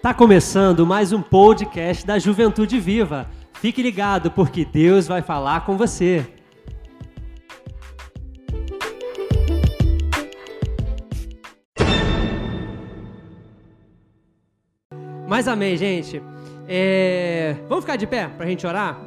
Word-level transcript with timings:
Tá 0.00 0.14
começando 0.14 0.86
mais 0.86 1.12
um 1.12 1.20
podcast 1.20 2.06
da 2.06 2.20
Juventude 2.20 2.78
Viva. 2.78 3.28
Fique 3.54 3.82
ligado 3.82 4.30
porque 4.30 4.64
Deus 4.64 5.08
vai 5.08 5.22
falar 5.22 5.66
com 5.66 5.76
você. 5.76 6.24
Mas 15.26 15.48
amém, 15.48 15.76
gente. 15.76 16.22
É... 16.68 17.56
Vamos 17.68 17.82
ficar 17.82 17.96
de 17.96 18.06
pé 18.06 18.28
para 18.28 18.46
a 18.46 18.48
gente 18.48 18.64
orar 18.64 19.00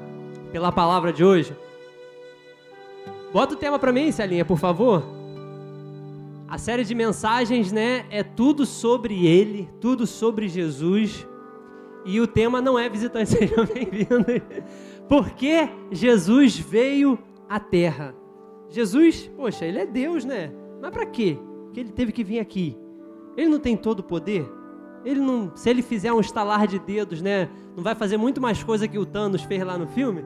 pela 0.51 0.73
palavra 0.73 1.13
de 1.13 1.23
hoje? 1.23 1.55
Bota 3.31 3.53
o 3.53 3.57
tema 3.57 3.79
para 3.79 3.93
mim, 3.93 4.11
Celinha, 4.11 4.43
por 4.43 4.57
favor. 4.57 5.20
A 6.51 6.57
série 6.57 6.83
de 6.83 6.93
mensagens, 6.93 7.71
né, 7.71 8.05
é 8.09 8.23
tudo 8.23 8.65
sobre 8.65 9.25
ele, 9.25 9.69
tudo 9.79 10.05
sobre 10.05 10.49
Jesus. 10.49 11.25
E 12.03 12.19
o 12.19 12.27
tema 12.27 12.59
não 12.59 12.77
é 12.77 12.89
visitante, 12.89 13.29
seja 13.31 13.63
bem-vindo. 13.63 14.25
Porque 15.07 15.69
Jesus 15.89 16.59
veio 16.59 17.17
à 17.47 17.57
terra. 17.57 18.13
Jesus, 18.67 19.31
poxa, 19.33 19.63
ele 19.65 19.79
é 19.79 19.85
Deus, 19.85 20.25
né? 20.25 20.51
Mas 20.81 20.91
para 20.91 21.05
quê? 21.05 21.39
Que 21.71 21.79
ele 21.79 21.91
teve 21.93 22.11
que 22.11 22.21
vir 22.21 22.39
aqui. 22.39 22.77
Ele 23.37 23.47
não 23.47 23.59
tem 23.59 23.77
todo 23.77 24.01
o 24.01 24.03
poder? 24.03 24.45
Ele 25.05 25.21
não, 25.21 25.55
se 25.55 25.69
ele 25.69 25.81
fizer 25.81 26.11
um 26.11 26.19
estalar 26.19 26.67
de 26.67 26.79
dedos, 26.79 27.21
né, 27.21 27.49
não 27.77 27.81
vai 27.81 27.95
fazer 27.95 28.17
muito 28.17 28.41
mais 28.41 28.61
coisa 28.61 28.89
que 28.89 28.99
o 28.99 29.05
Thanos 29.05 29.41
fez 29.43 29.63
lá 29.63 29.77
no 29.77 29.87
filme? 29.87 30.21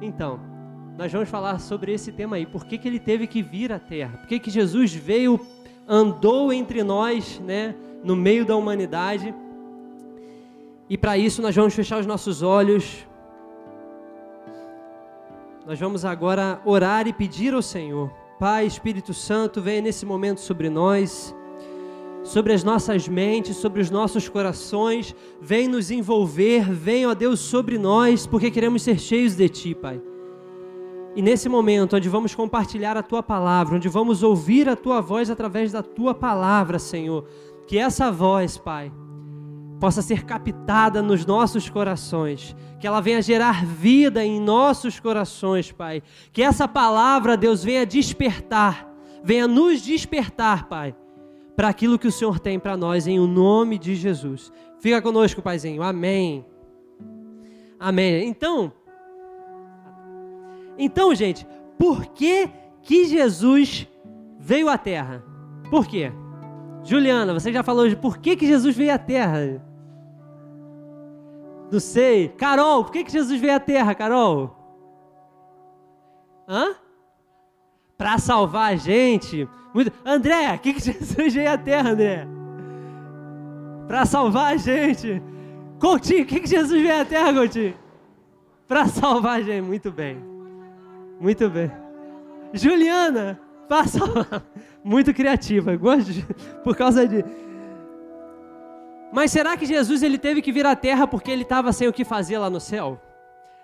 Então, 0.00 0.40
nós 0.96 1.10
vamos 1.10 1.28
falar 1.28 1.58
sobre 1.58 1.92
esse 1.92 2.12
tema 2.12 2.36
aí. 2.36 2.46
Por 2.46 2.64
que, 2.64 2.78
que 2.78 2.86
ele 2.86 3.00
teve 3.00 3.26
que 3.26 3.42
vir 3.42 3.72
à 3.72 3.78
Terra? 3.78 4.18
Por 4.18 4.28
que, 4.28 4.38
que 4.38 4.50
Jesus 4.50 4.94
veio, 4.94 5.40
andou 5.88 6.52
entre 6.52 6.84
nós, 6.84 7.40
né, 7.40 7.74
no 8.02 8.14
meio 8.14 8.44
da 8.44 8.54
humanidade? 8.54 9.34
E 10.88 10.96
para 10.96 11.18
isso 11.18 11.42
nós 11.42 11.54
vamos 11.54 11.74
fechar 11.74 11.98
os 11.98 12.06
nossos 12.06 12.42
olhos. 12.42 13.04
Nós 15.66 15.80
vamos 15.80 16.04
agora 16.04 16.60
orar 16.64 17.08
e 17.08 17.12
pedir 17.12 17.54
ao 17.54 17.62
Senhor. 17.62 18.12
Pai, 18.38 18.66
Espírito 18.66 19.12
Santo, 19.12 19.60
venha 19.60 19.80
nesse 19.80 20.06
momento 20.06 20.40
sobre 20.40 20.68
nós, 20.68 21.34
sobre 22.22 22.52
as 22.52 22.62
nossas 22.62 23.08
mentes, 23.08 23.56
sobre 23.56 23.80
os 23.80 23.90
nossos 23.90 24.28
corações. 24.28 25.12
Vem 25.40 25.66
nos 25.66 25.90
envolver, 25.90 26.70
vem, 26.70 27.04
ó 27.06 27.14
Deus, 27.14 27.40
sobre 27.40 27.78
nós, 27.78 28.26
porque 28.28 28.50
queremos 28.50 28.82
ser 28.82 29.00
cheios 29.00 29.34
de 29.34 29.48
Ti, 29.48 29.74
Pai. 29.74 30.00
E 31.16 31.22
nesse 31.22 31.48
momento, 31.48 31.96
onde 31.96 32.08
vamos 32.08 32.34
compartilhar 32.34 32.96
a 32.96 33.02
tua 33.02 33.22
palavra, 33.22 33.76
onde 33.76 33.88
vamos 33.88 34.22
ouvir 34.22 34.68
a 34.68 34.74
tua 34.74 35.00
voz 35.00 35.30
através 35.30 35.70
da 35.70 35.82
tua 35.82 36.12
palavra, 36.12 36.78
Senhor, 36.78 37.24
que 37.68 37.78
essa 37.78 38.10
voz, 38.10 38.58
Pai, 38.58 38.92
possa 39.78 40.02
ser 40.02 40.24
captada 40.24 41.00
nos 41.00 41.24
nossos 41.24 41.68
corações, 41.68 42.56
que 42.80 42.86
ela 42.86 43.00
venha 43.00 43.22
gerar 43.22 43.64
vida 43.64 44.24
em 44.24 44.40
nossos 44.40 44.98
corações, 44.98 45.70
Pai. 45.70 46.02
Que 46.32 46.42
essa 46.42 46.66
palavra, 46.66 47.36
Deus, 47.36 47.62
venha 47.62 47.86
despertar, 47.86 48.92
venha 49.22 49.46
nos 49.46 49.82
despertar, 49.82 50.68
Pai, 50.68 50.96
para 51.54 51.68
aquilo 51.68 51.98
que 51.98 52.08
o 52.08 52.12
Senhor 52.12 52.40
tem 52.40 52.58
para 52.58 52.76
nós, 52.76 53.06
em 53.06 53.20
o 53.20 53.26
nome 53.28 53.78
de 53.78 53.94
Jesus. 53.94 54.52
Fica 54.80 55.00
conosco, 55.00 55.40
Paizinho. 55.40 55.82
Amém. 55.82 56.44
Amém. 57.78 58.26
Então. 58.26 58.72
Então, 60.78 61.14
gente, 61.14 61.46
por 61.78 62.06
que 62.06 62.48
que 62.82 63.06
Jesus 63.06 63.88
veio 64.38 64.68
à 64.68 64.76
Terra? 64.76 65.24
Por 65.70 65.86
quê? 65.86 66.12
Juliana, 66.84 67.32
você 67.32 67.52
já 67.52 67.62
falou 67.62 67.88
de 67.88 67.96
por 67.96 68.18
que 68.18 68.36
que 68.36 68.46
Jesus 68.46 68.76
veio 68.76 68.94
à 68.94 68.98
Terra? 68.98 69.62
Não 71.70 71.80
sei. 71.80 72.28
Carol, 72.28 72.84
por 72.84 72.92
que 72.92 73.04
que 73.04 73.12
Jesus 73.12 73.40
veio 73.40 73.56
à 73.56 73.60
Terra, 73.60 73.94
Carol? 73.94 74.54
Hã? 76.46 76.74
Para 77.96 78.18
salvar 78.18 78.74
a 78.74 78.76
gente. 78.76 79.48
Muito... 79.72 79.90
André, 80.04 80.50
por 80.52 80.58
que 80.62 80.74
que 80.74 80.80
Jesus 80.80 81.34
veio 81.34 81.50
à 81.50 81.58
Terra, 81.58 81.90
André? 81.90 82.28
Para 83.88 84.04
salvar 84.04 84.52
a 84.52 84.56
gente. 84.56 85.22
Coutinho, 85.80 86.24
por 86.24 86.28
que 86.28 86.40
que 86.40 86.48
Jesus 86.48 86.82
veio 86.82 87.00
à 87.00 87.04
Terra, 87.04 87.32
Coutinho? 87.32 87.74
Para 88.68 88.86
salvar 88.86 89.40
a 89.40 89.42
gente. 89.42 89.64
Muito 89.64 89.90
bem. 89.90 90.33
Muito 91.20 91.48
bem. 91.48 91.70
Juliana, 92.52 93.40
passa 93.68 93.98
muito 94.82 95.12
criativa, 95.12 95.76
gosto 95.76 96.10
por 96.62 96.76
causa 96.76 97.06
de. 97.06 97.24
Mas 99.12 99.30
será 99.30 99.56
que 99.56 99.64
Jesus 99.64 100.02
ele 100.02 100.18
teve 100.18 100.42
que 100.42 100.52
vir 100.52 100.66
à 100.66 100.74
Terra 100.74 101.06
porque 101.06 101.30
ele 101.30 101.42
estava 101.42 101.72
sem 101.72 101.88
o 101.88 101.92
que 101.92 102.04
fazer 102.04 102.38
lá 102.38 102.50
no 102.50 102.60
céu? 102.60 103.00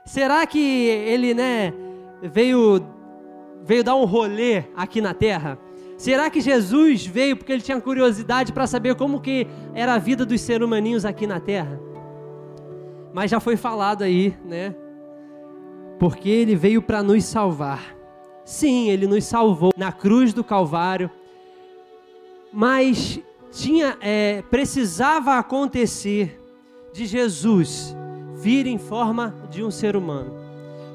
Será 0.04 0.46
que 0.46 0.58
ele, 0.58 1.34
né, 1.34 1.72
veio 2.22 2.82
veio 3.62 3.84
dar 3.84 3.94
um 3.94 4.04
rolê 4.04 4.64
aqui 4.76 5.00
na 5.00 5.12
Terra? 5.12 5.58
Será 5.98 6.30
que 6.30 6.40
Jesus 6.40 7.04
veio 7.04 7.36
porque 7.36 7.52
ele 7.52 7.60
tinha 7.60 7.78
curiosidade 7.80 8.52
para 8.52 8.66
saber 8.66 8.94
como 8.94 9.20
que 9.20 9.46
era 9.74 9.94
a 9.94 9.98
vida 9.98 10.24
dos 10.24 10.40
seres 10.40 10.66
humaninhos 10.66 11.04
aqui 11.04 11.26
na 11.26 11.38
Terra? 11.38 11.78
Mas 13.12 13.30
já 13.30 13.38
foi 13.38 13.56
falado 13.56 14.02
aí, 14.02 14.34
né? 14.44 14.74
Porque 16.00 16.30
ele 16.30 16.56
veio 16.56 16.80
para 16.80 17.02
nos 17.02 17.24
salvar. 17.24 17.94
Sim, 18.42 18.88
ele 18.88 19.06
nos 19.06 19.24
salvou 19.24 19.70
na 19.76 19.92
cruz 19.92 20.32
do 20.32 20.42
Calvário, 20.42 21.10
mas 22.50 23.20
tinha, 23.52 23.98
é, 24.00 24.42
precisava 24.50 25.36
acontecer 25.36 26.40
de 26.92 27.04
Jesus 27.04 27.94
vir 28.34 28.66
em 28.66 28.78
forma 28.78 29.34
de 29.50 29.62
um 29.62 29.70
ser 29.70 29.94
humano. 29.94 30.34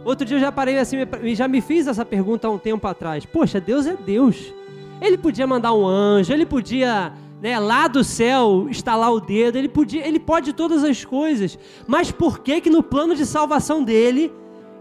Outro 0.04 0.26
dia 0.26 0.38
eu 0.38 0.42
já 0.42 0.52
parei 0.52 0.80
assim 0.80 0.98
e 1.22 1.36
já 1.36 1.48
me 1.48 1.62
fiz 1.62 1.86
essa 1.86 2.04
pergunta 2.04 2.48
há 2.48 2.52
um 2.52 2.58
tempo 2.58 2.88
atrás. 2.88 3.26
Poxa, 3.28 3.62
Deus 3.62 3.86
é 3.86 3.96
Deus. 3.96 4.52
Ele 5.00 5.20
podia 5.20 5.46
mandar 5.46 5.74
um 5.74 5.86
anjo, 5.86 6.34
ele 6.34 6.48
podia 6.48 7.14
né, 7.40 7.60
lá 7.60 7.88
do 7.88 8.04
céu 8.04 8.68
estalar 8.72 9.12
o 9.14 9.20
dedo, 9.20 9.58
ele 9.58 9.70
podia, 9.70 10.06
ele 10.06 10.20
pode 10.20 10.52
todas 10.52 10.84
as 10.84 11.06
coisas. 11.06 11.60
Mas 11.86 12.12
por 12.12 12.40
que 12.40 12.60
que 12.60 12.72
no 12.72 12.82
plano 12.82 13.16
de 13.16 13.26
salvação 13.26 13.84
dele 13.84 14.32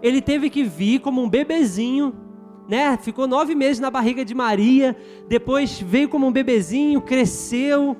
ele 0.05 0.21
teve 0.21 0.51
que 0.51 0.63
vir 0.63 1.01
como 1.01 1.23
um 1.23 1.31
bebezinho, 1.31 2.15
né? 2.69 2.95
Ficou 2.99 3.27
nove 3.27 3.55
meses 3.55 3.81
na 3.81 3.91
barriga 3.91 4.23
de 4.23 4.35
Maria, 4.35 4.95
depois 5.27 5.81
veio 5.81 6.11
como 6.11 6.27
um 6.27 6.31
bebezinho, 6.31 7.01
cresceu, 7.01 7.97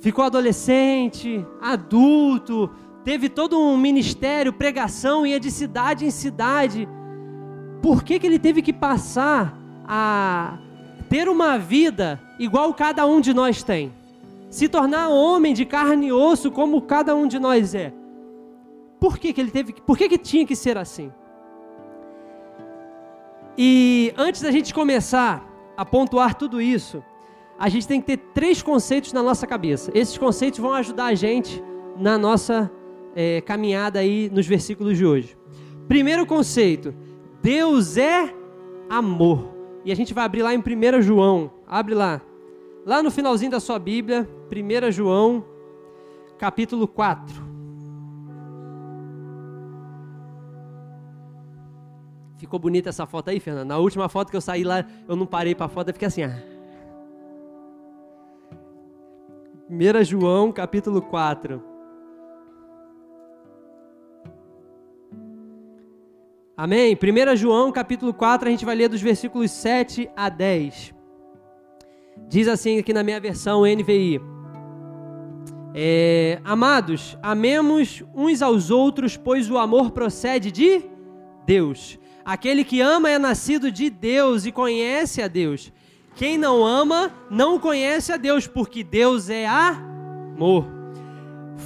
ficou 0.00 0.24
adolescente, 0.24 1.46
adulto, 1.60 2.68
teve 3.04 3.28
todo 3.28 3.56
um 3.56 3.76
ministério, 3.76 4.52
pregação, 4.52 5.24
ia 5.24 5.38
de 5.38 5.48
cidade 5.48 6.04
em 6.04 6.10
cidade. 6.10 6.88
Por 7.80 8.02
que, 8.02 8.18
que 8.18 8.26
ele 8.26 8.40
teve 8.40 8.60
que 8.60 8.72
passar 8.72 9.56
a 9.86 10.58
ter 11.08 11.28
uma 11.28 11.56
vida 11.56 12.20
igual 12.36 12.74
cada 12.74 13.06
um 13.06 13.20
de 13.20 13.32
nós 13.32 13.62
tem? 13.62 13.92
Se 14.50 14.68
tornar 14.68 15.08
homem 15.10 15.54
de 15.54 15.64
carne 15.64 16.08
e 16.08 16.12
osso 16.12 16.50
como 16.50 16.82
cada 16.82 17.14
um 17.14 17.28
de 17.28 17.38
nós 17.38 17.76
é? 17.76 17.92
Por 19.06 19.18
que, 19.18 19.32
que 19.32 19.40
ele 19.40 19.52
teve, 19.52 19.72
por 19.72 19.96
que, 19.96 20.08
que 20.08 20.18
tinha 20.18 20.44
que 20.44 20.56
ser 20.56 20.76
assim? 20.76 21.12
E 23.56 24.12
antes 24.18 24.42
da 24.42 24.50
gente 24.50 24.74
começar 24.74 25.48
a 25.76 25.84
pontuar 25.84 26.34
tudo 26.34 26.60
isso, 26.60 27.04
a 27.56 27.68
gente 27.68 27.86
tem 27.86 28.00
que 28.00 28.06
ter 28.08 28.16
três 28.34 28.62
conceitos 28.62 29.12
na 29.12 29.22
nossa 29.22 29.46
cabeça. 29.46 29.92
Esses 29.94 30.18
conceitos 30.18 30.58
vão 30.58 30.74
ajudar 30.74 31.04
a 31.04 31.14
gente 31.14 31.62
na 31.96 32.18
nossa 32.18 32.68
é, 33.14 33.40
caminhada 33.42 34.00
aí 34.00 34.28
nos 34.28 34.44
versículos 34.44 34.98
de 34.98 35.06
hoje. 35.06 35.38
Primeiro 35.86 36.26
conceito: 36.26 36.92
Deus 37.40 37.96
é 37.96 38.34
amor. 38.90 39.54
E 39.84 39.92
a 39.92 39.94
gente 39.94 40.12
vai 40.12 40.24
abrir 40.24 40.42
lá 40.42 40.52
em 40.52 40.58
1 40.58 41.00
João. 41.00 41.52
Abre 41.64 41.94
lá. 41.94 42.20
Lá 42.84 43.04
no 43.04 43.12
finalzinho 43.12 43.52
da 43.52 43.60
sua 43.60 43.78
Bíblia, 43.78 44.28
1 44.50 44.90
João, 44.90 45.44
capítulo 46.38 46.88
4. 46.88 47.45
Ficou 52.36 52.58
bonita 52.58 52.90
essa 52.90 53.06
foto 53.06 53.30
aí, 53.30 53.40
Fernanda? 53.40 53.64
Na 53.64 53.78
última 53.78 54.08
foto 54.08 54.30
que 54.30 54.36
eu 54.36 54.40
saí 54.40 54.62
lá, 54.62 54.84
eu 55.08 55.16
não 55.16 55.26
parei 55.26 55.54
para 55.54 55.66
a 55.66 55.68
foto, 55.68 55.88
eu 55.88 55.94
fiquei 55.94 56.08
assim. 56.08 56.22
Ah. 56.22 56.42
1 59.68 60.04
João, 60.04 60.52
capítulo 60.52 61.00
4. 61.02 61.62
Amém? 66.56 66.96
1 66.96 67.36
João, 67.36 67.72
capítulo 67.72 68.14
4, 68.14 68.48
a 68.48 68.50
gente 68.50 68.64
vai 68.64 68.76
ler 68.76 68.88
dos 68.88 69.00
versículos 69.00 69.50
7 69.50 70.08
a 70.14 70.28
10. 70.28 70.94
Diz 72.28 72.48
assim 72.48 72.78
aqui 72.78 72.92
na 72.92 73.02
minha 73.02 73.20
versão 73.20 73.62
NVI. 73.62 74.20
É, 75.74 76.40
Amados, 76.44 77.18
amemos 77.22 78.02
uns 78.14 78.40
aos 78.40 78.70
outros, 78.70 79.16
pois 79.16 79.50
o 79.50 79.58
amor 79.58 79.90
procede 79.90 80.50
de 80.50 80.82
Deus. 81.44 81.98
Aquele 82.26 82.64
que 82.64 82.80
ama 82.80 83.08
é 83.08 83.20
nascido 83.20 83.70
de 83.70 83.88
Deus 83.88 84.46
e 84.46 84.50
conhece 84.50 85.22
a 85.22 85.28
Deus. 85.28 85.72
Quem 86.16 86.36
não 86.36 86.66
ama 86.66 87.14
não 87.30 87.56
conhece 87.56 88.12
a 88.12 88.16
Deus, 88.16 88.48
porque 88.48 88.82
Deus 88.82 89.30
é 89.30 89.46
amor. 89.46 90.66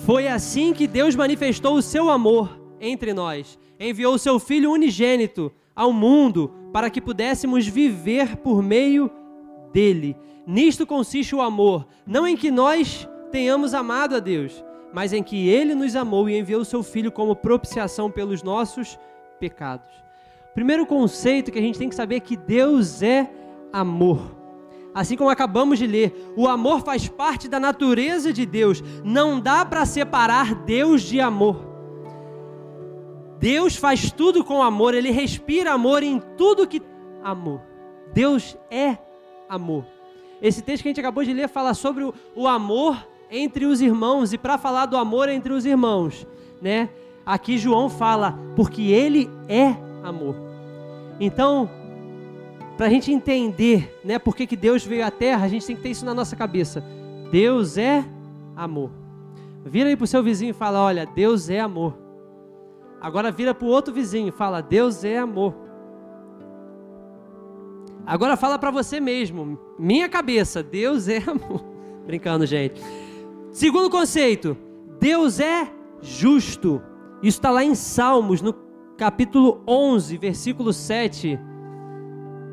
Foi 0.04 0.28
assim 0.28 0.74
que 0.74 0.86
Deus 0.86 1.16
manifestou 1.16 1.76
o 1.76 1.82
seu 1.82 2.10
amor 2.10 2.60
entre 2.78 3.14
nós. 3.14 3.58
Enviou 3.78 4.12
o 4.12 4.18
seu 4.18 4.38
Filho 4.38 4.70
unigênito 4.70 5.50
ao 5.74 5.94
mundo 5.94 6.52
para 6.74 6.90
que 6.90 7.00
pudéssemos 7.00 7.66
viver 7.66 8.36
por 8.36 8.62
meio 8.62 9.10
dele. 9.72 10.14
Nisto 10.46 10.86
consiste 10.86 11.34
o 11.34 11.40
amor, 11.40 11.86
não 12.06 12.26
em 12.28 12.36
que 12.36 12.50
nós 12.50 13.08
tenhamos 13.32 13.72
amado 13.72 14.14
a 14.14 14.18
Deus, 14.18 14.62
mas 14.92 15.14
em 15.14 15.22
que 15.22 15.48
ele 15.48 15.74
nos 15.74 15.96
amou 15.96 16.28
e 16.28 16.38
enviou 16.38 16.60
o 16.60 16.66
seu 16.66 16.82
Filho 16.82 17.10
como 17.10 17.34
propiciação 17.34 18.10
pelos 18.10 18.42
nossos 18.42 18.98
pecados. 19.38 20.09
Primeiro 20.54 20.84
conceito 20.84 21.52
que 21.52 21.58
a 21.58 21.62
gente 21.62 21.78
tem 21.78 21.88
que 21.88 21.94
saber 21.94 22.16
é 22.16 22.20
que 22.20 22.36
Deus 22.36 23.02
é 23.02 23.30
amor. 23.72 24.36
Assim 24.92 25.16
como 25.16 25.30
acabamos 25.30 25.78
de 25.78 25.86
ler, 25.86 26.32
o 26.36 26.48
amor 26.48 26.82
faz 26.82 27.08
parte 27.08 27.48
da 27.48 27.60
natureza 27.60 28.32
de 28.32 28.44
Deus. 28.44 28.82
Não 29.04 29.40
dá 29.40 29.64
para 29.64 29.86
separar 29.86 30.54
Deus 30.54 31.02
de 31.02 31.20
amor. 31.20 31.68
Deus 33.38 33.76
faz 33.76 34.10
tudo 34.10 34.44
com 34.44 34.62
amor, 34.62 34.92
ele 34.92 35.10
respira 35.10 35.72
amor 35.72 36.02
em 36.02 36.20
tudo 36.36 36.66
que 36.66 36.82
amor. 37.22 37.62
Deus 38.12 38.56
é 38.70 38.98
amor. 39.48 39.86
Esse 40.42 40.60
texto 40.60 40.82
que 40.82 40.88
a 40.88 40.90
gente 40.90 41.00
acabou 41.00 41.24
de 41.24 41.32
ler 41.32 41.48
fala 41.48 41.72
sobre 41.72 42.04
o, 42.04 42.12
o 42.34 42.48
amor 42.48 43.06
entre 43.30 43.64
os 43.64 43.80
irmãos 43.80 44.32
e 44.32 44.38
para 44.38 44.58
falar 44.58 44.86
do 44.86 44.96
amor 44.96 45.28
entre 45.28 45.52
os 45.52 45.64
irmãos, 45.64 46.26
né? 46.60 46.90
Aqui 47.24 47.56
João 47.56 47.88
fala 47.88 48.38
porque 48.56 48.82
ele 48.82 49.30
é 49.48 49.76
amor. 50.02 50.34
Então, 51.18 51.68
para 52.76 52.86
a 52.86 52.90
gente 52.90 53.12
entender, 53.12 54.00
né, 54.04 54.18
por 54.18 54.34
que, 54.34 54.46
que 54.46 54.56
Deus 54.56 54.84
veio 54.84 55.04
à 55.04 55.10
Terra, 55.10 55.44
a 55.44 55.48
gente 55.48 55.66
tem 55.66 55.76
que 55.76 55.82
ter 55.82 55.90
isso 55.90 56.04
na 56.04 56.14
nossa 56.14 56.34
cabeça. 56.34 56.82
Deus 57.30 57.76
é 57.76 58.04
amor. 58.56 58.90
Vira 59.64 59.88
aí 59.88 59.96
para 59.96 60.04
o 60.04 60.08
seu 60.08 60.22
vizinho 60.22 60.50
e 60.50 60.54
fala: 60.54 60.82
Olha, 60.82 61.06
Deus 61.06 61.50
é 61.50 61.60
amor. 61.60 61.94
Agora 63.00 63.30
vira 63.30 63.54
para 63.54 63.66
o 63.66 63.70
outro 63.70 63.92
vizinho 63.92 64.28
e 64.28 64.32
fala: 64.32 64.60
Deus 64.60 65.04
é 65.04 65.18
amor. 65.18 65.54
Agora 68.06 68.36
fala 68.36 68.58
para 68.58 68.70
você 68.70 68.98
mesmo, 68.98 69.58
minha 69.78 70.08
cabeça, 70.08 70.62
Deus 70.62 71.06
é 71.06 71.18
amor. 71.18 71.62
Brincando, 72.06 72.46
gente. 72.46 72.80
Segundo 73.52 73.90
conceito, 73.90 74.56
Deus 74.98 75.38
é 75.38 75.70
justo. 76.00 76.82
Isso 77.22 77.38
está 77.38 77.50
lá 77.50 77.62
em 77.62 77.74
Salmos, 77.74 78.40
no 78.40 78.54
capítulo 79.00 79.62
11, 79.66 80.18
versículo 80.18 80.74
7. 80.74 81.40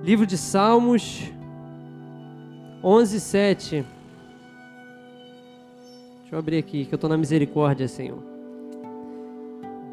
Livro 0.01 0.25
de 0.25 0.37
Salmos 0.37 1.29
11, 2.81 3.19
7. 3.19 3.85
Deixa 6.21 6.33
eu 6.35 6.39
abrir 6.39 6.57
aqui, 6.57 6.85
que 6.85 6.93
eu 6.93 6.95
estou 6.95 7.09
na 7.09 7.17
misericórdia, 7.17 7.85
Senhor. 7.89 8.23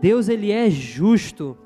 Deus, 0.00 0.28
Ele 0.28 0.52
é 0.52 0.70
justo. 0.70 1.58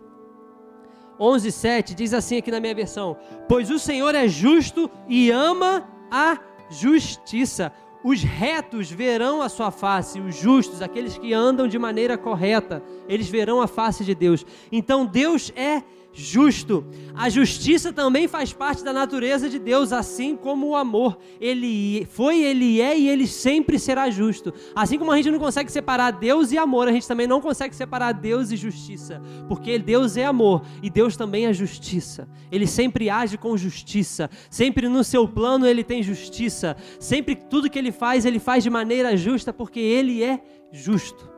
11, 1.21 1.53
7 1.53 1.95
diz 1.95 2.15
assim 2.15 2.39
aqui 2.39 2.51
na 2.51 2.59
minha 2.59 2.75
versão: 2.75 3.15
Pois 3.47 3.71
o 3.71 3.79
Senhor 3.79 4.15
é 4.15 4.27
justo 4.27 4.91
e 5.07 5.31
ama 5.31 5.87
a 6.11 6.39
justiça. 6.71 7.71
Os 8.03 8.23
retos 8.23 8.91
verão 8.91 9.43
a 9.43 9.49
sua 9.49 9.71
face, 9.71 10.21
os 10.21 10.37
justos, 10.37 10.81
aqueles 10.81 11.19
que 11.19 11.35
andam 11.35 11.67
de 11.67 11.79
maneira 11.79 12.17
correta, 12.17 12.83
eles 13.09 13.29
verão 13.29 13.61
a 13.61 13.67
face 13.67 14.05
de 14.05 14.15
Deus. 14.15 14.47
Então 14.71 15.05
Deus 15.05 15.53
é 15.57 15.83
justo. 16.19 16.85
A 17.15 17.29
justiça 17.29 17.93
também 17.93 18.27
faz 18.27 18.53
parte 18.53 18.83
da 18.83 18.93
natureza 18.93 19.49
de 19.49 19.59
Deus, 19.59 19.93
assim 19.93 20.37
como 20.37 20.69
o 20.69 20.77
amor. 20.77 21.17
Ele 21.41 22.07
foi, 22.11 22.43
ele 22.43 22.81
é 22.81 22.99
e 22.99 23.09
ele 23.09 23.27
sempre 23.27 23.79
será 23.79 24.11
justo. 24.11 24.53
Assim 24.75 24.99
como 24.99 25.13
a 25.13 25.17
gente 25.17 25.31
não 25.31 25.39
consegue 25.39 25.71
separar 25.71 26.11
Deus 26.11 26.51
e 26.51 26.59
amor, 26.59 26.89
a 26.89 26.93
gente 26.93 27.07
também 27.07 27.27
não 27.27 27.41
consegue 27.41 27.75
separar 27.75 28.13
Deus 28.13 28.51
e 28.51 28.57
justiça, 28.57 29.23
porque 29.49 29.79
Deus 29.79 30.17
é 30.17 30.25
amor 30.25 30.63
e 30.83 30.91
Deus 30.91 31.17
também 31.17 31.47
é 31.47 31.53
justiça. 31.53 32.29
Ele 32.51 32.67
sempre 32.67 33.09
age 33.09 33.39
com 33.39 33.57
justiça, 33.57 34.29
sempre 34.51 34.89
no 34.89 35.05
seu 35.05 35.29
plano 35.29 35.67
ele 35.67 35.85
tem 35.85 36.03
justiça, 36.03 36.77
sempre 36.99 37.37
tudo 37.37 37.71
que 37.71 37.79
ele 37.79 37.93
faz, 37.93 38.25
ele 38.25 38.41
faz 38.41 38.65
de 38.65 38.71
maneira 38.71 39.17
justa, 39.17 39.53
porque 39.53 39.79
ele 39.79 40.23
é 40.23 40.41
justo. 40.73 41.31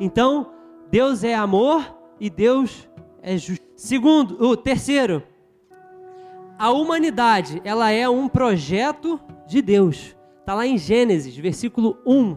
Então, 0.00 0.50
Deus 0.90 1.22
é 1.22 1.34
amor 1.34 1.96
e 2.20 2.28
Deus 2.28 2.88
é. 3.28 3.36
Segundo, 3.76 4.42
o 4.42 4.56
terceiro, 4.56 5.22
a 6.58 6.70
humanidade, 6.70 7.60
ela 7.62 7.90
é 7.90 8.08
um 8.08 8.26
projeto 8.26 9.20
de 9.46 9.60
Deus. 9.60 10.16
Está 10.40 10.54
lá 10.54 10.66
em 10.66 10.78
Gênesis, 10.78 11.36
versículo 11.36 11.98
1. 12.06 12.36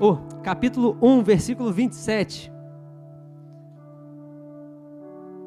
Oh, 0.00 0.16
capítulo 0.42 0.98
1, 1.00 1.22
versículo 1.22 1.72
27. 1.72 2.52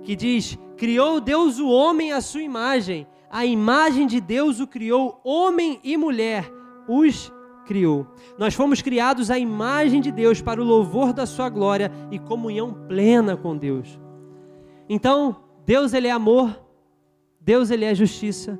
Que 0.03 0.15
diz: 0.15 0.57
Criou 0.77 1.19
Deus 1.19 1.59
o 1.59 1.67
homem 1.67 2.13
à 2.13 2.21
sua 2.21 2.41
imagem, 2.41 3.05
a 3.29 3.45
imagem 3.45 4.07
de 4.07 4.21
Deus 4.21 4.61
o 4.61 4.67
criou, 4.67 5.19
homem 5.23 5.79
e 5.83 5.97
mulher 5.97 6.49
os 6.87 7.31
criou. 7.65 8.07
Nós 8.37 8.53
fomos 8.53 8.81
criados 8.81 9.29
à 9.29 9.37
imagem 9.37 9.99
de 9.99 10.11
Deus 10.11 10.41
para 10.41 10.61
o 10.61 10.65
louvor 10.65 11.11
da 11.11 11.25
sua 11.25 11.49
glória 11.49 11.91
e 12.09 12.17
comunhão 12.17 12.73
plena 12.87 13.35
com 13.35 13.57
Deus. 13.57 14.04
Então, 14.87 15.37
Deus 15.65 15.93
ele 15.93 16.07
é 16.07 16.11
amor, 16.11 16.61
Deus 17.41 17.71
ele 17.71 17.85
é 17.85 17.95
justiça 17.95 18.59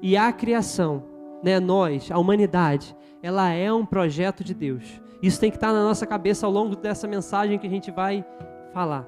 e 0.00 0.16
a 0.16 0.32
criação, 0.32 1.04
né, 1.42 1.58
nós, 1.58 2.10
a 2.10 2.18
humanidade, 2.18 2.96
ela 3.22 3.50
é 3.50 3.72
um 3.72 3.84
projeto 3.84 4.44
de 4.44 4.54
Deus. 4.54 5.00
Isso 5.20 5.40
tem 5.40 5.50
que 5.50 5.56
estar 5.56 5.72
na 5.72 5.82
nossa 5.82 6.06
cabeça 6.06 6.46
ao 6.46 6.52
longo 6.52 6.76
dessa 6.76 7.08
mensagem 7.08 7.58
que 7.58 7.66
a 7.66 7.70
gente 7.70 7.90
vai 7.90 8.24
falar. 8.72 9.06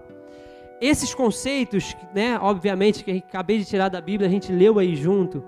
Esses 0.80 1.14
conceitos, 1.14 1.96
né, 2.12 2.38
obviamente 2.40 3.04
que 3.04 3.12
acabei 3.12 3.58
de 3.58 3.64
tirar 3.64 3.88
da 3.88 4.00
Bíblia, 4.00 4.28
a 4.28 4.32
gente 4.32 4.52
leu 4.52 4.78
aí 4.78 4.96
junto, 4.96 5.44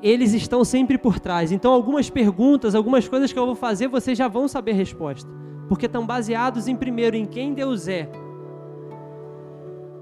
eles 0.00 0.34
estão 0.34 0.62
sempre 0.62 0.98
por 0.98 1.18
trás. 1.18 1.50
Então, 1.50 1.72
algumas 1.72 2.08
perguntas, 2.08 2.74
algumas 2.76 3.08
coisas 3.08 3.32
que 3.32 3.38
eu 3.38 3.46
vou 3.46 3.56
fazer, 3.56 3.88
vocês 3.88 4.16
já 4.16 4.28
vão 4.28 4.46
saber 4.46 4.72
a 4.72 4.74
resposta, 4.74 5.28
porque 5.68 5.86
estão 5.86 6.06
baseados 6.06 6.68
em 6.68 6.76
primeiro 6.76 7.16
em 7.16 7.24
quem 7.24 7.54
Deus 7.54 7.88
é 7.88 8.08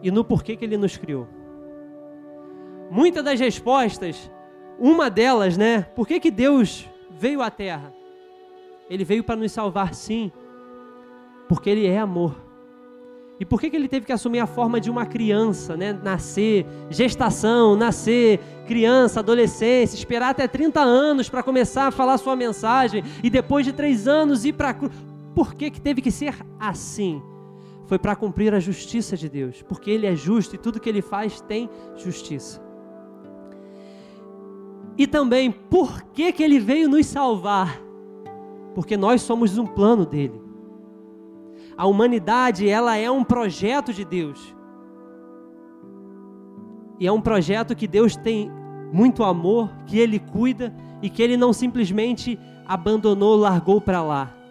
e 0.04 0.10
no 0.10 0.22
porquê 0.22 0.54
que 0.54 0.66
ele 0.66 0.76
nos 0.76 0.98
criou. 0.98 1.26
Muitas 2.90 3.24
das 3.24 3.40
respostas, 3.40 4.30
uma 4.78 5.08
delas, 5.08 5.56
né? 5.56 5.80
Por 5.96 6.06
que, 6.06 6.20
que 6.20 6.30
Deus 6.30 6.86
veio 7.10 7.40
à 7.40 7.50
Terra? 7.50 7.92
Ele 8.90 9.02
veio 9.02 9.24
para 9.24 9.34
nos 9.34 9.50
salvar, 9.50 9.94
sim, 9.94 10.30
porque 11.48 11.70
Ele 11.70 11.86
é 11.86 11.98
amor. 11.98 12.36
E 13.40 13.44
por 13.44 13.60
que, 13.60 13.68
que 13.68 13.74
ele 13.74 13.88
teve 13.88 14.06
que 14.06 14.12
assumir 14.12 14.38
a 14.38 14.46
forma 14.46 14.80
de 14.80 14.88
uma 14.88 15.04
criança, 15.06 15.76
né? 15.76 15.92
Nascer, 15.92 16.64
gestação, 16.88 17.74
nascer, 17.74 18.38
criança, 18.64 19.18
adolescência, 19.18 19.96
esperar 19.96 20.30
até 20.30 20.46
30 20.46 20.80
anos 20.80 21.28
para 21.28 21.42
começar 21.42 21.88
a 21.88 21.90
falar 21.90 22.16
sua 22.18 22.36
mensagem 22.36 23.02
e 23.24 23.28
depois 23.28 23.66
de 23.66 23.72
três 23.72 24.06
anos 24.06 24.44
ir 24.44 24.52
para 24.52 24.68
a 24.68 24.74
cruz. 24.74 24.92
Por 25.34 25.54
que, 25.54 25.68
que 25.68 25.80
teve 25.80 26.00
que 26.00 26.12
ser 26.12 26.32
assim? 26.60 27.20
Foi 27.86 27.98
para 27.98 28.16
cumprir 28.16 28.54
a 28.54 28.60
justiça 28.60 29.16
de 29.16 29.28
Deus, 29.28 29.62
porque 29.62 29.90
Ele 29.90 30.06
é 30.06 30.16
justo 30.16 30.54
e 30.54 30.58
tudo 30.58 30.80
que 30.80 30.88
Ele 30.88 31.02
faz 31.02 31.40
tem 31.40 31.68
justiça. 31.96 32.62
E 34.96 35.06
também, 35.06 35.50
por 35.50 36.02
que, 36.12 36.32
que 36.32 36.42
Ele 36.42 36.58
veio 36.58 36.88
nos 36.88 37.06
salvar? 37.06 37.80
Porque 38.74 38.96
nós 38.96 39.22
somos 39.22 39.58
um 39.58 39.66
plano 39.66 40.06
dele. 40.06 40.40
A 41.76 41.86
humanidade, 41.86 42.68
ela 42.68 42.96
é 42.96 43.10
um 43.10 43.24
projeto 43.24 43.92
de 43.92 44.04
Deus. 44.04 44.54
E 47.00 47.06
é 47.06 47.12
um 47.12 47.20
projeto 47.20 47.74
que 47.74 47.88
Deus 47.88 48.14
tem 48.14 48.50
muito 48.92 49.24
amor, 49.24 49.68
que 49.86 49.98
Ele 49.98 50.20
cuida 50.20 50.72
e 51.02 51.10
que 51.10 51.22
Ele 51.22 51.36
não 51.36 51.52
simplesmente 51.52 52.38
abandonou, 52.64 53.36
largou 53.36 53.80
para 53.80 54.00
lá. 54.02 54.43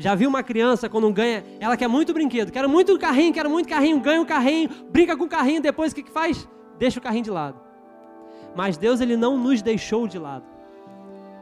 Já 0.00 0.14
viu 0.14 0.30
uma 0.30 0.42
criança 0.42 0.88
quando 0.88 1.12
ganha, 1.12 1.44
ela 1.60 1.76
quer 1.76 1.86
muito 1.86 2.14
brinquedo, 2.14 2.50
quero 2.50 2.70
muito 2.70 2.98
carrinho, 2.98 3.34
quero 3.34 3.50
muito 3.50 3.68
carrinho, 3.68 4.00
ganha 4.00 4.18
um 4.18 4.24
carrinho, 4.24 4.70
brinca 4.90 5.14
com 5.14 5.24
o 5.24 5.28
carrinho, 5.28 5.60
depois 5.60 5.92
o 5.92 5.94
que, 5.94 6.02
que 6.02 6.10
faz? 6.10 6.48
Deixa 6.78 6.98
o 6.98 7.02
carrinho 7.02 7.24
de 7.24 7.30
lado. 7.30 7.60
Mas 8.56 8.78
Deus 8.78 9.02
ele 9.02 9.14
não 9.14 9.36
nos 9.36 9.60
deixou 9.60 10.08
de 10.08 10.18
lado. 10.18 10.46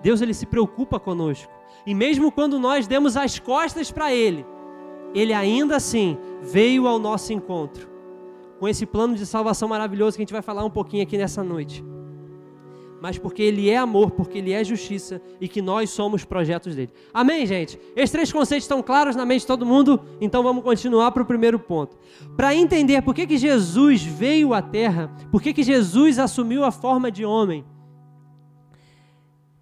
Deus 0.02 0.20
ele 0.20 0.34
se 0.34 0.44
preocupa 0.44 0.98
conosco. 0.98 1.52
E 1.86 1.94
mesmo 1.94 2.32
quando 2.32 2.58
nós 2.58 2.88
demos 2.88 3.16
as 3.16 3.38
costas 3.38 3.92
para 3.92 4.12
ele, 4.12 4.44
ele 5.14 5.32
ainda 5.32 5.76
assim 5.76 6.18
veio 6.42 6.88
ao 6.88 6.98
nosso 6.98 7.32
encontro. 7.32 7.88
Com 8.58 8.66
esse 8.66 8.84
plano 8.84 9.14
de 9.14 9.24
salvação 9.24 9.68
maravilhoso 9.68 10.16
que 10.16 10.22
a 10.22 10.24
gente 10.24 10.32
vai 10.32 10.42
falar 10.42 10.64
um 10.64 10.70
pouquinho 10.70 11.04
aqui 11.04 11.16
nessa 11.16 11.44
noite 11.44 11.84
mas 13.00 13.18
porque 13.18 13.42
Ele 13.42 13.70
é 13.70 13.76
amor, 13.76 14.10
porque 14.10 14.38
Ele 14.38 14.52
é 14.52 14.62
justiça 14.64 15.20
e 15.40 15.48
que 15.48 15.62
nós 15.62 15.90
somos 15.90 16.24
projetos 16.24 16.74
dele. 16.74 16.92
Amém, 17.12 17.46
gente? 17.46 17.78
Esses 17.94 18.10
três 18.10 18.32
conceitos 18.32 18.64
estão 18.64 18.82
claros 18.82 19.16
na 19.16 19.24
mente 19.24 19.40
de 19.42 19.46
todo 19.46 19.66
mundo, 19.66 20.00
então 20.20 20.42
vamos 20.42 20.62
continuar 20.62 21.12
para 21.12 21.22
o 21.22 21.26
primeiro 21.26 21.58
ponto. 21.58 21.96
Para 22.36 22.54
entender 22.54 23.02
por 23.02 23.14
que, 23.14 23.26
que 23.26 23.38
Jesus 23.38 24.02
veio 24.02 24.54
à 24.54 24.62
Terra, 24.62 25.10
por 25.30 25.42
que, 25.42 25.52
que 25.52 25.62
Jesus 25.62 26.18
assumiu 26.18 26.64
a 26.64 26.70
forma 26.70 27.10
de 27.10 27.24
homem. 27.24 27.64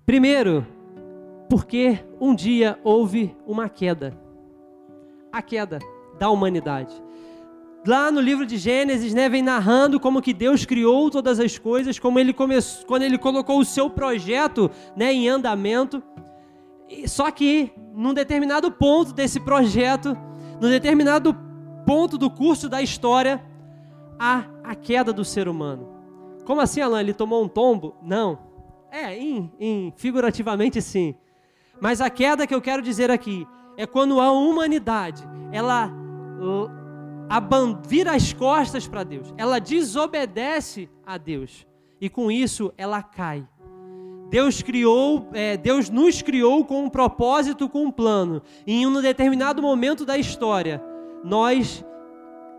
Primeiro, 0.05 0.65
Porque 1.49 2.01
um 2.21 2.35
dia 2.35 2.79
houve 2.83 3.37
uma 3.47 3.69
queda. 3.69 4.19
A 5.33 5.41
queda 5.41 5.79
da 6.19 6.29
humanidade. 6.31 6.93
Lá 7.87 8.11
no 8.11 8.21
livro 8.21 8.45
de 8.45 8.57
Gênesis, 8.57 9.15
né, 9.15 9.29
vem 9.29 9.43
narrando 9.43 10.01
como 10.01 10.21
que 10.21 10.35
Deus 10.35 10.65
criou 10.65 11.09
todas 11.09 11.39
as 11.39 11.57
coisas, 11.57 11.99
como 11.99 12.19
ele 12.19 12.33
começou, 12.33 12.85
quando 12.85 13.03
ele 13.03 13.17
colocou 13.17 13.61
o 13.61 13.65
seu 13.65 13.89
projeto, 13.89 14.69
né, 14.97 15.13
em 15.13 15.29
andamento. 15.29 16.03
Só 17.07 17.31
que 17.31 17.71
num 17.95 18.13
determinado 18.13 18.73
ponto 18.73 19.13
desse 19.13 19.39
projeto, 19.39 20.17
num 20.61 20.69
determinado 20.69 21.33
ponto 21.87 22.19
do 22.19 22.29
curso 22.29 22.69
da 22.69 22.83
história, 22.83 23.41
há 24.19 24.45
a 24.65 24.75
queda 24.75 25.13
do 25.13 25.25
ser 25.25 25.47
humano. 25.47 25.89
Como 26.45 26.61
assim, 26.61 26.81
Alan? 26.81 27.01
Ele 27.01 27.15
tomou 27.15 27.45
um 27.45 27.49
tombo? 27.49 27.95
Não. 28.03 28.39
É, 28.91 29.17
em, 29.17 29.53
em, 29.61 29.93
figurativamente 29.97 30.83
sim. 30.83 31.15
Mas 31.81 32.01
a 32.01 32.11
queda 32.11 32.47
que 32.47 32.55
eu 32.55 32.61
quero 32.61 32.83
dizer 32.83 33.11
aqui 33.11 33.47
é 33.77 33.87
quando 33.87 34.21
a 34.21 34.33
humanidade 34.33 35.23
ela 35.53 35.93
vira 37.87 38.13
as 38.15 38.33
costas 38.33 38.87
para 38.87 39.05
Deus, 39.05 39.33
ela 39.37 39.59
desobedece 39.59 40.89
a 41.05 41.19
Deus 41.19 41.67
e 42.01 42.09
com 42.09 42.31
isso 42.31 42.73
ela 42.77 43.03
cai. 43.03 43.47
Deus 44.29 44.61
criou, 44.61 45.29
é, 45.33 45.57
Deus 45.57 45.89
nos 45.89 46.21
criou 46.21 46.65
com 46.65 46.85
um 46.85 46.91
propósito, 46.91 47.69
com 47.69 47.85
um 47.85 47.93
plano. 47.93 48.43
E 48.67 48.83
em 48.83 48.87
um 48.87 49.01
determinado 49.01 49.63
momento 49.63 50.05
da 50.05 50.19
história, 50.19 50.83
nós 51.23 51.85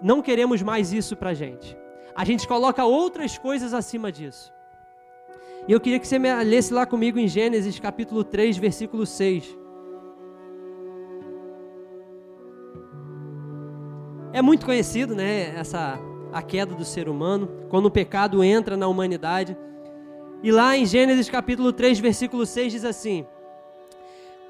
não 0.02 0.22
queremos 0.22 0.62
mais 0.62 0.94
isso 0.94 1.16
para 1.16 1.34
gente. 1.34 1.78
A 2.16 2.24
gente 2.24 2.48
coloca 2.48 2.86
outras 2.86 3.38
coisas 3.38 3.74
acima 3.74 4.12
disso. 4.12 4.52
E 5.68 5.72
eu 5.74 5.80
queria 5.80 6.00
que 6.00 6.08
você 6.08 6.18
lesse 6.18 6.74
lá 6.74 6.86
comigo 6.86 7.20
em 7.20 7.28
Gênesis 7.28 7.80
capítulo 7.80 8.24
3, 8.24 8.58
versículo 8.58 9.06
6. 9.06 9.58
É 14.34 14.42
muito 14.42 14.66
conhecido, 14.66 15.16
né, 15.16 15.54
essa 15.56 16.00
a 16.32 16.42
queda 16.42 16.76
do 16.76 16.84
ser 16.84 17.08
humano, 17.08 17.50
quando 17.70 17.86
o 17.86 17.92
pecado 17.92 18.44
entra 18.44 18.76
na 18.76 18.88
humanidade. 18.88 19.58
E 20.44 20.52
lá 20.52 20.78
em 20.78 20.86
Gênesis 20.86 21.30
capítulo 21.30 21.72
3, 21.72 22.00
versículo 22.00 22.46
6 22.46 22.74
diz 22.74 22.86
assim: 22.86 23.26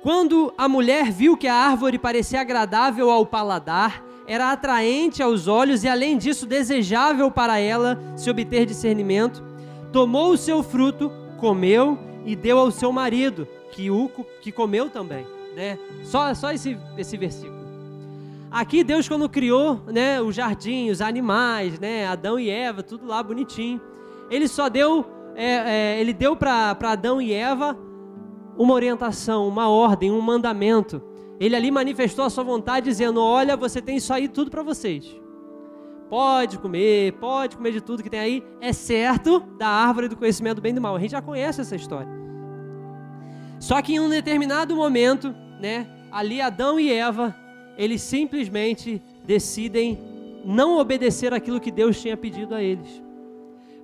Quando 0.01 0.53
a 0.57 0.67
mulher 0.67 1.11
viu 1.11 1.37
que 1.37 1.47
a 1.47 1.53
árvore 1.53 1.97
parecia 1.97 2.41
agradável 2.41 3.09
ao 3.09 3.25
paladar, 3.25 4.03
era 4.25 4.51
atraente 4.51 5.23
aos 5.23 5.47
olhos 5.47 5.83
e 5.83 5.87
além 5.87 6.17
disso 6.17 6.45
desejável 6.45 7.31
para 7.31 7.59
ela 7.59 7.97
se 8.15 8.29
obter 8.29 8.65
discernimento, 8.65 9.41
tomou 9.93 10.31
o 10.31 10.37
seu 10.37 10.61
fruto, 10.61 11.11
comeu 11.39 11.97
e 12.25 12.35
deu 12.35 12.57
ao 12.57 12.71
seu 12.71 12.91
marido, 12.91 13.47
que 13.71 13.89
o 13.89 14.09
que 14.41 14.51
comeu 14.51 14.89
também, 14.89 15.25
né? 15.55 15.79
Só 16.03 16.33
só 16.33 16.51
esse 16.51 16.77
esse 16.97 17.15
versículo. 17.15 17.56
Aqui 18.57 18.83
Deus 18.83 19.07
quando 19.07 19.29
criou, 19.29 19.83
né, 19.85 20.19
o 20.19 20.31
jardim, 20.31 20.89
os 20.89 20.99
animais, 20.99 21.79
né, 21.79 22.07
Adão 22.07 22.39
e 22.39 22.49
Eva, 22.49 22.81
tudo 22.81 23.05
lá 23.05 23.21
bonitinho. 23.21 23.79
Ele 24.31 24.47
só 24.47 24.67
deu, 24.67 25.05
é, 25.35 25.45
é, 25.45 26.01
ele 26.01 26.11
deu 26.11 26.35
para 26.35 26.75
Adão 26.81 27.21
e 27.21 27.31
Eva 27.31 27.77
uma 28.57 28.73
orientação, 28.73 29.47
uma 29.47 29.69
ordem, 29.69 30.11
um 30.11 30.19
mandamento. 30.21 30.99
Ele 31.39 31.55
ali 31.55 31.69
manifestou 31.69 32.25
a 32.25 32.31
sua 32.31 32.43
vontade 32.43 32.87
dizendo: 32.87 33.21
Olha, 33.21 33.55
você 33.55 33.79
tem 33.79 33.97
isso 33.97 34.11
aí 34.11 34.27
tudo 34.27 34.49
para 34.49 34.63
vocês. 34.63 35.05
Pode 36.09 36.57
comer, 36.57 37.13
pode 37.19 37.57
comer 37.57 37.73
de 37.73 37.81
tudo 37.81 38.01
que 38.01 38.09
tem 38.09 38.19
aí, 38.19 38.43
exceto 38.59 39.39
da 39.59 39.67
árvore 39.67 40.07
do 40.07 40.17
conhecimento 40.17 40.55
do 40.55 40.61
bem 40.63 40.71
e 40.71 40.75
do 40.75 40.81
mal. 40.81 40.95
A 40.95 40.99
gente 40.99 41.11
já 41.11 41.21
conhece 41.21 41.61
essa 41.61 41.75
história. 41.75 42.09
Só 43.59 43.79
que 43.83 43.93
em 43.93 43.99
um 43.99 44.09
determinado 44.09 44.75
momento, 44.75 45.29
né, 45.61 45.87
ali 46.11 46.41
Adão 46.41 46.79
e 46.79 46.91
Eva 46.91 47.35
eles 47.77 48.01
simplesmente 48.01 49.01
decidem 49.23 49.99
não 50.43 50.77
obedecer 50.77 51.33
aquilo 51.33 51.59
que 51.59 51.71
Deus 51.71 52.01
tinha 52.01 52.15
pedido 52.15 52.55
a 52.55 52.63
eles. 52.63 53.03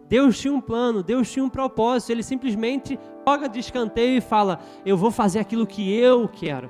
Deus 0.07 0.39
tinha 0.39 0.53
um 0.53 0.61
plano, 0.61 1.01
Deus 1.01 1.31
tinha 1.31 1.43
um 1.43 1.49
propósito, 1.49 2.11
ele 2.11 2.23
simplesmente 2.23 2.99
joga 3.27 3.47
de 3.47 3.59
escanteio 3.59 4.17
e 4.17 4.21
fala: 4.21 4.59
Eu 4.85 4.95
vou 4.95 5.11
fazer 5.11 5.39
aquilo 5.39 5.65
que 5.67 5.93
eu 5.93 6.27
quero. 6.27 6.69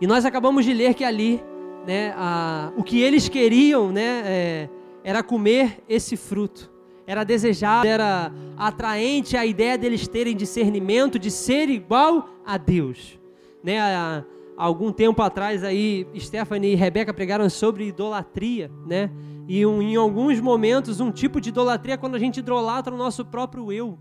E 0.00 0.06
nós 0.06 0.24
acabamos 0.24 0.64
de 0.64 0.74
ler 0.74 0.94
que 0.94 1.04
ali, 1.04 1.42
né, 1.86 2.12
a, 2.16 2.70
o 2.76 2.82
que 2.82 3.00
eles 3.00 3.28
queriam 3.28 3.90
né, 3.90 4.22
é, 4.26 4.68
era 5.02 5.22
comer 5.22 5.82
esse 5.88 6.16
fruto. 6.16 6.70
Era 7.06 7.22
desejado, 7.22 7.86
era 7.86 8.32
atraente 8.58 9.36
a 9.36 9.46
ideia 9.46 9.78
deles 9.78 10.08
terem 10.08 10.36
discernimento, 10.36 11.18
de 11.18 11.30
ser 11.30 11.70
igual 11.70 12.28
a 12.44 12.58
Deus. 12.58 13.18
Né, 13.62 13.78
a, 13.80 14.24
algum 14.56 14.90
tempo 14.90 15.20
atrás 15.22 15.62
aí, 15.62 16.06
Stephanie 16.16 16.72
e 16.72 16.74
Rebeca 16.74 17.12
pregaram 17.12 17.48
sobre 17.50 17.88
idolatria, 17.88 18.70
né? 18.86 19.10
E 19.46 19.64
um, 19.64 19.80
em 19.80 19.94
alguns 19.96 20.40
momentos, 20.40 20.98
um 20.98 21.12
tipo 21.12 21.40
de 21.40 21.50
idolatria 21.50 21.94
é 21.94 21.96
quando 21.96 22.16
a 22.16 22.18
gente 22.18 22.40
idolatra 22.40 22.92
o 22.94 22.98
nosso 22.98 23.24
próprio 23.24 23.70
eu. 23.70 23.98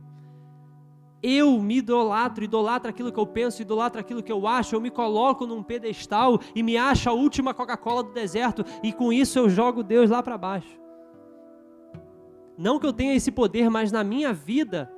Eu 1.22 1.60
me 1.60 1.78
idolatro, 1.78 2.44
idolatro 2.44 2.90
aquilo 2.90 3.12
que 3.12 3.20
eu 3.20 3.26
penso, 3.26 3.62
idolatro 3.62 4.00
aquilo 4.00 4.24
que 4.24 4.32
eu 4.32 4.48
acho, 4.48 4.76
eu 4.76 4.82
me 4.82 4.92
coloco 4.92 5.46
num 5.46 5.64
pedestal 5.64 6.40
e 6.54 6.62
me 6.62 6.78
acho 6.78 7.10
a 7.10 7.14
última 7.14 7.54
Coca-Cola 7.54 8.04
do 8.04 8.14
deserto 8.14 8.64
e 8.84 8.94
com 8.94 9.12
isso 9.12 9.40
eu 9.40 9.50
jogo 9.50 9.84
Deus 9.84 10.10
lá 10.10 10.22
para 10.22 10.38
baixo. 10.38 10.80
Não 12.58 12.80
que 12.80 12.86
eu 12.86 12.94
tenha 12.94 13.16
esse 13.16 13.32
poder, 13.32 13.70
mas 13.70 13.92
na 13.92 14.04
minha 14.04 14.32
vida, 14.32 14.90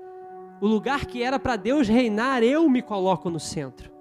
o 0.62 0.68
lugar 0.68 1.06
que 1.06 1.24
era 1.24 1.40
para 1.40 1.56
Deus 1.56 1.88
reinar, 1.88 2.44
eu 2.44 2.70
me 2.70 2.82
coloco 2.82 3.30
no 3.30 3.40
centro. 3.40 3.97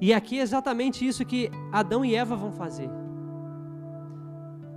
E 0.00 0.12
aqui 0.12 0.38
é 0.38 0.42
exatamente 0.42 1.06
isso 1.06 1.24
que 1.24 1.50
Adão 1.70 2.04
e 2.04 2.14
Eva 2.14 2.34
vão 2.34 2.52
fazer. 2.52 2.90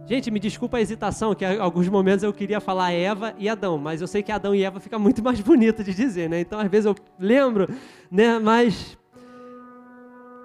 Gente, 0.07 0.29
me 0.29 0.39
desculpa 0.39 0.77
a 0.77 0.81
hesitação, 0.81 1.33
que 1.33 1.43
em 1.43 1.59
alguns 1.59 1.89
momentos 1.89 2.23
eu 2.23 2.31
queria 2.31 2.59
falar 2.59 2.91
Eva 2.91 3.33
e 3.39 3.49
Adão, 3.49 3.79
mas 3.79 4.01
eu 4.01 4.07
sei 4.07 4.21
que 4.21 4.31
Adão 4.31 4.53
e 4.53 4.63
Eva 4.63 4.79
fica 4.79 4.99
muito 4.99 5.23
mais 5.23 5.39
bonito 5.41 5.83
de 5.83 5.95
dizer, 5.95 6.29
né? 6.29 6.39
Então, 6.39 6.59
às 6.59 6.69
vezes 6.69 6.85
eu 6.85 6.95
lembro, 7.17 7.67
né? 8.11 8.37
Mas 8.37 8.95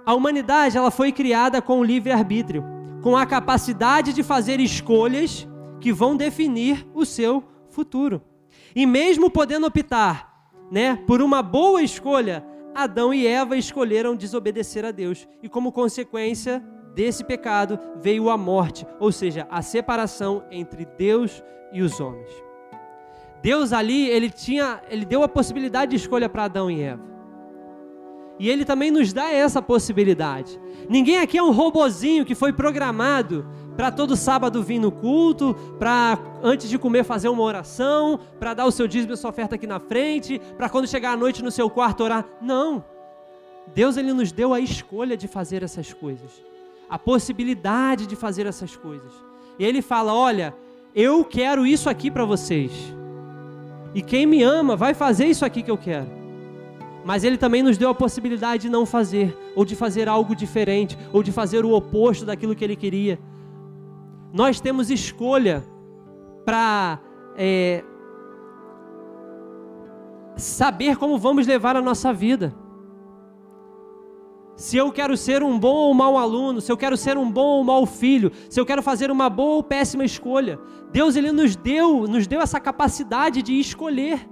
a 0.07 0.15
humanidade, 0.15 0.79
ela 0.79 0.91
foi 0.91 1.13
criada 1.13 1.61
com 1.61 1.79
o 1.81 1.85
livre-arbítrio, 1.85 2.65
com 3.03 3.17
a 3.17 3.27
capacidade 3.27 4.15
de 4.15 4.23
fazer 4.23 4.61
escolhas 4.61 5.47
que 5.79 5.93
vão 5.93 6.17
definir 6.17 6.87
o 6.95 7.05
seu 7.05 7.45
futuro. 7.69 8.23
E 8.75 8.87
mesmo 8.87 9.31
podendo 9.31 9.67
optar, 9.67 10.49
né, 10.71 10.97
por 11.07 11.21
uma 11.21 11.43
boa 11.43 11.83
escolha, 11.83 12.45
Adão 12.83 13.13
e 13.13 13.27
Eva 13.27 13.57
escolheram 13.57 14.17
desobedecer 14.17 14.85
a 14.85 14.91
Deus 14.91 15.29
e, 15.43 15.49
como 15.49 15.73
consequência 15.73 16.63
desse 16.95 17.25
pecado, 17.25 17.79
veio 18.01 18.29
a 18.31 18.37
morte, 18.37 18.87
ou 18.99 19.13
seja, 19.13 19.47
a 19.51 19.63
separação 19.63 20.45
entre 20.51 20.85
Deus 20.85 21.43
e 21.73 21.83
os 21.83 22.01
homens. 22.01 22.31
Deus 23.43 23.73
ali, 23.73 24.09
ele 24.09 24.29
tinha, 24.29 24.83
ele 24.91 25.05
deu 25.05 25.23
a 25.23 25.29
possibilidade 25.29 25.91
de 25.91 25.97
escolha 25.97 26.29
para 26.29 26.45
Adão 26.45 26.71
e 26.71 26.83
Eva. 26.83 27.11
E 28.39 28.49
ele 28.49 28.65
também 28.65 28.91
nos 28.91 29.13
dá 29.13 29.31
essa 29.31 29.61
possibilidade. 29.61 30.59
Ninguém 30.89 31.19
aqui 31.19 31.37
é 31.37 31.43
um 31.43 31.53
robozinho 31.53 32.25
que 32.25 32.35
foi 32.35 32.53
programado 32.53 33.47
para 33.77 33.91
todo 33.91 34.17
sábado 34.17 34.63
vir 34.63 34.79
no 34.79 34.93
culto, 34.93 35.55
para 35.79 36.19
antes 36.43 36.69
de 36.69 36.79
comer 36.79 37.05
fazer 37.05 37.29
uma 37.29 37.43
oração, 37.43 38.21
para 38.39 38.55
dar 38.55 38.67
o 38.67 38.71
seu 38.71 38.87
dízimo 38.87 39.15
e 39.15 39.17
sua 39.17 39.31
oferta 39.31 39.55
aqui 39.55 39.67
na 39.67 39.81
frente, 39.81 40.41
para 40.57 40.69
quando 40.69 40.89
chegar 40.89 41.13
à 41.13 41.17
noite 41.17 41.43
no 41.43 41.51
seu 41.51 41.71
quarto 41.71 42.03
orar. 42.03 42.27
Não. 42.41 42.85
Deus 43.75 43.97
ele 43.97 44.13
nos 44.13 44.33
deu 44.33 44.53
a 44.53 44.61
escolha 44.61 45.17
de 45.17 45.29
fazer 45.29 45.63
essas 45.63 45.93
coisas, 45.93 46.31
a 46.89 46.99
possibilidade 46.99 48.07
de 48.07 48.17
fazer 48.17 48.47
essas 48.47 48.77
coisas. 48.77 49.13
E 49.59 49.65
ele 49.65 49.81
fala: 49.81 50.15
"Olha, 50.15 50.55
eu 50.95 51.25
quero 51.25 51.67
isso 51.67 51.89
aqui 51.89 52.11
para 52.11 52.25
vocês. 52.25 52.73
E 53.95 54.03
quem 54.03 54.27
me 54.27 54.43
ama 54.43 54.77
vai 54.77 54.95
fazer 54.95 55.27
isso 55.27 55.45
aqui 55.45 55.63
que 55.63 55.71
eu 55.71 55.79
quero." 55.79 56.21
Mas 57.03 57.25
ele 57.25 57.39
também 57.39 57.63
nos 57.63 57.79
deu 57.79 57.89
a 57.89 57.95
possibilidade 57.95 58.65
de 58.65 58.69
não 58.69 58.85
fazer, 58.85 59.35
ou 59.55 59.65
de 59.65 59.75
fazer 59.75 60.07
algo 60.07 60.35
diferente, 60.37 60.99
ou 61.13 61.23
de 61.23 61.33
fazer 61.33 61.65
o 61.65 61.73
oposto 61.73 62.27
daquilo 62.27 62.55
que 62.55 62.63
ele 62.63 62.77
queria 62.77 63.19
nós 64.33 64.61
temos 64.61 64.91
escolha 64.91 65.65
para 66.45 67.01
é, 67.37 67.85
saber 70.37 70.97
como 70.97 71.19
vamos 71.19 71.47
levar 71.47 71.77
a 71.77 71.83
nossa 71.83 72.13
vida. 72.13 72.55
Se 74.57 74.77
eu 74.77 74.93
quero 74.93 75.17
ser 75.17 75.43
um 75.43 75.59
bom 75.59 75.75
ou 75.75 75.95
mau 75.95 76.19
aluno, 76.19 76.61
se 76.61 76.71
eu 76.71 76.77
quero 76.77 76.97
ser 76.97 77.17
um 77.17 77.31
bom 77.31 77.59
ou 77.59 77.65
mau 77.65 77.87
filho, 77.87 78.31
se 78.49 78.61
eu 78.61 78.67
quero 78.67 78.83
fazer 78.83 79.11
uma 79.11 79.31
boa 79.31 79.57
ou 79.57 79.63
péssima 79.63 80.05
escolha, 80.05 80.59
Deus 80.93 81.17
ele 81.17 81.33
nos 81.33 81.57
deu, 81.57 82.07
nos 82.07 82.27
deu 82.27 82.41
essa 82.41 82.61
capacidade 82.61 83.43
de 83.43 83.59
escolher. 83.59 84.29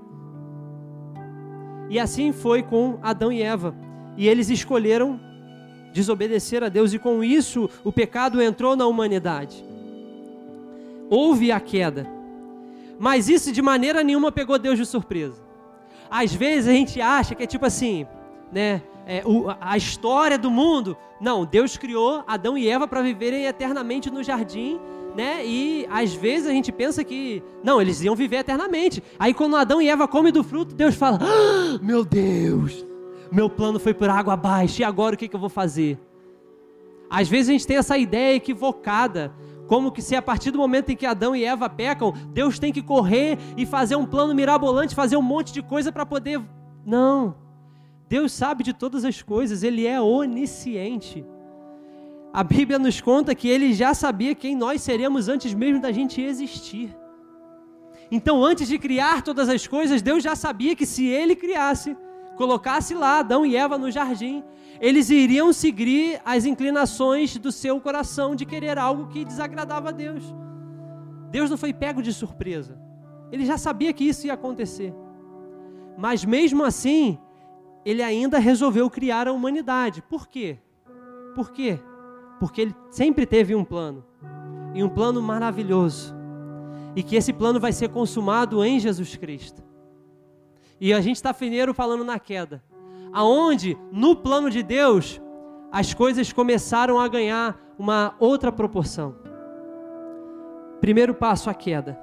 E 1.89 1.99
assim 1.99 2.31
foi 2.31 2.63
com 2.63 2.99
Adão 3.03 3.33
e 3.33 3.43
Eva. 3.43 3.75
E 4.19 4.29
eles 4.29 4.51
escolheram 4.51 5.19
desobedecer 5.95 6.63
a 6.63 6.69
Deus 6.69 6.93
e 6.93 6.99
com 6.99 7.25
isso 7.25 7.71
o 7.83 7.91
pecado 7.91 8.43
entrou 8.43 8.77
na 8.77 8.87
humanidade 8.87 9.68
houve 11.11 11.51
a 11.53 11.61
queda. 11.61 12.07
Mas 12.99 13.29
isso 13.29 13.53
de 13.53 13.63
maneira 13.63 14.03
nenhuma 14.03 14.33
pegou 14.33 14.59
Deus 14.59 14.79
de 14.79 14.85
surpresa. 14.85 15.41
Às 16.11 16.35
vezes 16.35 16.69
a 16.69 16.73
gente 16.73 17.01
acha 17.01 17.35
que 17.35 17.43
é 17.43 17.47
tipo 17.47 17.65
assim, 17.67 18.07
né? 18.53 18.83
É, 19.07 19.23
o, 19.25 19.47
a 19.61 19.77
história 19.77 20.37
do 20.37 20.51
mundo. 20.51 20.97
Não, 21.21 21.45
Deus 21.45 21.77
criou 21.77 22.23
Adão 22.27 22.59
e 22.59 22.69
Eva 22.69 22.87
para 22.87 23.03
viverem 23.03 23.47
eternamente 23.47 24.11
no 24.11 24.23
jardim, 24.23 24.79
né? 25.17 25.45
E 25.45 25.87
às 25.91 26.13
vezes 26.13 26.47
a 26.47 26.53
gente 26.53 26.71
pensa 26.71 27.03
que 27.03 27.43
não, 27.63 27.81
eles 27.81 28.03
iam 28.03 28.15
viver 28.15 28.37
eternamente. 28.37 29.03
Aí 29.19 29.33
quando 29.33 29.57
Adão 29.57 29.81
e 29.81 29.89
Eva 29.89 30.07
comem 30.07 30.33
do 30.33 30.45
fruto, 30.45 30.75
Deus 30.75 30.95
fala: 30.95 31.19
ah, 31.23 31.79
meu 31.83 32.05
Deus, 32.05 32.87
meu 33.31 33.49
plano 33.49 33.79
foi 33.79 33.95
por 33.95 34.11
água 34.11 34.35
abaixo. 34.35 34.81
E 34.81 34.85
agora 34.85 35.15
o 35.15 35.19
que, 35.19 35.29
que 35.29 35.37
eu 35.37 35.41
vou 35.41 35.49
fazer? 35.49 35.99
Às 37.11 37.29
vezes 37.29 37.49
a 37.49 37.53
gente 37.53 37.67
tem 37.67 37.77
essa 37.77 37.97
ideia 37.97 38.37
equivocada 38.37 39.33
como 39.69 39.93
que 39.93 40.01
se 40.01 40.17
a 40.17 40.23
partir 40.23 40.51
do 40.51 40.59
momento 40.59 40.91
em 40.91 40.97
que 40.97 41.05
Adão 41.05 41.37
e 41.37 41.45
Eva 41.45 41.69
pecam, 41.69 42.13
Deus 42.33 42.59
tem 42.59 42.73
que 42.73 42.83
correr 42.83 43.39
e 43.55 43.67
fazer 43.67 43.97
um 43.97 44.07
plano 44.07 44.35
mirabolante, 44.35 44.95
fazer 44.95 45.17
um 45.17 45.23
monte 45.23 45.53
de 45.53 45.63
coisa 45.63 45.93
para 45.93 46.07
poder. 46.07 46.41
Não. 46.87 47.37
Deus 48.09 48.33
sabe 48.33 48.65
de 48.65 48.73
todas 48.73 49.05
as 49.05 49.21
coisas, 49.21 49.63
Ele 49.63 49.87
é 49.87 50.01
onisciente. 50.01 51.25
A 52.33 52.43
Bíblia 52.43 52.79
nos 52.79 52.99
conta 53.01 53.35
que 53.35 53.47
Ele 53.47 53.75
já 53.75 53.93
sabia 53.93 54.35
quem 54.35 54.57
nós 54.57 54.81
seremos 54.81 55.29
antes 55.29 55.53
mesmo 55.53 55.83
da 55.83 55.93
gente 55.93 56.21
existir. 56.21 56.97
Então, 58.11 58.43
antes 58.43 58.69
de 58.69 58.79
criar 58.79 59.21
todas 59.21 59.51
as 59.51 59.67
coisas, 59.67 60.01
Deus 60.01 60.25
já 60.25 60.35
sabia 60.35 60.75
que 60.75 60.87
se 60.87 61.07
Ele 61.07 61.37
criasse, 61.37 61.95
colocasse 62.39 62.95
lá 62.95 63.19
Adão 63.19 63.45
e 63.45 63.57
Eva 63.57 63.77
no 63.77 63.91
jardim, 63.91 64.45
eles 64.81 65.11
iriam 65.11 65.53
seguir 65.53 66.23
as 66.25 66.47
inclinações 66.47 67.37
do 67.37 67.51
seu 67.51 67.81
coração 67.81 68.37
de 68.37 68.47
querer 68.47 68.79
algo 68.79 69.09
que 69.09 69.25
desagradava 69.25 69.89
a 69.89 69.93
Deus. 69.93 70.23
Deus 71.31 71.51
não 71.51 71.59
foi 71.59 71.75
pego 71.75 72.01
de 72.01 72.13
surpresa. 72.13 72.81
Ele 73.33 73.45
já 73.45 73.59
sabia 73.59 73.93
que 73.93 74.05
isso 74.05 74.27
ia 74.27 74.35
acontecer. 74.35 74.95
Mas 75.99 76.25
mesmo 76.25 76.65
assim, 76.65 77.19
ele 77.85 78.03
ainda 78.03 78.39
resolveu 78.39 78.89
criar 78.89 79.27
a 79.27 79.33
humanidade. 79.33 80.01
Por 80.01 80.29
quê? 80.29 80.59
Por 81.35 81.51
quê? 81.51 81.81
Porque 82.39 82.61
ele 82.63 82.77
sempre 82.89 83.27
teve 83.27 83.55
um 83.55 83.65
plano. 83.65 84.05
E 84.75 84.83
um 84.83 84.89
plano 84.89 85.21
maravilhoso. 85.21 86.15
E 86.95 87.03
que 87.03 87.17
esse 87.17 87.33
plano 87.33 87.59
vai 87.59 87.73
ser 87.73 87.89
consumado 87.89 88.65
em 88.65 88.79
Jesus 88.79 89.17
Cristo. 89.17 89.68
E 90.81 90.93
a 90.93 91.01
gente 91.01 91.17
está 91.17 91.33
fineiro 91.33 91.75
falando 91.75 92.05
na 92.05 92.19
queda 92.19 92.63
aonde 93.13 93.77
no 93.91 94.17
plano 94.17 94.51
de 94.51 94.63
Deus 94.63 95.21
as 95.71 95.93
coisas 95.93 96.33
começaram 96.33 96.99
a 96.99 97.09
ganhar 97.09 97.59
uma 97.79 98.15
outra 98.19 98.51
proporção. 98.51 99.17
Primeiro 100.81 101.15
passo, 101.15 101.51
a 101.51 101.55
queda. 101.55 101.99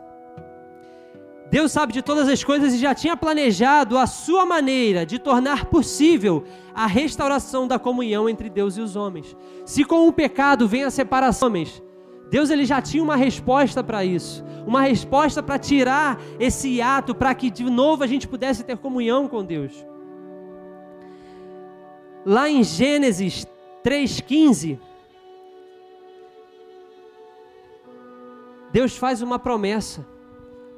Deus 1.50 1.72
sabe 1.72 1.94
de 1.94 2.02
todas 2.02 2.28
as 2.28 2.44
coisas 2.44 2.74
e 2.74 2.78
já 2.78 2.94
tinha 2.94 3.16
planejado 3.16 3.98
a 3.98 4.08
sua 4.08 4.46
maneira 4.46 5.06
de 5.06 5.20
tornar 5.20 5.66
possível 5.66 6.44
a 6.74 6.86
restauração 6.86 7.68
da 7.68 7.80
comunhão 7.80 8.28
entre 8.28 8.50
Deus 8.50 8.78
e 8.78 8.82
os 8.82 8.96
homens. 8.96 9.36
Se 9.64 9.84
com 9.84 10.08
o 10.08 10.14
pecado 10.14 10.68
vem 10.68 10.84
a 10.84 10.92
separação, 10.92 11.48
homens, 11.48 11.82
Deus 12.30 12.50
ele 12.50 12.66
já 12.66 12.82
tinha 12.82 13.04
uma 13.04 13.16
resposta 13.16 13.84
para 13.84 14.04
isso, 14.04 14.44
uma 14.66 14.82
resposta 14.82 15.44
para 15.44 15.60
tirar 15.60 16.20
esse 16.40 16.82
ato, 16.82 17.14
para 17.14 17.34
que 17.36 17.52
de 17.52 17.64
novo 17.64 18.04
a 18.04 18.08
gente 18.08 18.28
pudesse 18.28 18.64
ter 18.64 18.78
comunhão 18.78 19.28
com 19.28 19.44
Deus. 19.44 19.86
Lá 22.26 22.50
em 22.50 22.64
Gênesis 22.64 23.46
3,15, 23.84 24.80
Deus 28.72 28.98
faz 28.98 29.22
uma 29.22 29.38
promessa. 29.38 30.15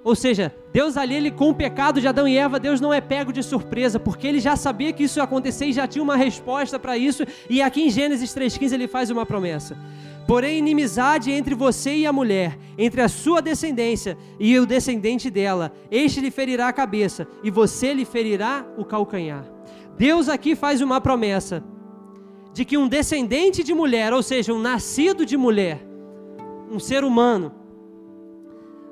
Ou 0.07 0.15
seja, 0.15 0.55
Deus 0.71 0.95
ali, 0.95 1.15
ele, 1.15 1.29
com 1.29 1.49
o 1.49 1.53
pecado 1.53 1.99
de 1.99 2.07
Adão 2.07 2.25
e 2.25 2.37
Eva, 2.37 2.57
Deus 2.57 2.79
não 2.79 2.93
é 2.93 3.01
pego 3.01 3.33
de 3.33 3.43
surpresa, 3.43 3.99
porque 3.99 4.25
ele 4.25 4.39
já 4.39 4.55
sabia 4.55 4.93
que 4.93 5.03
isso 5.03 5.19
ia 5.19 5.23
acontecer 5.23 5.65
e 5.65 5.73
já 5.73 5.85
tinha 5.85 6.01
uma 6.01 6.15
resposta 6.15 6.79
para 6.79 6.97
isso. 6.97 7.25
E 7.49 7.61
aqui 7.61 7.81
em 7.81 7.89
Gênesis 7.89 8.33
3,15 8.33 8.71
ele 8.71 8.87
faz 8.87 9.09
uma 9.09 9.25
promessa. 9.25 9.77
Porém, 10.25 10.59
inimizade 10.59 11.29
entre 11.29 11.53
você 11.53 11.93
e 11.93 12.05
a 12.05 12.13
mulher, 12.13 12.57
entre 12.77 13.01
a 13.01 13.09
sua 13.09 13.41
descendência 13.41 14.17
e 14.39 14.57
o 14.57 14.65
descendente 14.65 15.29
dela, 15.29 15.73
este 15.91 16.21
lhe 16.21 16.31
ferirá 16.31 16.69
a 16.69 16.73
cabeça, 16.73 17.27
e 17.43 17.51
você 17.51 17.93
lhe 17.93 18.05
ferirá 18.05 18.65
o 18.77 18.85
calcanhar. 18.85 19.43
Deus 19.97 20.29
aqui 20.29 20.55
faz 20.55 20.79
uma 20.79 21.01
promessa 21.01 21.61
de 22.53 22.63
que 22.63 22.77
um 22.77 22.87
descendente 22.87 23.61
de 23.61 23.73
mulher, 23.73 24.13
ou 24.13 24.23
seja, 24.23 24.53
um 24.53 24.59
nascido 24.59 25.25
de 25.25 25.35
mulher, 25.35 25.85
um 26.71 26.79
ser 26.79 27.03
humano, 27.03 27.51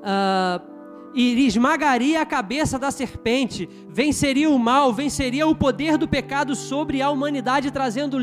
uh, 0.02 0.75
esmagaria 1.16 2.20
a 2.20 2.26
cabeça 2.26 2.78
da 2.78 2.90
serpente, 2.90 3.68
venceria 3.88 4.50
o 4.50 4.58
mal, 4.58 4.92
venceria 4.92 5.46
o 5.46 5.54
poder 5.54 5.96
do 5.96 6.06
pecado 6.06 6.54
sobre 6.54 7.00
a 7.00 7.10
humanidade, 7.10 7.70
trazendo. 7.70 8.18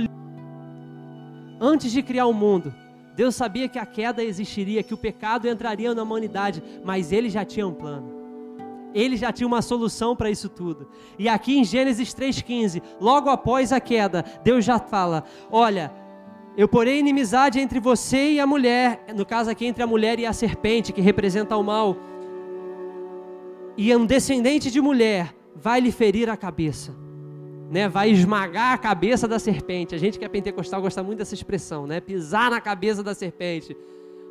Antes 1.59 1.91
de 1.91 2.03
criar 2.03 2.27
o 2.27 2.33
mundo, 2.33 2.73
Deus 3.15 3.35
sabia 3.35 3.67
que 3.67 3.79
a 3.79 3.85
queda 3.85 4.23
existiria, 4.23 4.83
que 4.83 4.93
o 4.93 4.97
pecado 4.97 5.47
entraria 5.47 5.93
na 5.93 6.03
humanidade, 6.03 6.61
mas 6.83 7.11
ele 7.11 7.29
já 7.29 7.43
tinha 7.43 7.67
um 7.67 7.73
plano. 7.73 8.11
Ele 8.93 9.17
já 9.17 9.31
tinha 9.31 9.47
uma 9.47 9.61
solução 9.61 10.15
para 10.15 10.29
isso 10.29 10.47
tudo. 10.47 10.87
E 11.17 11.27
aqui 11.27 11.57
em 11.57 11.63
Gênesis 11.63 12.13
3,15, 12.13 12.81
logo 13.01 13.29
após 13.29 13.71
a 13.71 13.79
queda, 13.79 14.23
Deus 14.43 14.63
já 14.63 14.77
fala: 14.77 15.23
Olha, 15.51 15.91
eu 16.55 16.67
porei 16.67 16.99
inimizade 16.99 17.59
entre 17.59 17.79
você 17.79 18.33
e 18.33 18.39
a 18.39 18.45
mulher, 18.45 19.03
no 19.15 19.25
caso 19.25 19.49
aqui 19.49 19.65
entre 19.65 19.81
a 19.81 19.87
mulher 19.87 20.19
e 20.19 20.25
a 20.25 20.33
serpente, 20.33 20.93
que 20.93 21.01
representa 21.01 21.57
o 21.57 21.63
mal. 21.63 21.97
E 23.77 23.95
um 23.95 24.05
descendente 24.05 24.69
de 24.69 24.79
mulher 24.79 25.35
vai 25.55 25.79
lhe 25.79 25.91
ferir 25.91 26.29
a 26.29 26.37
cabeça. 26.37 26.95
Né, 27.69 27.89
vai 27.89 28.11
esmagar 28.11 28.73
a 28.73 28.77
cabeça 28.77 29.27
da 29.27 29.39
serpente. 29.39 29.95
A 29.95 29.97
gente 29.97 30.19
que 30.19 30.25
é 30.25 30.29
pentecostal 30.29 30.79
gosta 30.81 31.01
muito 31.01 31.19
dessa 31.19 31.33
expressão, 31.33 31.87
né? 31.87 31.99
Pisar 31.99 32.51
na 32.51 32.61
cabeça 32.61 33.01
da 33.01 33.15
serpente. 33.15 33.75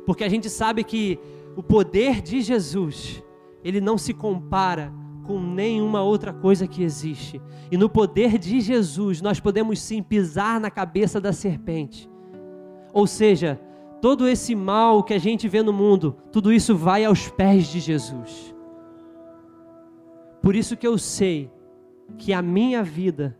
Porque 0.05 0.23
a 0.23 0.29
gente 0.29 0.49
sabe 0.49 0.81
que 0.83 1.19
o 1.55 1.61
poder 1.61 2.21
de 2.21 2.41
Jesus 2.41 3.21
ele 3.63 3.81
não 3.81 3.97
se 3.97 4.13
compara 4.13 4.93
com 5.25 5.39
nenhuma 5.39 6.01
outra 6.01 6.33
coisa 6.33 6.67
que 6.67 6.83
existe. 6.83 7.41
E 7.71 7.77
no 7.77 7.89
poder 7.89 8.37
de 8.37 8.59
Jesus, 8.59 9.21
nós 9.21 9.39
podemos 9.39 9.81
sim 9.81 10.03
pisar 10.03 10.59
na 10.59 10.69
cabeça 10.69 11.19
da 11.19 11.31
serpente. 11.31 12.09
Ou 12.91 13.07
seja, 13.07 13.59
todo 14.01 14.27
esse 14.27 14.53
mal 14.53 15.03
que 15.03 15.13
a 15.13 15.17
gente 15.17 15.47
vê 15.47 15.63
no 15.63 15.73
mundo, 15.73 16.17
tudo 16.31 16.51
isso 16.51 16.75
vai 16.75 17.05
aos 17.05 17.29
pés 17.29 17.67
de 17.67 17.79
Jesus. 17.79 18.53
Por 20.43 20.57
isso 20.57 20.75
que 20.75 20.85
eu 20.85 20.97
sei 20.97 21.49
que 22.17 22.33
a 22.33 22.41
minha 22.41 22.83
vida 22.83 23.39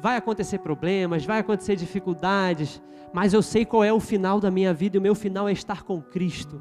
vai 0.00 0.16
acontecer 0.16 0.58
problemas, 0.60 1.26
vai 1.26 1.38
acontecer 1.38 1.76
dificuldades, 1.76 2.82
mas 3.12 3.34
eu 3.34 3.42
sei 3.42 3.66
qual 3.66 3.84
é 3.84 3.92
o 3.92 4.00
final 4.00 4.40
da 4.40 4.50
minha 4.50 4.72
vida 4.72 4.96
e 4.96 4.98
o 4.98 5.02
meu 5.02 5.14
final 5.14 5.46
é 5.46 5.52
estar 5.52 5.82
com 5.82 6.00
Cristo. 6.00 6.58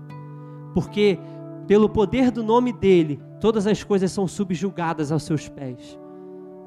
Porque 0.74 1.18
pelo 1.65 1.88
poder 1.88 2.30
do 2.30 2.44
nome 2.44 2.74
dele, 2.74 3.22
todas 3.39 3.65
as 3.65 3.82
coisas 3.82 4.12
são 4.12 4.28
subjugadas 4.28 5.13
aos 5.13 5.24
seus 5.24 5.48
pés. 5.48 5.98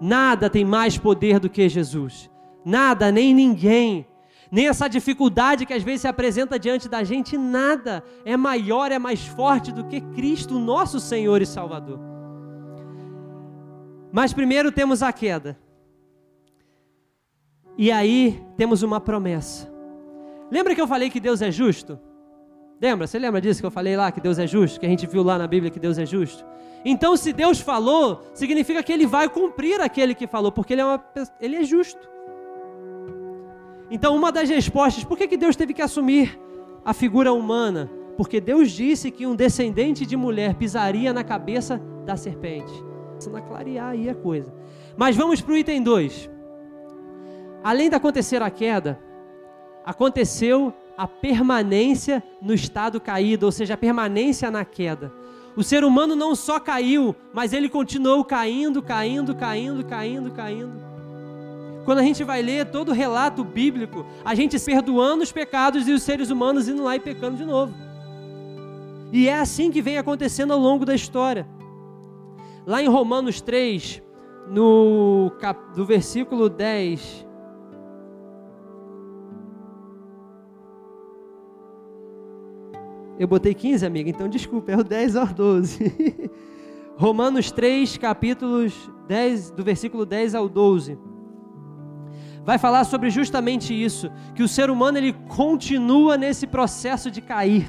Nada 0.01 0.49
tem 0.49 0.65
mais 0.65 0.97
poder 0.97 1.39
do 1.39 1.51
que 1.51 1.69
Jesus. 1.69 2.31
Nada, 2.65 3.13
nem 3.13 3.35
ninguém. 3.35 4.07
Nem 4.51 4.69
essa 4.69 4.89
dificuldade 4.89 5.67
que 5.67 5.75
às 5.75 5.83
vezes 5.83 6.03
se 6.03 6.09
apresenta 6.09 6.59
diante 6.59 6.89
da 6.89 7.05
gente, 7.05 7.37
nada 7.37 8.03
é 8.25 8.39
maior, 8.39 8.91
é 8.91 8.99
mais 8.99 9.27
forte 9.27 9.71
do 9.71 9.85
que 9.85 10.01
Cristo, 10.01 10.59
nosso 10.59 10.99
Senhor 10.99 11.43
e 11.43 11.47
Salvador. 11.47 12.12
Mas 14.13 14.33
primeiro 14.35 14.71
temos 14.71 15.03
a 15.03 15.11
queda. 15.13 15.59
E 17.79 17.91
aí 17.91 18.41
temos 18.57 18.83
uma 18.83 19.01
promessa. 19.01 19.73
Lembra 20.51 20.75
que 20.75 20.81
eu 20.81 20.87
falei 20.87 21.09
que 21.09 21.19
Deus 21.19 21.41
é 21.41 21.51
justo? 21.51 21.99
Lembra? 22.79 23.07
Você 23.07 23.19
lembra 23.19 23.41
disso 23.41 23.61
que 23.61 23.67
eu 23.67 23.71
falei 23.71 23.97
lá, 23.97 24.13
que 24.13 24.21
Deus 24.21 24.39
é 24.39 24.47
justo? 24.47 24.79
Que 24.79 24.85
a 24.85 24.89
gente 24.89 25.07
viu 25.07 25.23
lá 25.23 25.39
na 25.39 25.47
Bíblia 25.47 25.71
que 25.71 25.81
Deus 25.81 25.97
é 25.97 26.05
justo? 26.05 26.45
Então, 26.85 27.17
se 27.17 27.33
Deus 27.33 27.61
falou, 27.61 28.23
significa 28.35 28.83
que 28.83 28.93
Ele 28.93 29.07
vai 29.07 29.29
cumprir 29.29 29.81
aquele 29.81 30.15
que 30.15 30.27
falou, 30.27 30.53
porque 30.53 30.75
Ele 30.75 30.83
é, 30.83 30.85
uma, 30.85 31.03
ele 31.41 31.57
é 31.57 31.65
justo. 31.65 32.11
Então, 33.91 34.15
uma 34.15 34.31
das 34.31 34.49
respostas, 34.49 35.05
por 35.05 35.17
que, 35.17 35.29
que 35.29 35.37
Deus 35.37 35.57
teve 35.57 35.73
que 35.73 35.81
assumir 35.81 36.39
a 36.85 36.93
figura 36.93 37.33
humana? 37.33 37.89
Porque 38.17 38.41
Deus 38.41 38.73
disse 38.73 39.11
que 39.11 39.27
um 39.27 39.35
descendente 39.35 40.05
de 40.05 40.17
mulher 40.17 40.55
pisaria 40.55 41.13
na 41.13 41.23
cabeça 41.23 41.81
da 42.05 42.17
serpente. 42.17 42.92
Começando 43.23 43.37
a 43.37 43.41
clarear 43.41 43.91
aí 43.91 44.09
a 44.09 44.15
coisa. 44.17 44.53
Mas 44.97 45.15
vamos 45.15 45.41
para 45.41 45.53
o 45.53 45.57
item 45.57 45.81
2. 45.81 46.29
Além 47.63 47.89
de 47.89 47.95
acontecer 47.95 48.43
a 48.43 48.51
queda, 48.51 48.99
aconteceu 49.85 50.75
a 50.97 51.07
permanência 51.07 52.21
no 52.41 52.53
estado 52.53 53.01
caído, 53.01 53.47
ou 53.47 53.53
seja, 53.53 53.75
a 53.75 53.77
permanência 53.77 54.51
na 54.51 54.65
queda. 54.65 55.13
O 55.55 55.63
ser 55.63 55.85
humano 55.85 56.17
não 56.17 56.35
só 56.35 56.59
caiu, 56.59 57.15
mas 57.33 57.53
ele 57.53 57.69
continuou 57.69 58.25
caindo, 58.25 58.83
caindo, 58.83 59.37
caindo, 59.37 59.85
caindo, 59.85 60.31
caindo. 60.33 60.83
Quando 61.85 61.99
a 61.99 62.03
gente 62.03 62.25
vai 62.25 62.43
ler 62.43 62.71
todo 62.71 62.89
o 62.89 62.95
relato 62.95 63.45
bíblico, 63.45 64.05
a 64.25 64.35
gente 64.35 64.59
perdoando 64.59 65.23
os 65.23 65.31
pecados 65.31 65.87
e 65.87 65.93
os 65.93 66.03
seres 66.03 66.29
humanos 66.29 66.67
indo 66.67 66.83
lá 66.83 66.97
e 66.97 67.01
pecando 67.01 67.37
de 67.37 67.45
novo. 67.45 67.73
E 69.13 69.29
é 69.29 69.39
assim 69.39 69.71
que 69.71 69.81
vem 69.81 69.97
acontecendo 69.97 70.53
ao 70.53 70.59
longo 70.59 70.85
da 70.85 70.95
história. 70.95 71.47
Lá 72.65 72.81
em 72.81 72.89
Romanos 72.89 73.41
3, 73.41 74.01
no 74.49 75.33
cap, 75.41 75.75
do 75.75 75.85
versículo 75.85 76.49
10. 76.49 77.27
Eu 83.19 83.27
botei 83.27 83.53
15, 83.53 83.85
amiga, 83.85 84.09
então 84.09 84.29
desculpa, 84.29 84.73
é 84.73 84.77
o 84.77 84.85
10 84.85 85.17
ao 85.17 85.27
12. 85.27 86.31
Romanos 86.97 87.51
3, 87.51 87.97
capítulos 87.97 88.75
10, 89.09 89.51
do 89.51 89.65
versículo 89.65 90.07
10 90.07 90.35
ao 90.37 90.49
12. 90.49 90.97
Vai 92.45 92.59
falar 92.59 92.85
sobre 92.85 93.11
justamente 93.11 93.73
isso, 93.73 94.11
que 94.35 94.43
o 94.43 94.49
ser 94.49 94.71
humano 94.71 94.99
ele 94.99 95.13
continua 95.13 96.17
nesse 96.17 96.47
processo 96.47 97.11
de 97.11 97.21
cair, 97.21 97.69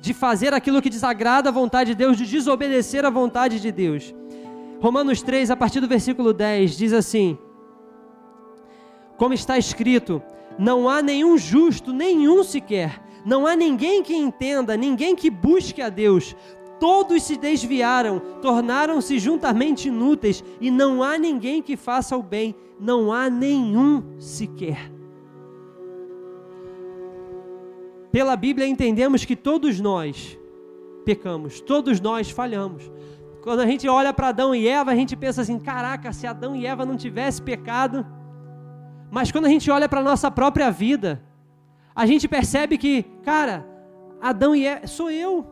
de 0.00 0.14
fazer 0.14 0.54
aquilo 0.54 0.82
que 0.82 0.90
desagrada 0.90 1.48
a 1.48 1.52
vontade 1.52 1.90
de 1.90 1.96
Deus, 1.96 2.16
de 2.16 2.26
desobedecer 2.26 3.04
a 3.04 3.10
vontade 3.10 3.60
de 3.60 3.70
Deus. 3.70 4.14
Romanos 4.80 5.22
3, 5.22 5.50
a 5.50 5.56
partir 5.56 5.80
do 5.80 5.88
versículo 5.88 6.32
10, 6.32 6.76
diz 6.76 6.92
assim: 6.92 7.36
Como 9.16 9.34
está 9.34 9.58
escrito: 9.58 10.22
Não 10.58 10.88
há 10.88 11.02
nenhum 11.02 11.36
justo, 11.36 11.92
nenhum 11.92 12.44
sequer. 12.44 13.02
Não 13.24 13.46
há 13.46 13.56
ninguém 13.56 14.02
que 14.02 14.14
entenda, 14.14 14.76
ninguém 14.76 15.16
que 15.16 15.28
busque 15.30 15.82
a 15.82 15.88
Deus. 15.88 16.34
Todos 16.78 17.24
se 17.24 17.36
desviaram, 17.36 18.20
tornaram-se 18.40 19.18
juntamente 19.18 19.88
inúteis, 19.88 20.44
e 20.60 20.70
não 20.70 21.02
há 21.02 21.18
ninguém 21.18 21.60
que 21.60 21.76
faça 21.76 22.16
o 22.16 22.22
bem, 22.22 22.54
não 22.78 23.12
há 23.12 23.28
nenhum 23.28 24.02
sequer. 24.20 24.92
Pela 28.12 28.36
Bíblia 28.36 28.66
entendemos 28.66 29.24
que 29.24 29.34
todos 29.34 29.80
nós 29.80 30.38
pecamos, 31.04 31.60
todos 31.60 32.00
nós 32.00 32.30
falhamos. 32.30 32.90
Quando 33.48 33.60
a 33.60 33.66
gente 33.66 33.88
olha 33.88 34.12
para 34.12 34.28
Adão 34.28 34.54
e 34.54 34.68
Eva, 34.68 34.90
a 34.90 34.94
gente 34.94 35.16
pensa 35.16 35.40
assim: 35.40 35.58
caraca, 35.58 36.12
se 36.12 36.26
Adão 36.26 36.54
e 36.54 36.66
Eva 36.66 36.84
não 36.84 36.98
tivessem 36.98 37.42
pecado. 37.42 38.06
Mas 39.10 39.32
quando 39.32 39.46
a 39.46 39.48
gente 39.48 39.70
olha 39.70 39.88
para 39.88 40.00
a 40.00 40.02
nossa 40.02 40.30
própria 40.30 40.70
vida, 40.70 41.22
a 41.96 42.04
gente 42.04 42.28
percebe 42.28 42.76
que, 42.76 43.04
cara, 43.22 43.66
Adão 44.20 44.54
e 44.54 44.66
Eva, 44.66 44.86
sou 44.86 45.10
eu. 45.10 45.46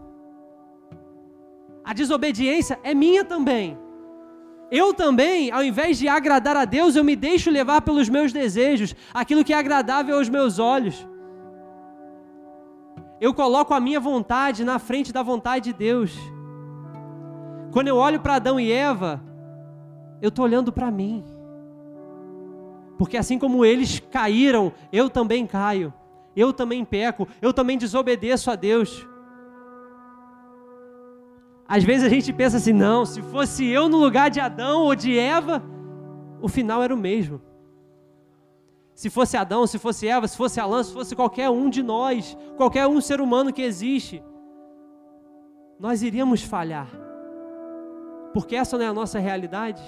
A 1.83 1.95
desobediência 1.95 2.79
é 2.83 2.93
minha 2.93 3.25
também. 3.25 3.79
Eu 4.71 4.93
também, 4.93 5.51
ao 5.51 5.65
invés 5.65 5.97
de 5.97 6.07
agradar 6.07 6.55
a 6.55 6.67
Deus, 6.67 6.97
eu 6.97 7.05
me 7.05 7.17
deixo 7.17 7.51
levar 7.51 7.81
pelos 7.81 8.11
meus 8.11 8.31
desejos, 8.31 8.95
aquilo 9.15 9.43
que 9.43 9.55
é 9.55 9.59
agradável 9.59 10.19
aos 10.19 10.29
meus 10.29 10.59
olhos. 10.59 11.09
Eu 13.19 13.33
coloco 13.33 13.73
a 13.73 13.81
minha 13.81 13.99
vontade 13.99 14.67
na 14.67 14.79
frente 14.79 15.15
da 15.15 15.23
vontade 15.23 15.73
de 15.73 15.73
Deus. 15.73 16.36
Quando 17.73 17.89
eu 17.89 17.97
olho 17.97 18.21
para 18.21 18.37
Adão 18.37 18.59
e 18.59 18.71
Eva, 18.73 19.23
eu 20.21 20.29
estou 20.29 20.45
olhando 20.45 20.73
para 20.73 20.91
mim. 20.91 21.25
Porque 22.99 23.17
assim 23.17 23.39
como 23.39 23.65
eles 23.65 24.01
caíram, 24.01 24.73
eu 24.93 25.11
também 25.11 25.47
caio. 25.47 25.93
Eu 26.35 26.53
também 26.53 26.85
peco, 26.85 27.27
eu 27.41 27.53
também 27.53 27.79
desobedeço 27.79 28.51
a 28.51 28.57
Deus. 28.57 29.07
Às 31.69 31.83
vezes 31.83 32.05
a 32.05 32.09
gente 32.09 32.33
pensa 32.33 32.59
assim: 32.59 32.73
não, 32.73 33.05
se 33.07 33.23
fosse 33.23 33.67
eu 33.67 33.89
no 33.89 33.97
lugar 33.97 34.31
de 34.31 34.39
Adão 34.39 34.83
ou 34.83 34.95
de 34.95 35.19
Eva, 35.19 35.63
o 36.41 36.49
final 36.49 36.83
era 36.83 36.95
o 36.95 36.99
mesmo. 36.99 37.41
Se 38.95 39.11
fosse 39.11 39.37
Adão, 39.37 39.67
se 39.67 39.79
fosse 39.79 40.09
Eva, 40.09 40.27
se 40.27 40.37
fosse 40.37 40.59
Alã, 40.59 40.83
se 40.83 40.93
fosse 40.93 41.15
qualquer 41.15 41.51
um 41.51 41.69
de 41.69 41.83
nós, 41.83 42.37
qualquer 42.57 42.87
um 42.87 43.01
ser 43.01 43.21
humano 43.21 43.53
que 43.53 43.61
existe, 43.61 44.23
nós 45.79 46.03
iríamos 46.03 46.43
falhar. 46.43 47.06
Porque 48.37 48.55
essa 48.55 48.77
não 48.77 48.85
é 48.85 48.89
a 48.89 48.93
nossa 48.93 49.19
realidade. 49.19 49.83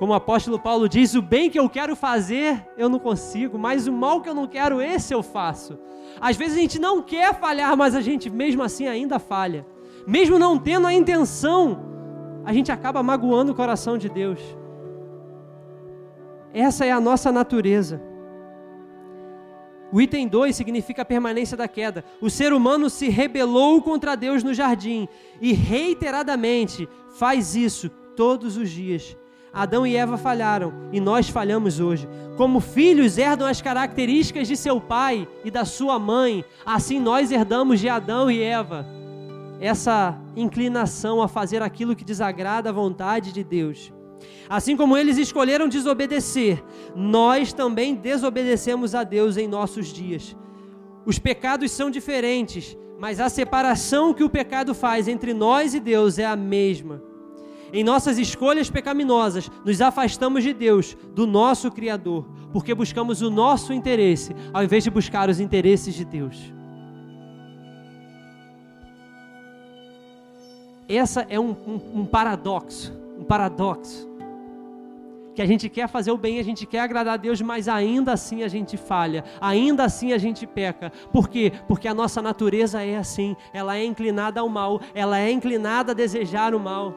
Como 0.00 0.12
o 0.12 0.16
apóstolo 0.16 0.58
Paulo 0.58 0.88
diz: 0.88 1.14
o 1.14 1.22
bem 1.22 1.48
que 1.48 1.60
eu 1.60 1.70
quero 1.70 1.94
fazer, 1.94 2.68
eu 2.76 2.88
não 2.88 2.98
consigo, 2.98 3.56
mas 3.56 3.86
o 3.86 3.92
mal 3.92 4.20
que 4.20 4.28
eu 4.28 4.34
não 4.34 4.48
quero, 4.48 4.82
esse 4.82 5.14
eu 5.14 5.22
faço. 5.22 5.78
Às 6.20 6.36
vezes 6.36 6.58
a 6.58 6.60
gente 6.60 6.80
não 6.80 7.00
quer 7.00 7.34
falhar, 7.34 7.76
mas 7.76 7.94
a 7.94 8.00
gente 8.00 8.28
mesmo 8.28 8.64
assim 8.64 8.88
ainda 8.88 9.20
falha. 9.20 9.64
Mesmo 10.08 10.36
não 10.36 10.58
tendo 10.58 10.88
a 10.88 10.92
intenção, 10.92 11.78
a 12.44 12.52
gente 12.52 12.72
acaba 12.72 13.00
magoando 13.00 13.52
o 13.52 13.54
coração 13.54 13.96
de 13.96 14.08
Deus. 14.08 14.40
Essa 16.52 16.84
é 16.84 16.90
a 16.90 17.00
nossa 17.00 17.30
natureza. 17.30 18.02
O 19.94 20.00
item 20.00 20.26
2 20.26 20.56
significa 20.56 21.02
a 21.02 21.04
permanência 21.04 21.56
da 21.56 21.68
queda. 21.68 22.04
O 22.20 22.28
ser 22.28 22.52
humano 22.52 22.90
se 22.90 23.08
rebelou 23.08 23.80
contra 23.80 24.16
Deus 24.16 24.42
no 24.42 24.52
jardim 24.52 25.06
e 25.40 25.52
reiteradamente 25.52 26.88
faz 27.16 27.54
isso 27.54 27.88
todos 28.16 28.56
os 28.56 28.68
dias. 28.68 29.16
Adão 29.52 29.86
e 29.86 29.94
Eva 29.94 30.18
falharam 30.18 30.72
e 30.92 30.98
nós 30.98 31.28
falhamos 31.28 31.78
hoje. 31.78 32.08
Como 32.36 32.58
filhos 32.58 33.18
herdam 33.18 33.46
as 33.46 33.62
características 33.62 34.48
de 34.48 34.56
seu 34.56 34.80
pai 34.80 35.28
e 35.44 35.50
da 35.50 35.64
sua 35.64 35.96
mãe, 35.96 36.44
assim 36.66 36.98
nós 36.98 37.30
herdamos 37.30 37.78
de 37.78 37.88
Adão 37.88 38.28
e 38.28 38.42
Eva 38.42 38.84
essa 39.60 40.18
inclinação 40.34 41.22
a 41.22 41.28
fazer 41.28 41.62
aquilo 41.62 41.94
que 41.94 42.04
desagrada 42.04 42.70
a 42.70 42.72
vontade 42.72 43.30
de 43.30 43.44
Deus. 43.44 43.93
Assim 44.48 44.76
como 44.76 44.96
eles 44.96 45.16
escolheram 45.16 45.68
desobedecer, 45.68 46.62
nós 46.94 47.52
também 47.52 47.94
desobedecemos 47.94 48.94
a 48.94 49.02
Deus 49.02 49.36
em 49.36 49.48
nossos 49.48 49.88
dias. 49.88 50.36
Os 51.06 51.18
pecados 51.18 51.70
são 51.70 51.90
diferentes, 51.90 52.76
mas 52.98 53.20
a 53.20 53.28
separação 53.28 54.14
que 54.14 54.24
o 54.24 54.30
pecado 54.30 54.74
faz 54.74 55.08
entre 55.08 55.34
nós 55.34 55.74
e 55.74 55.80
Deus 55.80 56.18
é 56.18 56.24
a 56.24 56.36
mesma. 56.36 57.02
Em 57.72 57.82
nossas 57.82 58.18
escolhas 58.18 58.70
pecaminosas, 58.70 59.50
nos 59.64 59.80
afastamos 59.80 60.44
de 60.44 60.52
Deus, 60.52 60.96
do 61.12 61.26
nosso 61.26 61.70
Criador, 61.70 62.24
porque 62.52 62.72
buscamos 62.74 63.20
o 63.20 63.30
nosso 63.30 63.72
interesse, 63.72 64.34
ao 64.52 64.62
invés 64.62 64.84
de 64.84 64.90
buscar 64.90 65.28
os 65.28 65.40
interesses 65.40 65.94
de 65.94 66.04
Deus. 66.04 66.52
Essa 70.88 71.26
é 71.28 71.40
um, 71.40 71.50
um, 71.50 72.00
um 72.00 72.06
paradoxo, 72.06 72.92
um 73.18 73.24
paradoxo. 73.24 74.08
Que 75.34 75.42
a 75.42 75.46
gente 75.46 75.68
quer 75.68 75.88
fazer 75.88 76.12
o 76.12 76.16
bem, 76.16 76.38
a 76.38 76.44
gente 76.44 76.64
quer 76.64 76.80
agradar 76.80 77.14
a 77.14 77.16
Deus, 77.16 77.40
mas 77.40 77.68
ainda 77.68 78.12
assim 78.12 78.44
a 78.44 78.48
gente 78.48 78.76
falha, 78.76 79.24
ainda 79.40 79.84
assim 79.84 80.12
a 80.12 80.18
gente 80.18 80.46
peca. 80.46 80.92
Por 81.12 81.28
quê? 81.28 81.52
Porque 81.66 81.88
a 81.88 81.94
nossa 81.94 82.22
natureza 82.22 82.82
é 82.82 82.96
assim, 82.96 83.34
ela 83.52 83.76
é 83.76 83.84
inclinada 83.84 84.40
ao 84.40 84.48
mal, 84.48 84.80
ela 84.94 85.18
é 85.18 85.30
inclinada 85.30 85.90
a 85.90 85.94
desejar 85.94 86.54
o 86.54 86.60
mal. 86.60 86.94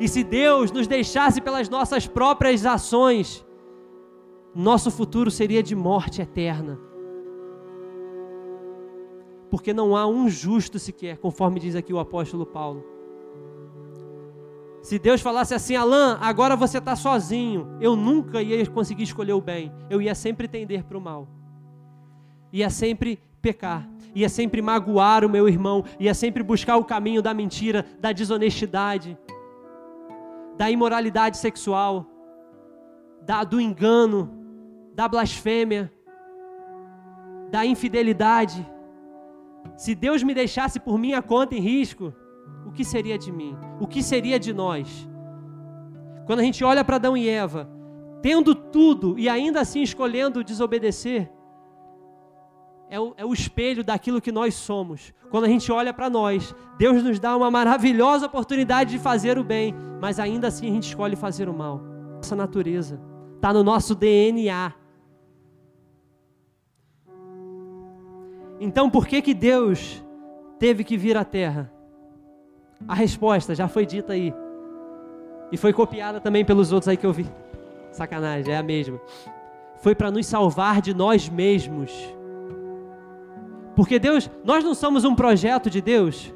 E 0.00 0.08
se 0.08 0.24
Deus 0.24 0.72
nos 0.72 0.88
deixasse 0.88 1.40
pelas 1.40 1.68
nossas 1.68 2.08
próprias 2.08 2.66
ações, 2.66 3.46
nosso 4.52 4.90
futuro 4.90 5.30
seria 5.30 5.62
de 5.62 5.76
morte 5.76 6.20
eterna. 6.20 6.78
Porque 9.48 9.72
não 9.72 9.96
há 9.96 10.04
um 10.06 10.28
justo 10.28 10.80
sequer, 10.80 11.18
conforme 11.18 11.60
diz 11.60 11.76
aqui 11.76 11.92
o 11.92 12.00
apóstolo 12.00 12.44
Paulo. 12.44 12.93
Se 14.84 14.98
Deus 14.98 15.20
falasse 15.20 15.54
assim, 15.54 15.74
Alain, 15.74 16.18
agora 16.20 16.54
você 16.54 16.78
está 16.78 16.94
sozinho, 16.94 17.76
eu 17.80 17.96
nunca 17.96 18.40
ia 18.42 18.64
conseguir 18.66 19.04
escolher 19.04 19.32
o 19.32 19.40
bem, 19.40 19.72
eu 19.88 20.00
ia 20.00 20.14
sempre 20.14 20.46
tender 20.46 20.84
para 20.84 20.98
o 20.98 21.00
mal, 21.00 21.26
ia 22.52 22.68
sempre 22.68 23.18
pecar, 23.40 23.88
ia 24.14 24.28
sempre 24.28 24.60
magoar 24.60 25.24
o 25.24 25.28
meu 25.28 25.48
irmão, 25.48 25.82
ia 25.98 26.12
sempre 26.12 26.42
buscar 26.42 26.76
o 26.76 26.84
caminho 26.84 27.22
da 27.22 27.32
mentira, 27.32 27.84
da 27.98 28.12
desonestidade 28.12 29.18
da 30.56 30.70
imoralidade 30.70 31.36
sexual, 31.36 32.06
da, 33.22 33.42
do 33.44 33.60
engano, 33.60 34.30
da 34.94 35.08
blasfêmia, 35.08 35.92
da 37.50 37.66
infidelidade. 37.66 38.66
Se 39.76 39.94
Deus 39.94 40.22
me 40.22 40.34
deixasse 40.34 40.78
por 40.78 40.98
minha 40.98 41.20
conta 41.20 41.54
em 41.54 41.60
risco, 41.60 42.14
o 42.66 42.72
que 42.72 42.84
seria 42.84 43.18
de 43.18 43.30
mim? 43.30 43.56
O 43.80 43.86
que 43.86 44.02
seria 44.02 44.38
de 44.38 44.52
nós? 44.52 45.08
Quando 46.26 46.40
a 46.40 46.42
gente 46.42 46.64
olha 46.64 46.84
para 46.84 46.96
Adão 46.96 47.16
e 47.16 47.28
Eva, 47.28 47.68
tendo 48.22 48.54
tudo 48.54 49.18
e 49.18 49.28
ainda 49.28 49.60
assim 49.60 49.82
escolhendo 49.82 50.42
desobedecer, 50.42 51.30
é 52.88 52.98
o, 52.98 53.12
é 53.16 53.24
o 53.24 53.32
espelho 53.32 53.82
daquilo 53.82 54.20
que 54.20 54.32
nós 54.32 54.54
somos. 54.54 55.12
Quando 55.30 55.44
a 55.44 55.48
gente 55.48 55.70
olha 55.72 55.92
para 55.92 56.08
nós, 56.08 56.54
Deus 56.78 57.02
nos 57.02 57.18
dá 57.18 57.36
uma 57.36 57.50
maravilhosa 57.50 58.26
oportunidade 58.26 58.92
de 58.92 58.98
fazer 58.98 59.36
o 59.36 59.44
bem, 59.44 59.74
mas 60.00 60.18
ainda 60.18 60.48
assim 60.48 60.68
a 60.68 60.72
gente 60.72 60.84
escolhe 60.88 61.16
fazer 61.16 61.48
o 61.48 61.52
mal. 61.52 61.80
Nossa 62.16 62.36
natureza 62.36 63.00
está 63.34 63.52
no 63.52 63.64
nosso 63.64 63.94
DNA. 63.94 64.72
Então, 68.60 68.88
por 68.88 69.06
que 69.06 69.20
que 69.20 69.34
Deus 69.34 70.02
teve 70.58 70.84
que 70.84 70.96
vir 70.96 71.16
à 71.16 71.24
Terra? 71.24 71.73
A 72.86 72.94
resposta 72.94 73.54
já 73.54 73.68
foi 73.68 73.86
dita 73.86 74.12
aí. 74.12 74.34
E 75.50 75.56
foi 75.56 75.72
copiada 75.72 76.20
também 76.20 76.44
pelos 76.44 76.72
outros 76.72 76.88
aí 76.88 76.96
que 76.96 77.06
eu 77.06 77.12
vi. 77.12 77.26
Sacanagem, 77.90 78.52
é 78.52 78.56
a 78.56 78.62
mesma. 78.62 79.00
Foi 79.76 79.94
para 79.94 80.10
nos 80.10 80.26
salvar 80.26 80.80
de 80.80 80.94
nós 80.94 81.28
mesmos. 81.28 81.92
Porque 83.76 83.98
Deus, 83.98 84.30
nós 84.44 84.64
não 84.64 84.74
somos 84.74 85.04
um 85.04 85.14
projeto 85.14 85.68
de 85.68 85.80
Deus. 85.80 86.32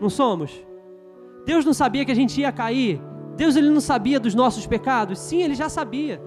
Não 0.00 0.10
somos. 0.10 0.52
Deus 1.44 1.64
não 1.64 1.74
sabia 1.74 2.04
que 2.04 2.12
a 2.12 2.16
gente 2.16 2.40
ia 2.40 2.52
cair 2.52 3.00
Deus 3.36 3.56
ele 3.56 3.70
não 3.70 3.80
sabia 3.80 4.20
dos 4.20 4.34
nossos 4.34 4.66
pecados? 4.66 5.18
Sim, 5.18 5.42
ele 5.42 5.54
já 5.54 5.68
sabia. 5.68 6.22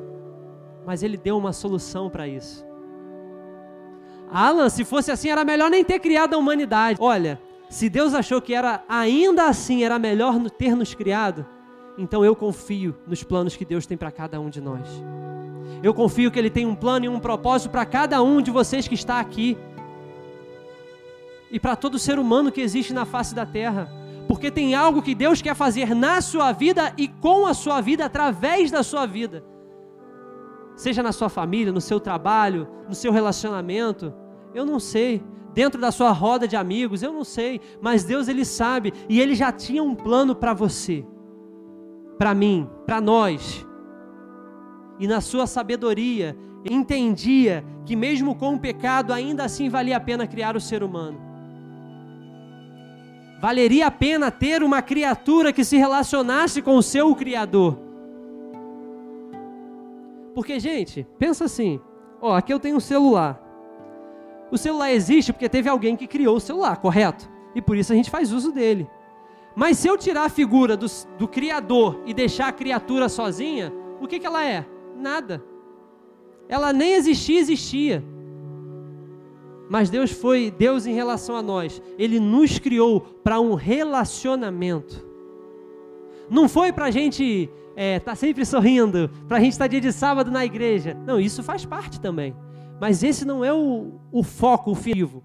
Mas 0.86 1.04
ele 1.04 1.18
deu 1.18 1.38
uma 1.38 1.54
solução 1.54 2.10
para 2.10 2.28
isso. 2.28 2.66
Alan, 4.30 4.70
se 4.70 4.84
fosse 4.84 5.10
assim, 5.10 5.30
era 5.30 5.46
melhor 5.46 5.70
nem 5.70 5.84
ter 5.84 6.00
criado 6.00 6.34
a 6.34 6.38
humanidade. 6.38 6.98
Olha, 7.02 7.40
se 7.70 7.90
Deus 7.90 8.14
achou 8.14 8.42
que 8.42 8.54
era 8.54 8.84
ainda 8.88 9.48
assim 9.48 9.84
era 9.84 10.00
melhor 10.00 10.40
ter 10.50 10.76
nos 10.76 10.94
criado, 10.94 11.46
então 11.98 12.24
eu 12.24 12.36
confio 12.36 12.96
nos 13.06 13.24
planos 13.24 13.56
que 13.56 13.66
Deus 13.66 13.86
tem 13.86 13.98
para 13.98 14.12
cada 14.12 14.40
um 14.40 14.50
de 14.50 14.62
nós. 14.62 14.88
Eu 15.82 15.94
confio 15.94 16.32
que 16.32 16.40
Ele 16.40 16.50
tem 16.50 16.66
um 16.66 16.76
plano 16.76 17.06
e 17.06 17.10
um 17.10 17.20
propósito 17.20 17.72
para 17.72 17.86
cada 17.86 18.22
um 18.22 18.42
de 18.42 18.52
vocês 18.52 18.88
que 18.88 18.96
está 18.96 19.20
aqui. 19.20 19.58
E 21.52 21.60
para 21.60 21.76
todo 21.76 22.00
ser 22.00 22.20
humano 22.20 22.52
que 22.52 22.62
existe 22.62 22.94
na 22.94 23.06
face 23.06 23.34
da 23.34 23.46
terra. 23.46 23.92
Porque 24.28 24.52
tem 24.52 24.76
algo 24.76 25.02
que 25.02 25.16
Deus 25.16 25.42
quer 25.42 25.56
fazer 25.56 25.96
na 25.96 26.20
sua 26.20 26.52
vida 26.52 26.94
e 26.98 27.08
com 27.08 27.46
a 27.46 27.54
sua 27.54 27.80
vida, 27.80 28.06
através 28.06 28.70
da 28.70 28.84
sua 28.84 29.06
vida. 29.06 29.44
Seja 30.76 31.02
na 31.02 31.12
sua 31.12 31.30
família, 31.30 31.72
no 31.72 31.80
seu 31.80 32.00
trabalho, 32.00 32.68
no 32.88 32.94
seu 32.94 33.12
relacionamento. 33.12 34.14
Eu 34.58 34.66
não 34.66 34.80
sei. 34.80 35.24
Dentro 35.54 35.80
da 35.80 35.92
sua 35.92 36.12
roda 36.12 36.48
de 36.48 36.56
amigos, 36.56 37.04
eu 37.04 37.14
não 37.14 37.24
sei. 37.24 37.62
Mas 37.80 38.04
Deus, 38.04 38.28
Ele 38.28 38.44
sabe. 38.44 38.92
E 39.08 39.22
Ele 39.22 39.36
já 39.36 39.52
tinha 39.52 39.84
um 39.84 39.94
plano 39.94 40.34
para 40.36 40.52
você. 40.52 41.06
Para 42.18 42.34
mim, 42.34 42.68
para 42.84 43.00
nós 43.00 43.64
e 45.00 45.08
na 45.08 45.22
sua 45.22 45.46
sabedoria 45.46 46.36
entendia 46.68 47.64
que 47.86 47.96
mesmo 47.96 48.34
com 48.34 48.56
o 48.56 48.60
pecado 48.60 49.14
ainda 49.14 49.44
assim 49.44 49.70
valia 49.70 49.98
a 49.98 50.00
pena 50.00 50.26
criar 50.26 50.56
o 50.56 50.60
ser 50.60 50.82
humano. 50.82 51.20
Valeria 53.40 53.86
a 53.86 53.92
pena 53.92 54.32
ter 54.32 54.64
uma 54.64 54.82
criatura 54.82 55.54
que 55.54 55.64
se 55.64 55.78
relacionasse 55.78 56.64
com 56.64 56.76
o 56.76 56.82
seu 56.82 57.16
criador. 57.16 57.78
Porque, 60.34 60.60
gente, 60.60 61.06
pensa 61.20 61.46
assim, 61.46 61.80
ó, 62.20 62.36
aqui 62.36 62.52
eu 62.52 62.60
tenho 62.60 62.78
um 62.78 62.80
celular. 62.80 63.47
O 64.52 64.58
celular 64.58 64.92
existe 64.92 65.34
porque 65.34 65.50
teve 65.50 65.68
alguém 65.70 65.96
que 65.96 66.08
criou 66.08 66.38
o 66.38 66.40
celular, 66.40 66.78
correto? 66.78 67.30
E 67.54 67.62
por 67.62 67.76
isso 67.76 67.92
a 67.92 67.96
gente 67.96 68.10
faz 68.10 68.32
uso 68.32 68.52
dele. 68.52 68.88
Mas 69.56 69.78
se 69.80 69.88
eu 69.88 69.98
tirar 69.98 70.26
a 70.26 70.30
figura 70.30 70.78
do, 70.78 70.86
do 71.18 71.28
Criador 71.28 72.02
e 72.06 72.14
deixar 72.14 72.48
a 72.48 72.52
criatura 72.52 73.10
sozinha, 73.10 73.74
o 74.00 74.08
que, 74.08 74.20
que 74.20 74.26
ela 74.26 74.46
é? 74.46 74.66
Nada. 74.96 75.44
Ela 76.48 76.72
nem 76.72 76.94
existia, 76.94 77.40
existia. 77.40 78.04
Mas 79.70 79.90
Deus 79.90 80.12
foi 80.12 80.52
Deus 80.52 80.86
em 80.86 80.94
relação 80.94 81.36
a 81.36 81.42
nós. 81.42 81.82
Ele 81.98 82.20
nos 82.20 82.60
criou 82.60 83.02
para 83.02 83.40
um 83.40 83.54
relacionamento. 83.54 85.06
Não 86.30 86.48
foi 86.48 86.72
para 86.72 86.86
a 86.86 86.92
gente 86.92 87.50
estar 87.70 87.76
é, 87.76 88.00
tá 88.00 88.16
sempre 88.16 88.46
sorrindo, 88.46 89.10
para 89.28 89.38
a 89.38 89.40
gente 89.40 89.54
estar 89.54 89.66
tá 89.66 89.70
dia 89.70 89.82
de 89.82 89.92
sábado 89.92 90.32
na 90.32 90.46
igreja. 90.46 90.96
Não, 91.06 91.20
isso 91.20 91.44
faz 91.44 91.66
parte 91.66 92.00
também. 92.00 92.36
Mas 92.80 93.04
esse 93.04 93.26
não 93.26 93.44
é 93.44 93.54
o, 93.54 94.00
o 94.12 94.24
foco, 94.24 94.72
o 94.72 94.76
fio. 94.76 95.24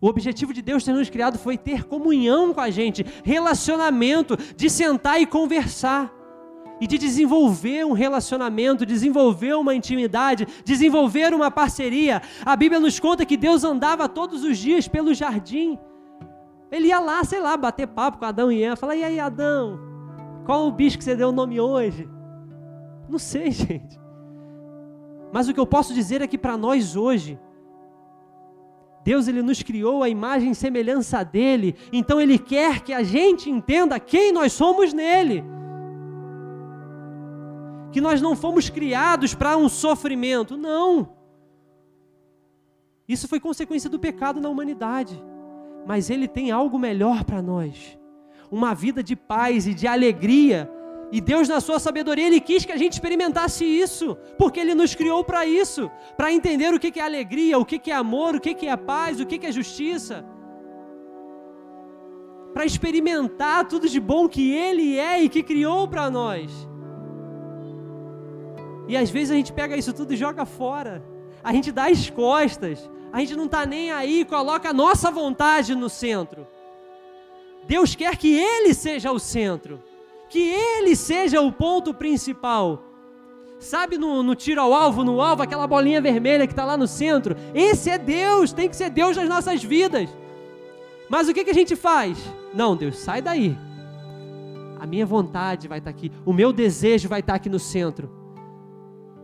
O 0.00 0.06
objetivo 0.06 0.54
de 0.54 0.62
Deus 0.62 0.82
ter 0.82 0.92
nos 0.92 1.10
criado 1.10 1.38
foi 1.38 1.58
ter 1.58 1.84
comunhão 1.84 2.54
com 2.54 2.60
a 2.60 2.70
gente, 2.70 3.04
relacionamento, 3.22 4.36
de 4.56 4.70
sentar 4.70 5.20
e 5.20 5.26
conversar 5.26 6.10
e 6.80 6.86
de 6.86 6.96
desenvolver 6.96 7.84
um 7.84 7.92
relacionamento, 7.92 8.86
desenvolver 8.86 9.54
uma 9.54 9.74
intimidade, 9.74 10.46
desenvolver 10.64 11.34
uma 11.34 11.50
parceria. 11.50 12.22
A 12.44 12.56
Bíblia 12.56 12.80
nos 12.80 12.98
conta 12.98 13.26
que 13.26 13.36
Deus 13.36 13.62
andava 13.62 14.08
todos 14.08 14.42
os 14.42 14.56
dias 14.56 14.88
pelo 14.88 15.12
jardim. 15.12 15.78
Ele 16.72 16.88
ia 16.88 16.98
lá, 16.98 17.22
sei 17.22 17.40
lá, 17.40 17.54
bater 17.56 17.86
papo 17.86 18.16
com 18.16 18.24
Adão 18.24 18.50
e 18.50 18.62
Eva, 18.62 18.76
falar: 18.76 18.96
"E 18.96 19.04
aí, 19.04 19.20
Adão? 19.20 19.78
Qual 20.46 20.66
o 20.66 20.72
bicho 20.72 20.96
que 20.96 21.04
você 21.04 21.14
deu 21.14 21.28
o 21.28 21.32
nome 21.32 21.60
hoje?" 21.60 22.08
Não 23.06 23.18
sei, 23.18 23.50
gente. 23.52 23.99
Mas 25.32 25.48
o 25.48 25.54
que 25.54 25.60
eu 25.60 25.66
posso 25.66 25.94
dizer 25.94 26.20
é 26.22 26.26
que 26.26 26.38
para 26.38 26.56
nós 26.56 26.96
hoje, 26.96 27.38
Deus 29.04 29.28
ele 29.28 29.42
nos 29.42 29.62
criou 29.62 30.02
a 30.02 30.08
imagem 30.08 30.50
e 30.50 30.54
semelhança 30.54 31.24
dele, 31.24 31.74
então 31.92 32.20
ele 32.20 32.38
quer 32.38 32.80
que 32.80 32.92
a 32.92 33.02
gente 33.02 33.48
entenda 33.48 33.98
quem 33.98 34.32
nós 34.32 34.52
somos 34.52 34.92
nele 34.92 35.44
que 37.90 38.00
nós 38.00 38.20
não 38.20 38.36
fomos 38.36 38.70
criados 38.70 39.34
para 39.34 39.56
um 39.56 39.68
sofrimento. 39.68 40.56
Não. 40.56 41.12
Isso 43.08 43.26
foi 43.26 43.40
consequência 43.40 43.90
do 43.90 43.98
pecado 43.98 44.40
na 44.40 44.48
humanidade. 44.48 45.22
Mas 45.86 46.10
Ele 46.10 46.28
tem 46.28 46.50
algo 46.50 46.78
melhor 46.78 47.24
para 47.24 47.42
nós. 47.42 47.98
Uma 48.50 48.74
vida 48.74 49.02
de 49.02 49.16
paz 49.16 49.66
e 49.66 49.74
de 49.74 49.86
alegria. 49.86 50.70
E 51.12 51.20
Deus, 51.20 51.48
na 51.48 51.60
sua 51.60 51.80
sabedoria, 51.80 52.26
Ele 52.26 52.40
quis 52.40 52.64
que 52.64 52.72
a 52.72 52.76
gente 52.76 52.92
experimentasse 52.92 53.64
isso, 53.64 54.16
porque 54.38 54.60
Ele 54.60 54.74
nos 54.74 54.94
criou 54.94 55.24
para 55.24 55.44
isso 55.44 55.90
para 56.16 56.32
entender 56.32 56.72
o 56.72 56.78
que 56.78 57.00
é 57.00 57.02
alegria, 57.02 57.58
o 57.58 57.64
que 57.64 57.90
é 57.90 57.94
amor, 57.94 58.36
o 58.36 58.40
que 58.40 58.66
é 58.66 58.76
paz, 58.76 59.20
o 59.20 59.26
que 59.26 59.44
é 59.44 59.50
justiça. 59.50 60.24
Para 62.52 62.64
experimentar 62.64 63.66
tudo 63.66 63.88
de 63.88 63.98
bom 63.98 64.28
que 64.28 64.52
Ele 64.52 64.96
é 64.98 65.22
e 65.22 65.28
que 65.28 65.42
criou 65.42 65.88
para 65.88 66.10
nós. 66.10 66.50
E 68.86 68.96
às 68.96 69.10
vezes 69.10 69.30
a 69.30 69.34
gente 69.34 69.52
pega 69.52 69.76
isso 69.76 69.92
tudo 69.92 70.12
e 70.12 70.16
joga 70.16 70.44
fora. 70.44 71.02
A 71.42 71.52
gente 71.52 71.72
dá 71.72 71.86
as 71.86 72.08
costas. 72.10 72.88
A 73.12 73.18
gente 73.18 73.34
não 73.34 73.46
está 73.46 73.66
nem 73.66 73.90
aí, 73.90 74.24
coloca 74.24 74.70
a 74.70 74.72
nossa 74.72 75.10
vontade 75.10 75.74
no 75.74 75.88
centro. 75.88 76.46
Deus 77.66 77.94
quer 77.94 78.16
que 78.16 78.32
Ele 78.32 78.72
seja 78.74 79.10
o 79.10 79.18
centro. 79.18 79.82
Que 80.30 80.38
Ele 80.38 80.96
seja 80.96 81.40
o 81.40 81.52
ponto 81.52 81.92
principal. 81.92 82.84
Sabe 83.58 83.98
no, 83.98 84.22
no 84.22 84.34
tiro 84.34 84.60
ao 84.60 84.72
alvo, 84.72 85.04
no 85.04 85.20
alvo, 85.20 85.42
aquela 85.42 85.66
bolinha 85.66 86.00
vermelha 86.00 86.46
que 86.46 86.52
está 86.54 86.64
lá 86.64 86.78
no 86.78 86.86
centro? 86.86 87.36
Esse 87.54 87.90
é 87.90 87.98
Deus, 87.98 88.54
tem 88.54 88.68
que 88.68 88.76
ser 88.76 88.88
Deus 88.88 89.16
nas 89.16 89.28
nossas 89.28 89.62
vidas. 89.62 90.08
Mas 91.10 91.28
o 91.28 91.34
que, 91.34 91.44
que 91.44 91.50
a 91.50 91.54
gente 91.54 91.76
faz? 91.76 92.16
Não, 92.54 92.74
Deus, 92.74 92.96
sai 92.96 93.20
daí. 93.20 93.58
A 94.78 94.86
minha 94.86 95.04
vontade 95.04 95.68
vai 95.68 95.78
estar 95.78 95.92
tá 95.92 95.96
aqui, 95.96 96.10
o 96.24 96.32
meu 96.32 96.54
desejo 96.54 97.06
vai 97.08 97.20
estar 97.20 97.34
tá 97.34 97.36
aqui 97.36 97.50
no 97.50 97.58
centro. 97.58 98.08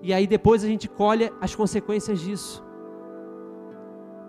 E 0.02 0.12
aí 0.12 0.26
depois 0.26 0.62
a 0.62 0.66
gente 0.66 0.86
colhe 0.86 1.32
as 1.40 1.54
consequências 1.54 2.20
disso. 2.20 2.62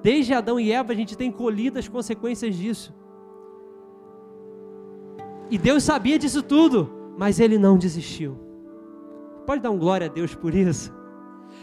Desde 0.02 0.34
Adão 0.34 0.58
e 0.58 0.72
Eva 0.72 0.94
a 0.94 0.96
gente 0.96 1.18
tem 1.18 1.32
colhido 1.32 1.80
as 1.80 1.88
consequências 1.88 2.56
disso. 2.56 2.94
E 5.50 5.58
Deus 5.58 5.84
sabia 5.84 6.20
disso 6.20 6.42
tudo, 6.42 6.92
mas 7.18 7.40
ele 7.40 7.58
não 7.58 7.78
desistiu. 7.78 8.38
Pode 9.46 9.62
dar 9.62 9.72
um 9.72 9.78
glória 9.78 10.08
a 10.08 10.10
Deus 10.10 10.36
por 10.36 10.54
isso? 10.54 10.94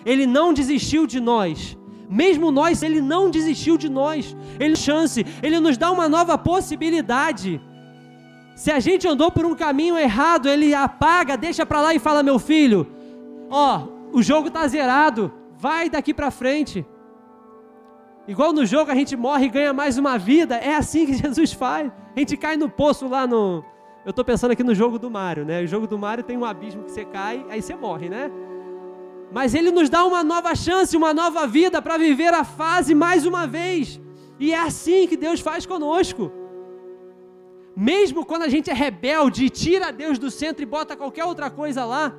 Ele 0.04 0.26
não 0.26 0.52
desistiu 0.52 1.06
de 1.06 1.20
nós. 1.20 1.76
Mesmo 2.08 2.50
nós, 2.50 2.82
ele 2.82 3.00
não 3.00 3.30
desistiu 3.30 3.76
de 3.76 3.88
nós. 3.88 4.36
Ele 4.58 4.76
chance, 4.76 5.24
ele 5.42 5.60
nos 5.60 5.76
dá 5.76 5.90
uma 5.90 6.08
nova 6.08 6.36
possibilidade. 6.38 7.60
Se 8.54 8.70
a 8.70 8.80
gente 8.80 9.06
andou 9.06 9.30
por 9.30 9.44
um 9.44 9.54
caminho 9.54 9.98
errado, 9.98 10.48
ele 10.48 10.74
apaga, 10.74 11.36
deixa 11.36 11.66
para 11.66 11.80
lá 11.80 11.94
e 11.94 11.98
fala: 11.98 12.22
"Meu 12.22 12.38
filho, 12.38 12.86
ó, 13.50 13.82
o 14.12 14.22
jogo 14.22 14.48
está 14.48 14.66
zerado, 14.66 15.32
vai 15.56 15.90
daqui 15.90 16.14
para 16.14 16.30
frente. 16.30 16.86
Igual 18.26 18.52
no 18.52 18.64
jogo 18.64 18.90
a 18.90 18.94
gente 18.94 19.16
morre 19.16 19.46
e 19.46 19.50
ganha 19.50 19.72
mais 19.72 19.98
uma 19.98 20.16
vida, 20.16 20.56
é 20.56 20.74
assim 20.74 21.04
que 21.04 21.14
Jesus 21.22 21.52
faz. 21.52 21.90
A 22.14 22.18
gente 22.18 22.36
cai 22.36 22.56
no 22.56 22.68
poço 22.68 23.08
lá 23.08 23.26
no. 23.26 23.64
Eu 24.04 24.10
estou 24.10 24.24
pensando 24.24 24.50
aqui 24.50 24.62
no 24.62 24.74
jogo 24.74 24.98
do 24.98 25.10
Mario, 25.10 25.44
né? 25.44 25.62
O 25.62 25.66
jogo 25.66 25.86
do 25.86 25.98
Mario 25.98 26.22
tem 26.22 26.36
um 26.36 26.44
abismo 26.44 26.84
que 26.84 26.90
você 26.90 27.04
cai, 27.04 27.44
aí 27.48 27.62
você 27.62 27.74
morre, 27.74 28.08
né? 28.08 28.30
Mas 29.32 29.54
ele 29.54 29.70
nos 29.70 29.88
dá 29.88 30.04
uma 30.04 30.22
nova 30.22 30.54
chance, 30.54 30.96
uma 30.96 31.14
nova 31.14 31.46
vida 31.46 31.80
para 31.80 31.96
viver 31.96 32.32
a 32.34 32.44
fase 32.44 32.94
mais 32.94 33.24
uma 33.24 33.46
vez. 33.46 34.00
E 34.38 34.52
é 34.52 34.58
assim 34.58 35.06
que 35.08 35.16
Deus 35.16 35.40
faz 35.40 35.64
conosco. 35.64 36.30
Mesmo 37.74 38.26
quando 38.26 38.42
a 38.42 38.48
gente 38.48 38.70
é 38.70 38.74
rebelde 38.74 39.46
e 39.46 39.50
tira 39.50 39.90
Deus 39.90 40.18
do 40.18 40.30
centro 40.30 40.62
e 40.62 40.66
bota 40.66 40.94
qualquer 40.96 41.24
outra 41.24 41.50
coisa 41.50 41.84
lá, 41.84 42.14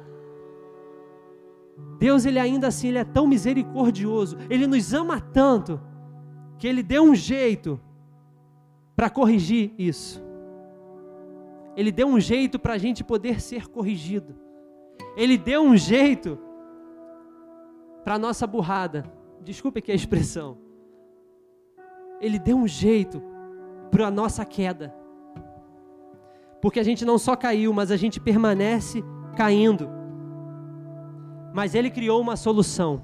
Deus, 1.99 2.25
ele 2.25 2.39
ainda 2.39 2.67
assim, 2.67 2.89
ele 2.89 2.97
é 2.97 3.05
tão 3.05 3.27
misericordioso, 3.27 4.37
ele 4.49 4.65
nos 4.65 4.93
ama 4.93 5.21
tanto, 5.21 5.79
que 6.57 6.67
ele 6.67 6.81
deu 6.81 7.03
um 7.03 7.13
jeito 7.13 7.79
para 8.95 9.09
corrigir 9.09 9.73
isso. 9.77 10.24
Ele 11.75 11.91
deu 11.91 12.07
um 12.07 12.19
jeito 12.19 12.57
para 12.57 12.73
a 12.73 12.77
gente 12.77 13.03
poder 13.03 13.41
ser 13.41 13.67
corrigido. 13.67 14.35
Ele 15.15 15.37
deu 15.37 15.61
um 15.63 15.75
jeito 15.75 16.37
para 18.03 18.15
a 18.15 18.19
nossa 18.19 18.45
burrada. 18.45 19.03
Desculpe 19.43 19.79
aqui 19.79 19.91
a 19.91 19.95
expressão. 19.95 20.57
Ele 22.21 22.39
deu 22.39 22.57
um 22.57 22.67
jeito 22.67 23.21
para 23.91 24.07
a 24.07 24.11
nossa 24.11 24.45
queda. 24.45 24.95
Porque 26.61 26.79
a 26.79 26.83
gente 26.83 27.05
não 27.05 27.17
só 27.17 27.35
caiu, 27.35 27.73
mas 27.73 27.91
a 27.91 27.97
gente 27.97 28.19
permanece 28.19 29.03
caindo 29.35 29.95
mas 31.55 31.73
ele 31.73 31.89
criou 31.89 32.19
uma 32.19 32.35
solução. 32.35 33.01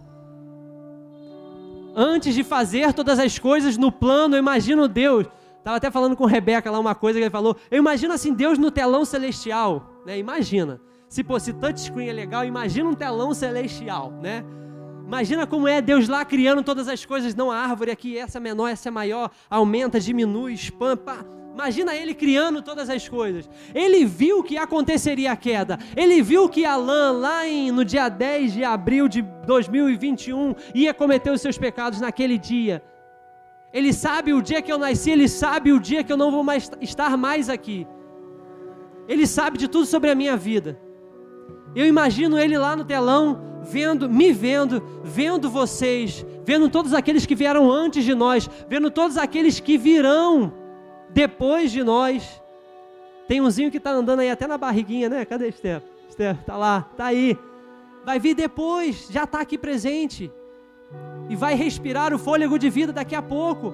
Antes 1.95 2.35
de 2.35 2.43
fazer 2.43 2.91
todas 2.91 3.17
as 3.17 3.39
coisas 3.39 3.77
no 3.77 3.93
plano, 3.93 4.35
imagino 4.35 4.89
Deus. 4.89 5.25
Estava 5.61 5.77
até 5.77 5.91
falando 5.91 6.15
com 6.15 6.25
Rebeca 6.25 6.71
lá 6.71 6.79
uma 6.79 6.95
coisa 6.95 7.19
que 7.19 7.23
ele 7.23 7.29
falou. 7.29 7.55
Eu 7.69 7.77
imagino 7.77 8.11
assim 8.11 8.33
Deus 8.33 8.57
no 8.57 8.71
telão 8.71 9.05
celestial. 9.05 10.01
né? 10.03 10.17
Imagina. 10.17 10.81
Se 11.07 11.23
fosse 11.23 11.53
touchscreen 11.53 12.09
é 12.09 12.13
legal, 12.13 12.43
imagina 12.43 12.89
um 12.89 12.95
telão 12.95 13.31
celestial, 13.33 14.11
né? 14.11 14.43
Imagina 15.05 15.45
como 15.45 15.67
é 15.67 15.81
Deus 15.81 16.07
lá 16.07 16.25
criando 16.25 16.63
todas 16.63 16.87
as 16.87 17.05
coisas, 17.05 17.35
não 17.35 17.51
a 17.51 17.57
árvore 17.57 17.91
aqui, 17.91 18.17
essa 18.17 18.37
é 18.37 18.41
menor, 18.41 18.69
essa 18.69 18.87
é 18.87 18.91
maior, 18.91 19.29
aumenta, 19.49 19.99
diminui, 19.99 20.53
espampa. 20.53 21.25
Imagina 21.53 21.93
ele 21.93 22.13
criando 22.15 22.61
todas 22.61 22.89
as 22.89 23.07
coisas. 23.07 23.47
Ele 23.75 24.05
viu 24.05 24.41
que 24.41 24.57
aconteceria 24.57 25.33
a 25.33 25.35
queda. 25.35 25.77
Ele 25.95 26.21
viu 26.21 26.47
que 26.49 26.65
Alain, 26.65 27.19
lá 27.19 27.47
em, 27.47 27.71
no 27.71 27.85
dia 27.85 28.09
10 28.09 28.53
de 28.53 28.63
abril 28.63 29.07
de 29.07 29.21
2021, 29.45 30.55
ia 30.73 30.93
cometer 30.93 31.29
os 31.29 31.41
seus 31.41 31.57
pecados 31.57 31.99
naquele 31.99 32.37
dia. 32.37 32.81
Ele 33.73 33.93
sabe 33.93 34.33
o 34.33 34.41
dia 34.41 34.61
que 34.61 34.71
eu 34.71 34.77
nasci, 34.77 35.11
ele 35.11 35.27
sabe 35.27 35.71
o 35.71 35.79
dia 35.79 36.03
que 36.03 36.11
eu 36.11 36.17
não 36.17 36.31
vou 36.31 36.43
mais 36.43 36.69
estar 36.81 37.15
mais 37.15 37.49
aqui. 37.49 37.87
Ele 39.07 39.25
sabe 39.25 39.57
de 39.57 39.67
tudo 39.67 39.85
sobre 39.85 40.09
a 40.09 40.15
minha 40.15 40.35
vida. 40.35 40.79
Eu 41.73 41.85
imagino 41.85 42.37
ele 42.37 42.57
lá 42.57 42.75
no 42.75 42.83
telão, 42.83 43.41
vendo, 43.61 44.09
me 44.09 44.33
vendo, 44.33 44.83
vendo 45.03 45.49
vocês, 45.49 46.25
vendo 46.43 46.69
todos 46.69 46.93
aqueles 46.93 47.25
que 47.25 47.35
vieram 47.35 47.71
antes 47.71 48.03
de 48.03 48.13
nós, 48.13 48.49
vendo 48.67 48.91
todos 48.91 49.17
aqueles 49.17 49.59
que 49.59 49.77
virão 49.77 50.53
depois 51.09 51.71
de 51.71 51.83
nós. 51.83 52.41
Tem 53.27 53.39
umzinho 53.39 53.71
que 53.71 53.77
está 53.77 53.91
andando 53.91 54.19
aí 54.19 54.29
até 54.29 54.47
na 54.47 54.57
barriguinha, 54.57 55.07
né? 55.07 55.23
Cadê 55.23 55.47
Esther? 55.47 55.81
Esther, 56.09 56.37
tá 56.43 56.57
lá, 56.57 56.89
tá 56.97 57.05
aí. 57.05 57.37
Vai 58.03 58.19
vir 58.19 58.33
depois, 58.33 59.07
já 59.09 59.23
está 59.23 59.39
aqui 59.39 59.57
presente. 59.57 60.29
E 61.31 61.35
vai 61.35 61.55
respirar 61.55 62.13
o 62.13 62.19
fôlego 62.19 62.59
de 62.59 62.69
vida 62.69 62.91
daqui 62.91 63.15
a 63.15 63.21
pouco. 63.21 63.73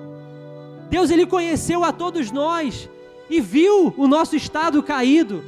Deus 0.91 1.10
ele 1.10 1.26
conheceu 1.26 1.84
a 1.84 1.91
todos 1.91 2.32
nós 2.32 2.88
e 3.28 3.41
viu 3.41 3.91
o 3.98 4.08
nosso 4.08 4.36
estado 4.36 4.84
caído, 4.84 5.43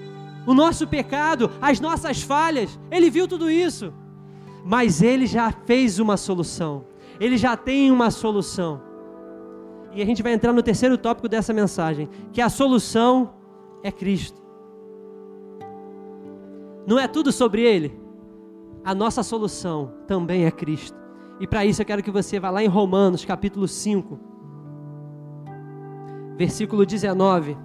o 0.47 0.55
nosso 0.55 0.87
pecado, 0.87 1.51
as 1.61 1.79
nossas 1.79 2.23
falhas. 2.23 2.79
Ele 2.89 3.11
viu 3.11 3.27
tudo 3.27 3.47
isso. 3.47 3.93
Mas 4.65 5.03
ele 5.03 5.27
já 5.27 5.51
fez 5.51 5.99
uma 5.99 6.17
solução. 6.17 6.83
Ele 7.19 7.37
já 7.37 7.55
tem 7.55 7.91
uma 7.91 8.09
solução. 8.09 8.81
E 9.93 10.01
a 10.01 10.05
gente 10.05 10.23
vai 10.23 10.33
entrar 10.33 10.51
no 10.51 10.63
terceiro 10.63 10.97
tópico 10.97 11.29
dessa 11.29 11.53
mensagem, 11.53 12.09
que 12.33 12.41
a 12.41 12.49
solução 12.49 13.35
é 13.83 13.91
Cristo. 13.91 14.41
Não 16.87 16.97
é 16.97 17.07
tudo 17.07 17.31
sobre 17.31 17.61
ele. 17.61 17.95
A 18.83 18.95
nossa 18.95 19.21
solução 19.21 19.93
também 20.07 20.45
é 20.45 20.49
Cristo. 20.49 20.97
E 21.39 21.47
para 21.47 21.65
isso 21.65 21.81
eu 21.81 21.85
quero 21.85 22.03
que 22.03 22.11
você 22.11 22.37
vá 22.37 22.49
lá 22.49 22.61
em 22.61 22.67
Romanos, 22.67 23.23
capítulo 23.23 23.65
5, 23.65 24.19
versículo 26.35 26.85
19. 26.85 27.55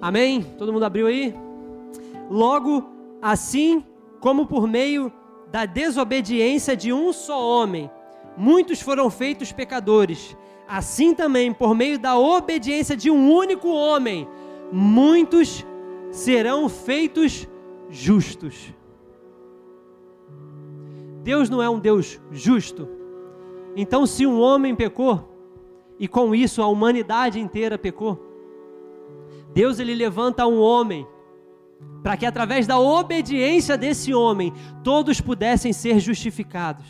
Amém? 0.00 0.42
Todo 0.56 0.72
mundo 0.72 0.84
abriu 0.84 1.08
aí? 1.08 1.34
Logo, 2.30 2.88
assim 3.20 3.84
como 4.20 4.46
por 4.46 4.68
meio 4.68 5.12
da 5.50 5.66
desobediência 5.66 6.76
de 6.76 6.92
um 6.92 7.12
só 7.12 7.44
homem, 7.44 7.90
muitos 8.36 8.80
foram 8.80 9.10
feitos 9.10 9.50
pecadores, 9.50 10.36
assim 10.68 11.14
também 11.14 11.52
por 11.52 11.74
meio 11.74 11.98
da 11.98 12.16
obediência 12.16 12.96
de 12.96 13.10
um 13.10 13.32
único 13.32 13.68
homem, 13.68 14.28
muitos 14.70 15.66
serão 16.10 16.68
feitos 16.68 17.48
justos. 17.90 18.74
Deus 21.22 21.50
não 21.50 21.62
é 21.62 21.68
um 21.68 21.78
Deus 21.78 22.20
justo. 22.30 22.88
Então, 23.76 24.06
se 24.06 24.26
um 24.26 24.40
homem 24.40 24.74
pecou, 24.74 25.28
e 25.98 26.08
com 26.08 26.34
isso 26.34 26.62
a 26.62 26.66
humanidade 26.66 27.40
inteira 27.40 27.76
pecou, 27.76 28.18
Deus 29.52 29.78
ele 29.78 29.94
levanta 29.94 30.46
um 30.46 30.60
homem 30.60 31.06
para 32.02 32.16
que 32.16 32.26
através 32.26 32.66
da 32.66 32.78
obediência 32.78 33.76
desse 33.76 34.14
homem 34.14 34.52
todos 34.82 35.20
pudessem 35.20 35.72
ser 35.72 35.98
justificados. 36.00 36.86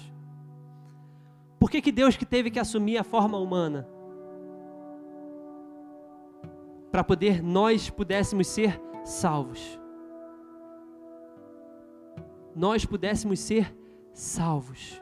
Por 1.59 1.71
que, 1.71 1.81
que 1.81 1.91
Deus 1.91 2.17
que 2.17 2.25
teve 2.25 2.51
que 2.51 2.59
assumir 2.59 2.99
a 2.99 3.05
forma 3.05 3.39
humana? 3.39 3.89
Para 6.91 7.03
poder 7.03 7.43
nós 7.43 7.91
pudéssemos 7.91 8.47
ser 8.47 8.81
salvos. 9.09 9.81
Nós 12.55 12.85
pudéssemos 12.85 13.41
ser 13.41 13.75
salvos. 14.13 15.01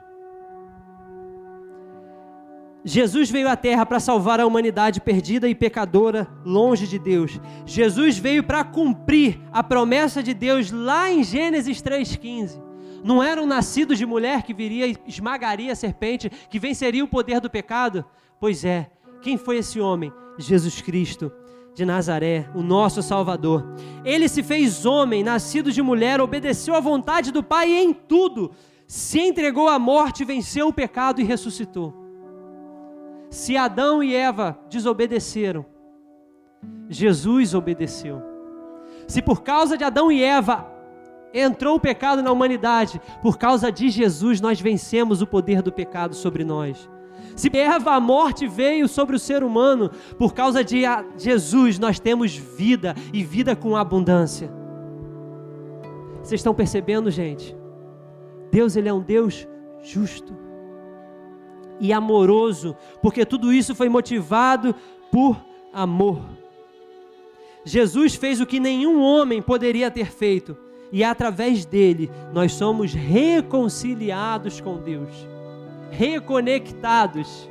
Jesus 2.84 3.28
veio 3.30 3.48
à 3.48 3.56
terra 3.56 3.84
para 3.84 3.98
salvar 3.98 4.38
a 4.38 4.46
humanidade 4.46 5.00
perdida 5.00 5.48
e 5.48 5.54
pecadora, 5.56 6.28
longe 6.44 6.86
de 6.86 7.00
Deus. 7.00 7.40
Jesus 7.64 8.16
veio 8.16 8.44
para 8.44 8.62
cumprir 8.62 9.40
a 9.50 9.64
promessa 9.64 10.22
de 10.22 10.32
Deus 10.32 10.70
lá 10.70 11.10
em 11.10 11.24
Gênesis 11.24 11.82
3,15. 11.82 12.62
Não 13.02 13.20
era 13.20 13.42
um 13.42 13.46
nascido 13.46 13.96
de 13.96 14.06
mulher 14.06 14.44
que 14.44 14.54
viria 14.54 14.86
e 14.86 14.96
esmagaria 15.06 15.72
a 15.72 15.76
serpente, 15.76 16.30
que 16.48 16.60
venceria 16.60 17.04
o 17.04 17.08
poder 17.08 17.40
do 17.40 17.50
pecado? 17.50 18.04
Pois 18.38 18.64
é, 18.64 18.88
quem 19.20 19.36
foi 19.36 19.58
esse 19.58 19.80
homem? 19.80 20.12
Jesus 20.38 20.80
Cristo 20.80 21.32
de 21.76 21.84
Nazaré, 21.84 22.48
o 22.54 22.62
nosso 22.62 23.02
Salvador. 23.02 23.62
Ele 24.02 24.30
se 24.30 24.42
fez 24.42 24.86
homem, 24.86 25.22
nascido 25.22 25.70
de 25.70 25.82
mulher, 25.82 26.22
obedeceu 26.22 26.74
à 26.74 26.80
vontade 26.80 27.30
do 27.30 27.42
Pai 27.42 27.70
em 27.70 27.92
tudo, 27.92 28.50
se 28.86 29.20
entregou 29.20 29.68
à 29.68 29.78
morte, 29.78 30.24
venceu 30.24 30.68
o 30.68 30.72
pecado 30.72 31.20
e 31.20 31.24
ressuscitou. 31.24 31.92
Se 33.28 33.58
Adão 33.58 34.02
e 34.02 34.14
Eva 34.14 34.58
desobedeceram, 34.70 35.66
Jesus 36.88 37.52
obedeceu. 37.52 38.22
Se 39.06 39.20
por 39.20 39.42
causa 39.42 39.76
de 39.76 39.84
Adão 39.84 40.10
e 40.10 40.22
Eva 40.22 40.66
entrou 41.34 41.76
o 41.76 41.80
pecado 41.80 42.22
na 42.22 42.32
humanidade, 42.32 42.98
por 43.20 43.36
causa 43.36 43.70
de 43.70 43.90
Jesus 43.90 44.40
nós 44.40 44.58
vencemos 44.58 45.20
o 45.20 45.26
poder 45.26 45.60
do 45.60 45.70
pecado 45.70 46.14
sobre 46.14 46.42
nós. 46.42 46.88
Se 47.34 47.50
Eva, 47.56 47.92
a 47.92 48.00
morte 48.00 48.46
veio 48.46 48.88
sobre 48.88 49.16
o 49.16 49.18
ser 49.18 49.42
humano, 49.42 49.90
por 50.18 50.34
causa 50.34 50.64
de 50.64 50.82
Jesus 51.16 51.78
nós 51.78 51.98
temos 51.98 52.36
vida 52.36 52.94
e 53.12 53.22
vida 53.22 53.54
com 53.54 53.76
abundância. 53.76 54.50
Vocês 56.22 56.40
estão 56.40 56.54
percebendo, 56.54 57.10
gente? 57.10 57.56
Deus 58.50 58.76
ele 58.76 58.88
é 58.88 58.92
um 58.92 59.02
Deus 59.02 59.46
justo 59.82 60.34
e 61.78 61.92
amoroso, 61.92 62.76
porque 63.02 63.24
tudo 63.24 63.52
isso 63.52 63.74
foi 63.74 63.88
motivado 63.88 64.74
por 65.10 65.36
amor. 65.72 66.22
Jesus 67.64 68.14
fez 68.14 68.40
o 68.40 68.46
que 68.46 68.60
nenhum 68.60 69.02
homem 69.02 69.42
poderia 69.42 69.90
ter 69.90 70.10
feito, 70.10 70.56
e 70.92 71.04
através 71.04 71.64
dele 71.66 72.10
nós 72.32 72.52
somos 72.52 72.94
reconciliados 72.94 74.60
com 74.60 74.78
Deus, 74.78 75.10
reconectados. 75.90 77.48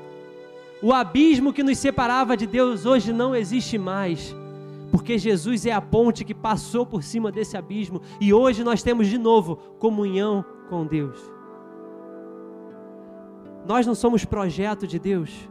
O 0.82 0.93
abismo 0.93 1.54
que 1.54 1.63
nos 1.63 1.78
separava 1.78 2.36
de 2.36 2.45
Deus 2.45 2.86
hoje 2.86 3.12
não 3.12 3.36
existe 3.36 3.78
mais, 3.78 4.36
porque 4.91 5.17
Jesus 5.17 5.65
é 5.65 5.71
a 5.71 5.82
ponte 5.82 6.24
que 6.24 6.34
passou 6.34 6.86
por 6.86 7.02
cima 7.02 7.32
desse 7.32 7.58
abismo 7.58 8.02
e 8.19 8.34
hoje 8.34 8.63
nós 8.63 8.84
temos 8.84 9.08
de 9.08 9.17
novo 9.17 9.56
comunhão 9.80 10.43
com 10.69 10.86
Deus. 10.86 11.17
Nós 13.65 13.88
não 13.88 13.95
somos 13.95 14.24
projeto 14.26 14.86
de 14.86 15.00
Deus. 15.00 15.50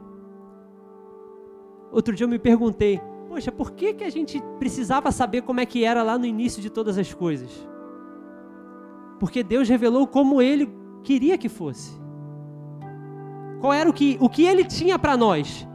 Outro 1.91 2.15
dia 2.15 2.25
eu 2.25 2.29
me 2.29 2.39
perguntei, 2.39 3.01
poxa, 3.29 3.51
por 3.51 3.73
que, 3.73 3.93
que 3.95 4.05
a 4.05 4.11
gente 4.11 4.41
precisava 4.59 5.11
saber 5.11 5.43
como 5.43 5.61
é 5.61 5.67
que 5.67 5.85
era 5.85 6.03
lá 6.03 6.17
no 6.17 6.27
início 6.27 6.63
de 6.63 6.71
todas 6.71 6.97
as 6.97 7.13
coisas? 7.13 7.51
Porque 9.19 9.43
Deus 9.43 9.69
revelou 9.69 10.07
como 10.07 10.41
Ele 10.41 10.73
queria 11.03 11.37
que 11.37 11.49
fosse. 11.49 12.04
Qual 13.65 13.73
era 13.73 13.89
o 13.89 13.95
que, 13.95 14.19
o 14.21 14.29
que 14.29 14.45
Ele 14.45 14.63
tinha 14.63 14.99
para 14.99 15.17
nós? 15.17 15.67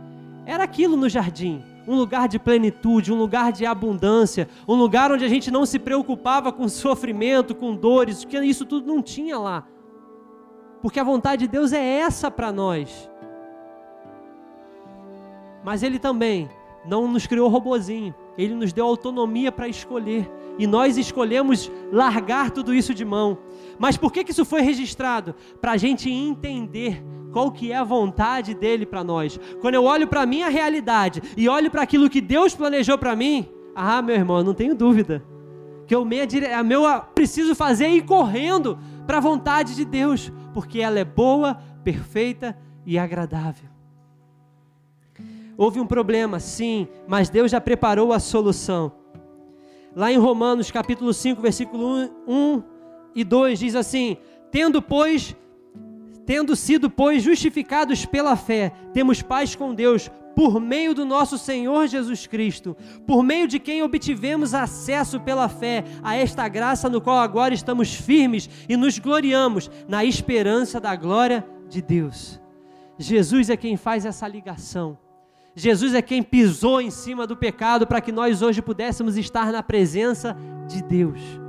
Era 0.45 0.63
aquilo 0.63 0.95
no 0.95 1.09
jardim, 1.09 1.63
um 1.87 1.95
lugar 1.95 2.27
de 2.27 2.37
plenitude, 2.37 3.11
um 3.11 3.17
lugar 3.17 3.51
de 3.51 3.65
abundância, 3.65 4.47
um 4.67 4.75
lugar 4.75 5.11
onde 5.11 5.25
a 5.25 5.27
gente 5.27 5.49
não 5.49 5.65
se 5.65 5.79
preocupava 5.79 6.51
com 6.51 6.69
sofrimento, 6.69 7.55
com 7.55 7.75
dores, 7.75 8.23
porque 8.23 8.39
isso 8.41 8.63
tudo 8.63 8.85
não 8.85 9.01
tinha 9.01 9.39
lá 9.39 9.65
porque 10.81 10.99
a 10.99 11.03
vontade 11.03 11.45
de 11.45 11.51
Deus 11.51 11.73
é 11.73 11.83
essa 11.83 12.31
para 12.31 12.51
nós. 12.51 13.09
Mas 15.63 15.83
Ele 15.83 15.99
também 15.99 16.49
não 16.85 17.07
nos 17.07 17.27
criou 17.27 17.49
robozinho, 17.49 18.15
Ele 18.37 18.55
nos 18.55 18.71
deu 18.71 18.85
autonomia 18.85 19.51
para 19.51 19.67
escolher, 19.67 20.29
e 20.57 20.65
nós 20.65 20.97
escolhemos 20.97 21.71
largar 21.91 22.51
tudo 22.51 22.73
isso 22.73 22.93
de 22.93 23.03
mão. 23.03 23.37
Mas 23.77 23.97
por 23.97 24.11
que, 24.11 24.23
que 24.23 24.31
isso 24.31 24.45
foi 24.45 24.61
registrado? 24.61 25.35
Para 25.59 25.73
a 25.73 25.77
gente 25.77 26.09
entender 26.09 27.03
qual 27.31 27.51
que 27.51 27.71
é 27.71 27.75
a 27.75 27.83
vontade 27.83 28.53
dele 28.53 28.85
para 28.85 29.03
nós. 29.03 29.39
Quando 29.61 29.75
eu 29.75 29.83
olho 29.83 30.07
para 30.07 30.21
a 30.21 30.25
minha 30.25 30.49
realidade 30.49 31.21
e 31.35 31.47
olho 31.47 31.69
para 31.69 31.83
aquilo 31.83 32.09
que 32.09 32.21
Deus 32.21 32.55
planejou 32.55 32.97
para 32.97 33.15
mim, 33.15 33.47
ah, 33.75 34.01
meu 34.01 34.15
irmão, 34.15 34.43
não 34.43 34.53
tenho 34.53 34.75
dúvida 34.75 35.23
que 35.89 35.95
eu 35.95 36.05
meia, 36.05 36.27
a 36.55 36.61
meu 36.61 36.83
preciso 37.15 37.55
fazer 37.55 37.85
é 37.85 37.95
ir 37.95 38.03
correndo 38.03 38.77
para 39.07 39.17
a 39.17 39.21
vontade 39.21 39.73
de 39.73 39.83
Deus, 39.83 40.31
porque 40.53 40.79
ela 40.81 40.99
é 40.99 41.03
boa, 41.03 41.59
perfeita 41.83 42.55
e 42.85 42.95
agradável. 42.99 43.67
houve 45.57 45.79
um 45.79 45.87
problema, 45.87 46.39
sim, 46.39 46.87
mas 47.07 47.27
Deus 47.27 47.49
já 47.49 47.59
preparou 47.59 48.13
a 48.13 48.19
solução. 48.19 48.91
Lá 49.95 50.11
em 50.11 50.17
Romanos 50.19 50.69
capítulo 50.69 51.11
5, 51.11 51.41
versículo 51.41 51.87
1, 51.87 52.09
1 52.27 52.63
e 53.15 53.23
2 53.23 53.57
diz 53.57 53.73
assim: 53.75 54.15
"Tendo 54.51 54.83
pois 54.83 55.35
tendo 56.29 56.55
sido 56.55 56.91
pois 56.91 57.23
justificados 57.23 58.05
pela 58.05 58.35
fé, 58.35 58.71
temos 58.93 59.19
paz 59.19 59.55
com 59.55 59.73
Deus 59.73 60.11
por 60.35 60.61
meio 60.61 60.93
do 60.93 61.03
nosso 61.03 61.39
Senhor 61.39 61.87
Jesus 61.87 62.27
Cristo, 62.27 62.77
por 63.07 63.23
meio 63.23 63.47
de 63.47 63.57
quem 63.57 63.81
obtivemos 63.81 64.53
acesso 64.53 65.19
pela 65.19 65.49
fé 65.49 65.83
a 66.03 66.15
esta 66.15 66.47
graça 66.47 66.87
no 66.87 67.01
qual 67.01 67.17
agora 67.17 67.55
estamos 67.55 67.95
firmes 67.95 68.47
e 68.69 68.77
nos 68.77 68.99
gloriamos 68.99 69.71
na 69.87 70.05
esperança 70.05 70.79
da 70.79 70.95
glória 70.95 71.43
de 71.67 71.81
Deus." 71.81 72.39
Jesus 72.99 73.49
é 73.49 73.57
quem 73.57 73.75
faz 73.75 74.05
essa 74.05 74.27
ligação. 74.27 74.99
Jesus 75.55 75.95
é 75.95 76.01
quem 76.03 76.21
pisou 76.21 76.79
em 76.79 76.91
cima 76.91 77.25
do 77.25 77.35
pecado 77.35 77.87
para 77.87 78.01
que 78.01 78.11
nós 78.11 78.43
hoje 78.43 78.61
pudéssemos 78.61 79.17
estar 79.17 79.51
na 79.51 79.63
presença 79.63 80.37
de 80.67 80.83
Deus. 80.83 81.48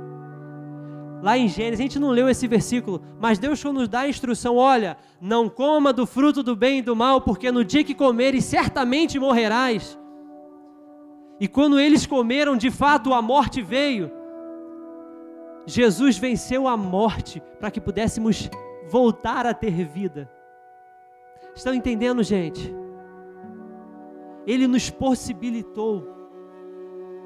Lá 1.21 1.37
em 1.37 1.47
Gênesis, 1.47 1.79
a 1.79 1.83
gente 1.83 1.99
não 1.99 2.09
leu 2.09 2.27
esse 2.27 2.47
versículo, 2.47 3.01
mas 3.19 3.37
Deus 3.37 3.63
nos 3.63 3.87
dá 3.87 4.01
a 4.01 4.09
instrução: 4.09 4.57
olha, 4.57 4.97
não 5.21 5.47
coma 5.47 5.93
do 5.93 6.05
fruto 6.07 6.41
do 6.41 6.55
bem 6.55 6.79
e 6.79 6.81
do 6.81 6.95
mal, 6.95 7.21
porque 7.21 7.51
no 7.51 7.63
dia 7.63 7.83
que 7.83 7.93
comeres, 7.93 8.45
certamente 8.45 9.19
morrerás. 9.19 9.99
E 11.39 11.47
quando 11.47 11.79
eles 11.79 12.05
comeram, 12.05 12.57
de 12.57 12.71
fato 12.71 13.13
a 13.13 13.21
morte 13.21 13.61
veio. 13.61 14.11
Jesus 15.65 16.17
venceu 16.17 16.67
a 16.67 16.75
morte 16.75 17.41
para 17.59 17.69
que 17.69 17.79
pudéssemos 17.79 18.49
voltar 18.89 19.45
a 19.45 19.53
ter 19.53 19.85
vida. 19.85 20.29
Estão 21.55 21.73
entendendo, 21.73 22.23
gente? 22.23 22.73
Ele 24.47 24.67
nos 24.67 24.89
possibilitou 24.89 26.07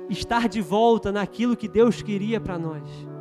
estar 0.09 0.49
de 0.49 0.61
volta 0.61 1.11
naquilo 1.11 1.55
que 1.55 1.67
Deus 1.67 2.01
queria 2.01 2.39
para 2.41 2.59
nós. 2.59 3.14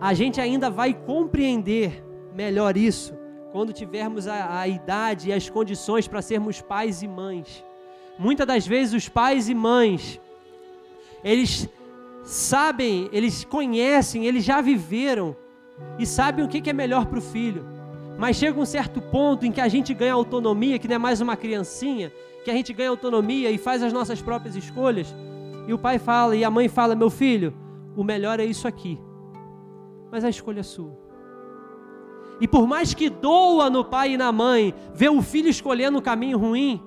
A 0.00 0.14
gente 0.14 0.40
ainda 0.40 0.70
vai 0.70 0.94
compreender 0.94 2.04
melhor 2.34 2.76
isso 2.76 3.14
quando 3.50 3.72
tivermos 3.72 4.28
a, 4.28 4.60
a 4.60 4.68
idade 4.68 5.28
e 5.28 5.32
as 5.32 5.48
condições 5.48 6.06
para 6.06 6.22
sermos 6.22 6.60
pais 6.60 7.02
e 7.02 7.08
mães. 7.08 7.64
Muitas 8.18 8.46
das 8.46 8.66
vezes 8.66 8.94
os 8.94 9.08
pais 9.08 9.48
e 9.48 9.54
mães, 9.54 10.20
eles 11.24 11.68
sabem, 12.22 13.08
eles 13.12 13.44
conhecem, 13.44 14.26
eles 14.26 14.44
já 14.44 14.60
viveram 14.60 15.36
e 15.98 16.06
sabem 16.06 16.44
o 16.44 16.48
que 16.48 16.68
é 16.68 16.72
melhor 16.72 17.06
para 17.06 17.18
o 17.18 17.22
filho. 17.22 17.64
Mas 18.18 18.36
chega 18.36 18.58
um 18.58 18.66
certo 18.66 19.00
ponto 19.00 19.46
em 19.46 19.52
que 19.52 19.60
a 19.60 19.68
gente 19.68 19.94
ganha 19.94 20.14
autonomia, 20.14 20.78
que 20.78 20.88
não 20.88 20.96
é 20.96 20.98
mais 20.98 21.20
uma 21.20 21.36
criancinha, 21.36 22.12
que 22.44 22.50
a 22.50 22.54
gente 22.54 22.72
ganha 22.72 22.90
autonomia 22.90 23.50
e 23.50 23.58
faz 23.58 23.82
as 23.82 23.92
nossas 23.92 24.20
próprias 24.20 24.54
escolhas. 24.56 25.14
E 25.66 25.72
o 25.72 25.78
pai 25.78 25.98
fala 25.98 26.34
e 26.36 26.44
a 26.44 26.50
mãe 26.50 26.68
fala: 26.68 26.94
Meu 26.94 27.10
filho, 27.10 27.54
o 27.96 28.02
melhor 28.02 28.40
é 28.40 28.44
isso 28.44 28.66
aqui. 28.66 28.98
Mas 30.10 30.24
a 30.24 30.28
escolha 30.28 30.60
é 30.60 30.62
sua. 30.62 30.96
E 32.40 32.46
por 32.46 32.66
mais 32.66 32.94
que 32.94 33.10
doa 33.10 33.68
no 33.68 33.84
pai 33.84 34.12
e 34.12 34.16
na 34.16 34.30
mãe 34.30 34.74
ver 34.94 35.10
o 35.10 35.20
filho 35.20 35.48
escolhendo 35.48 35.98
um 35.98 36.02
caminho 36.02 36.38
ruim, 36.38 36.80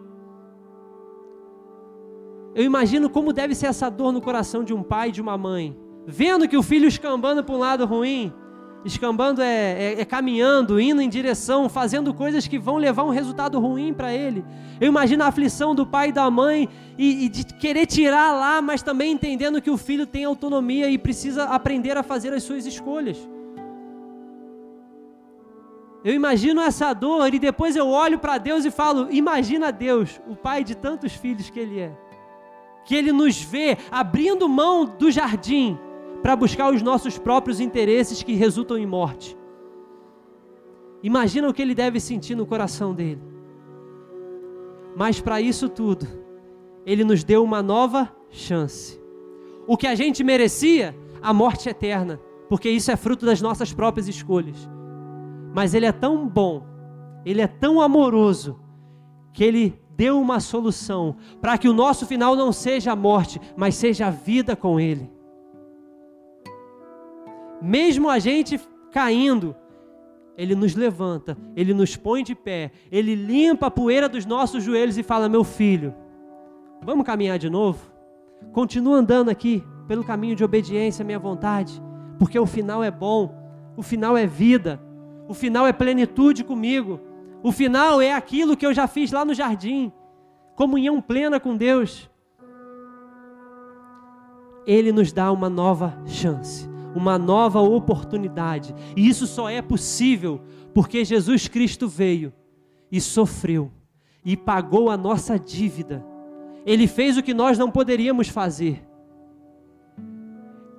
eu 2.56 2.64
imagino 2.64 3.10
como 3.10 3.34
deve 3.34 3.56
ser 3.56 3.68
essa 3.68 3.90
dor 3.90 4.12
no 4.12 4.22
coração 4.22 4.64
de 4.64 4.74
um 4.74 4.84
pai 4.84 5.10
e 5.10 5.12
de 5.12 5.22
uma 5.22 5.38
mãe, 5.38 5.78
vendo 6.06 6.48
que 6.48 6.58
o 6.58 6.64
filho 6.64 6.88
escambando 6.88 7.44
para 7.44 7.56
um 7.56 7.60
lado 7.60 7.86
ruim, 7.86 8.34
Escambando 8.84 9.42
é, 9.42 9.94
é, 9.94 10.02
é, 10.02 10.06
caminhando, 10.06 10.80
indo 10.80 11.02
em 11.02 11.10
direção, 11.10 11.70
fazendo 11.70 12.14
coisas 12.14 12.48
que 12.48 12.58
vão 12.58 12.78
levar 12.78 13.04
um 13.04 13.10
resultado 13.10 13.60
ruim 13.60 13.94
para 13.94 14.12
ele. 14.12 14.44
Eu 14.80 14.88
imagino 14.88 15.24
a 15.24 15.28
aflição 15.28 15.76
do 15.76 15.86
pai 15.86 16.10
e 16.10 16.12
da 16.12 16.30
mãe 16.32 16.68
e, 16.98 17.26
e, 17.26 17.30
de 17.30 17.46
querer 17.46 17.86
tirar 17.86 18.32
lá, 18.32 18.60
mas 18.60 18.82
também 18.82 19.12
entendendo 19.12 19.62
que 19.62 19.70
o 19.70 19.78
filho 19.78 20.08
tem 20.08 20.26
autonomia 20.26 20.90
e 20.90 20.98
precisa 20.98 21.44
aprender 21.44 21.96
a 21.96 22.02
fazer 22.02 22.34
as 22.34 22.42
suas 22.42 22.66
escolhas. 22.66 23.18
Eu 26.04 26.16
imagino 26.16 26.60
essa 26.60 26.92
dor 26.94 27.32
e 27.32 27.38
depois 27.38 27.76
eu 27.76 27.88
olho 27.88 28.18
para 28.18 28.40
Deus 28.40 28.66
e 28.66 28.72
falo: 28.72 29.08
imagina 29.12 29.72
Deus, 29.72 30.20
o 30.28 30.36
pai 30.36 30.64
de 30.64 30.74
tantos 30.74 31.14
filhos 31.14 31.52
que 31.52 31.60
Ele 31.60 31.80
é, 31.80 31.96
que 32.84 32.96
Ele 32.96 33.12
nos 33.12 33.40
vê 33.40 33.78
abrindo 33.92 34.50
mão 34.50 34.86
do 34.86 35.12
jardim 35.12 35.78
para 36.22 36.36
buscar 36.36 36.72
os 36.72 36.82
nossos 36.82 37.18
próprios 37.18 37.60
interesses 37.60 38.22
que 38.22 38.34
resultam 38.34 38.78
em 38.78 38.86
morte. 38.86 39.38
Imagina 41.02 41.50
o 41.50 41.54
que 41.54 41.62
ele 41.62 41.74
deve 41.74 42.00
sentir 42.00 42.36
no 42.36 42.46
coração 42.46 42.94
dele. 42.94 43.22
Mas 44.96 45.20
para 45.20 45.42
isso 45.42 45.68
tudo, 45.68 46.08
ele 46.86 47.04
nos 47.04 47.24
deu 47.24 47.44
uma 47.44 47.64
nova 47.64 48.16
chance. 48.30 49.02
O 49.66 49.76
que 49.76 49.88
a 49.88 49.96
gente 49.96 50.24
merecia, 50.24 50.96
a 51.22 51.34
morte 51.34 51.70
eterna, 51.70 52.20
porque 52.48 52.70
isso 52.70 52.92
é 52.92 52.96
fruto 52.96 53.26
das 53.26 53.42
nossas 53.42 53.74
próprias 53.74 54.08
escolhas. 54.08 54.70
Mas 55.54 55.74
ele 55.74 55.86
é 55.86 55.92
tão 55.92 56.28
bom, 56.28 56.64
ele 57.26 57.42
é 57.42 57.48
tão 57.48 57.82
amoroso, 57.82 58.60
que 59.34 59.44
ele 59.44 59.82
deu 59.96 60.20
uma 60.20 60.40
solução 60.40 61.16
para 61.42 61.58
que 61.58 61.70
o 61.70 61.74
nosso 61.74 62.06
final 62.06 62.36
não 62.36 62.52
seja 62.52 62.92
a 62.92 62.96
morte, 62.96 63.40
mas 63.56 63.76
seja 63.76 64.08
a 64.08 64.12
vida 64.12 64.56
com 64.56 64.80
ele 64.80 65.10
mesmo 67.62 68.10
a 68.10 68.18
gente 68.18 68.60
caindo, 68.92 69.56
Ele 70.38 70.56
nos 70.56 70.76
levanta, 70.76 71.38
Ele 71.56 71.74
nos 71.74 71.96
põe 71.96 72.24
de 72.24 72.34
pé, 72.34 72.72
Ele 72.92 73.16
limpa 73.16 73.68
a 73.68 73.72
poeira 73.72 74.10
dos 74.10 74.26
nossos 74.26 74.64
joelhos 74.64 74.98
e 74.98 75.04
fala: 75.04 75.30
Meu 75.30 75.44
filho, 75.44 75.94
vamos 76.82 77.06
caminhar 77.06 77.38
de 77.38 77.50
novo? 77.50 77.92
Continua 78.52 78.98
andando 78.98 79.30
aqui 79.30 79.64
pelo 79.88 80.04
caminho 80.04 80.36
de 80.36 80.44
obediência 80.44 81.04
à 81.04 81.06
minha 81.06 81.20
vontade, 81.20 81.82
porque 82.18 82.40
o 82.40 82.46
final 82.46 82.84
é 82.84 82.90
bom, 82.90 83.34
o 83.78 83.84
final 83.84 84.18
é 84.18 84.26
vida, 84.26 84.82
o 85.28 85.34
final 85.34 85.68
é 85.68 85.74
plenitude 85.74 86.44
comigo, 86.44 87.00
o 87.44 87.52
final 87.52 88.02
é 88.02 88.14
aquilo 88.14 88.58
que 88.58 88.66
eu 88.66 88.74
já 88.74 88.88
fiz 88.88 89.12
lá 89.12 89.24
no 89.24 89.34
jardim 89.34 89.92
comunhão 90.56 91.02
plena 91.02 91.40
com 91.40 91.58
Deus. 91.58 92.10
Ele 94.66 94.92
nos 94.92 95.12
dá 95.12 95.32
uma 95.32 95.50
nova 95.50 95.98
chance 96.06 96.71
uma 96.96 97.18
nova 97.18 97.60
oportunidade. 97.62 98.74
E 98.96 99.08
isso 99.08 99.28
só 99.28 99.50
é 99.50 99.62
possível 99.62 100.42
porque 100.74 101.06
Jesus 101.06 101.48
Cristo 101.48 101.88
veio 101.88 102.34
e 102.92 103.00
sofreu 103.00 103.72
e 104.24 104.36
pagou 104.38 104.90
a 104.90 104.98
nossa 104.98 105.40
dívida. 105.40 106.06
Ele 106.66 106.88
fez 106.88 107.18
o 107.18 107.24
que 107.24 107.34
nós 107.34 107.58
não 107.58 107.72
poderíamos 107.72 108.28
fazer. 108.28 108.86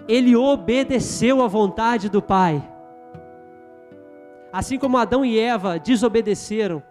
Ele 0.09 0.37
obedeceu 0.37 1.43
à 1.43 1.49
vontade 1.49 2.09
do 2.09 2.21
Pai. 2.21 2.63
Assim 4.53 4.79
como 4.79 4.99
Adão 4.99 5.25
e 5.25 5.39
Eva 5.39 5.79
desobedeceram, 5.79 6.83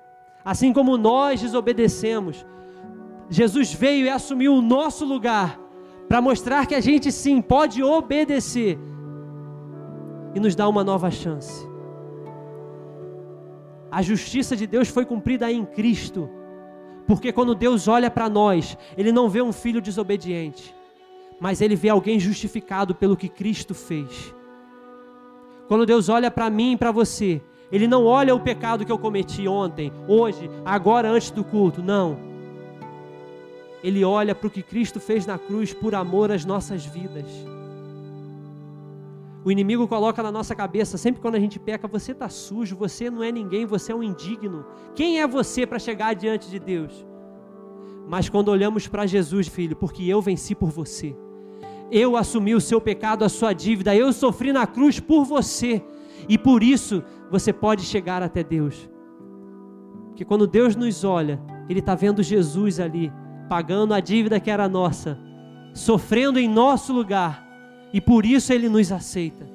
assim 0.44 0.74
como 0.74 0.98
nós 0.98 1.40
desobedecemos, 1.42 2.46
Jesus 3.30 3.74
veio 3.74 4.06
e 4.06 4.10
assumiu 4.10 4.56
o 4.56 4.62
nosso 4.62 5.06
lugar 5.06 5.60
para 6.10 6.22
mostrar 6.22 6.66
que 6.66 6.76
a 6.76 6.82
gente 6.82 7.12
sim 7.12 7.42
pode 7.42 7.82
obedecer 7.82 8.78
e 10.34 10.40
nos 10.40 10.56
dá 10.56 10.68
uma 10.68 10.84
nova 10.84 11.10
chance. 11.12 11.70
A 13.92 14.02
justiça 14.02 14.56
de 14.56 14.66
Deus 14.66 14.88
foi 14.88 15.06
cumprida 15.06 15.52
em 15.52 15.66
Cristo, 15.66 16.30
porque 17.06 17.32
quando 17.34 17.54
Deus 17.54 17.88
olha 17.88 18.10
para 18.10 18.30
nós, 18.30 18.78
Ele 18.98 19.12
não 19.12 19.30
vê 19.30 19.42
um 19.42 19.52
filho 19.52 19.82
desobediente, 19.82 20.74
mas 21.40 21.60
Ele 21.60 21.76
vê 21.76 21.90
alguém 21.90 22.20
justificado 22.20 22.96
pelo 22.96 23.18
que 23.18 23.28
Cristo 23.28 23.74
fez. 23.74 24.34
Quando 25.68 25.86
Deus 25.86 26.08
olha 26.08 26.32
para 26.32 26.50
mim 26.50 26.74
e 26.74 26.78
para 26.78 26.92
você, 26.92 27.42
Ele 27.70 27.88
não 27.88 28.06
olha 28.06 28.34
o 28.34 28.40
pecado 28.40 28.86
que 28.86 28.92
eu 28.92 28.98
cometi 28.98 29.48
ontem, 29.48 29.92
hoje, 30.08 30.50
agora, 30.64 31.10
antes 31.10 31.32
do 31.32 31.44
culto, 31.44 31.82
não. 31.84 32.18
Ele 33.84 34.06
olha 34.06 34.36
para 34.36 34.48
o 34.48 34.52
que 34.52 34.62
Cristo 34.62 35.00
fez 35.00 35.26
na 35.26 35.38
cruz 35.38 35.74
por 35.74 35.96
amor 35.96 36.32
às 36.32 36.46
nossas 36.46 36.86
vidas. 36.86 37.26
O 39.44 39.52
inimigo 39.52 39.88
coloca 39.88 40.22
na 40.22 40.32
nossa 40.32 40.54
cabeça, 40.54 40.98
sempre 40.98 41.20
quando 41.20 41.36
a 41.36 41.40
gente 41.40 41.60
peca, 41.60 41.88
você 41.88 42.12
está 42.12 42.30
sujo, 42.30 42.76
você 42.76 43.10
não 43.10 43.24
é 43.24 43.32
ninguém, 43.32 43.66
você 43.66 43.92
é 43.92 43.96
um 43.96 44.04
indigno. 44.04 44.66
Quem 44.94 45.20
é 45.20 45.28
você 45.28 45.66
para 45.66 45.80
chegar 45.80 46.14
diante 46.14 46.48
de 46.50 46.60
Deus? 46.60 47.06
Mas 48.08 48.30
quando 48.30 48.50
olhamos 48.50 48.88
para 48.88 49.08
Jesus, 49.08 49.48
filho, 49.48 49.76
porque 49.76 50.04
eu 50.04 50.22
venci 50.22 50.54
por 50.54 50.70
você, 50.70 51.16
eu 51.90 52.16
assumi 52.16 52.54
o 52.54 52.62
seu 52.62 52.80
pecado, 52.80 53.26
a 53.26 53.30
sua 53.30 53.52
dívida, 53.52 53.96
eu 53.96 54.14
sofri 54.14 54.54
na 54.54 54.68
cruz 54.68 55.00
por 55.00 55.26
você, 55.26 55.84
e 56.30 56.38
por 56.38 56.62
isso 56.62 57.04
você 57.32 57.52
pode 57.52 57.82
chegar 57.82 58.22
até 58.22 58.44
Deus. 58.44 58.90
Porque 60.10 60.24
quando 60.24 60.46
Deus 60.46 60.76
nos 60.76 61.04
olha, 61.04 61.42
Ele 61.68 61.80
está 61.80 61.96
vendo 61.96 62.22
Jesus 62.22 62.80
ali, 62.80 63.12
pagando 63.50 63.94
a 63.94 64.00
dívida 64.00 64.40
que 64.40 64.52
era 64.52 64.70
nossa, 64.70 65.18
sofrendo 65.74 66.38
em 66.38 66.48
nosso 66.48 66.94
lugar 66.94 67.51
e 67.94 68.00
por 68.00 68.26
isso 68.26 68.54
ele 68.54 68.70
nos 68.70 68.92
aceita. 68.92 69.50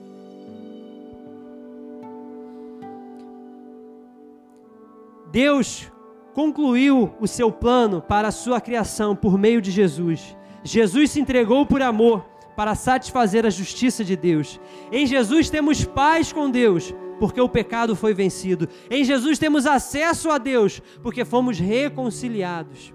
Deus 5.30 5.91
concluiu 6.32 7.12
o 7.20 7.26
seu 7.26 7.51
plano 7.51 8.01
para 8.01 8.28
a 8.28 8.32
sua 8.32 8.61
criação 8.61 9.16
por 9.16 9.39
meio 9.39 9.61
de 9.61 9.70
Jesus. 9.70 10.37
Jesus 10.62 11.11
se 11.11 11.20
entregou 11.20 11.64
por 11.66 11.82
amor 11.82 12.24
para 12.57 12.74
satisfazer 12.74 13.45
a 13.45 13.51
justiça 13.51 14.03
de 14.03 14.16
Deus. 14.16 14.61
Em 14.91 15.07
Jesus 15.07 15.51
temos 15.51 15.84
paz 15.84 16.32
com 16.32 16.51
Deus, 16.51 16.95
porque 17.18 17.41
o 17.41 17.49
pecado 17.49 17.95
foi 17.95 18.14
vencido. 18.14 18.68
Em 18.91 19.05
Jesus 19.05 19.39
temos 19.39 19.66
acesso 19.66 20.30
a 20.30 20.39
Deus, 20.39 20.80
porque 21.03 21.24
fomos 21.24 21.59
reconciliados. 21.59 22.93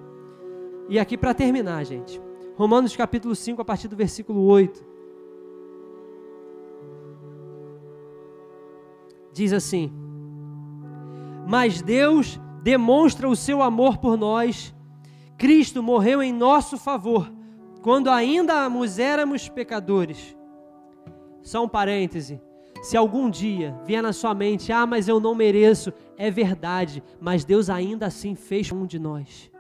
E 0.89 0.99
aqui 0.99 1.17
para 1.17 1.33
terminar, 1.33 1.85
gente. 1.85 2.19
Romanos 2.55 2.95
capítulo 2.95 3.35
5, 3.35 3.61
a 3.61 3.65
partir 3.65 3.87
do 3.87 3.95
versículo 3.95 4.43
8. 4.45 4.90
Diz 9.33 9.53
assim: 9.53 9.91
Mas 11.47 11.81
Deus 11.81 12.39
demonstra 12.61 13.27
o 13.27 13.35
seu 13.35 13.61
amor 13.61 13.97
por 13.97 14.17
nós. 14.17 14.73
Cristo 15.37 15.81
morreu 15.81 16.21
em 16.21 16.31
nosso 16.31 16.77
favor, 16.77 17.31
quando 17.81 18.09
ainda 18.09 18.69
éramos 18.99 19.49
pecadores. 19.49 20.35
Só 21.41 21.63
um 21.63 21.67
parêntese. 21.67 22.39
Se 22.81 22.97
algum 22.97 23.29
dia 23.29 23.75
vier 23.85 24.01
na 24.01 24.11
sua 24.11 24.33
mente, 24.33 24.71
ah, 24.71 24.85
mas 24.87 25.07
eu 25.07 25.19
não 25.19 25.35
mereço, 25.35 25.93
é 26.17 26.31
verdade, 26.31 27.03
mas 27.19 27.45
Deus 27.45 27.69
ainda 27.69 28.07
assim 28.07 28.33
fez 28.33 28.71
um 28.71 28.85
de 28.85 28.97
nós. 28.97 29.51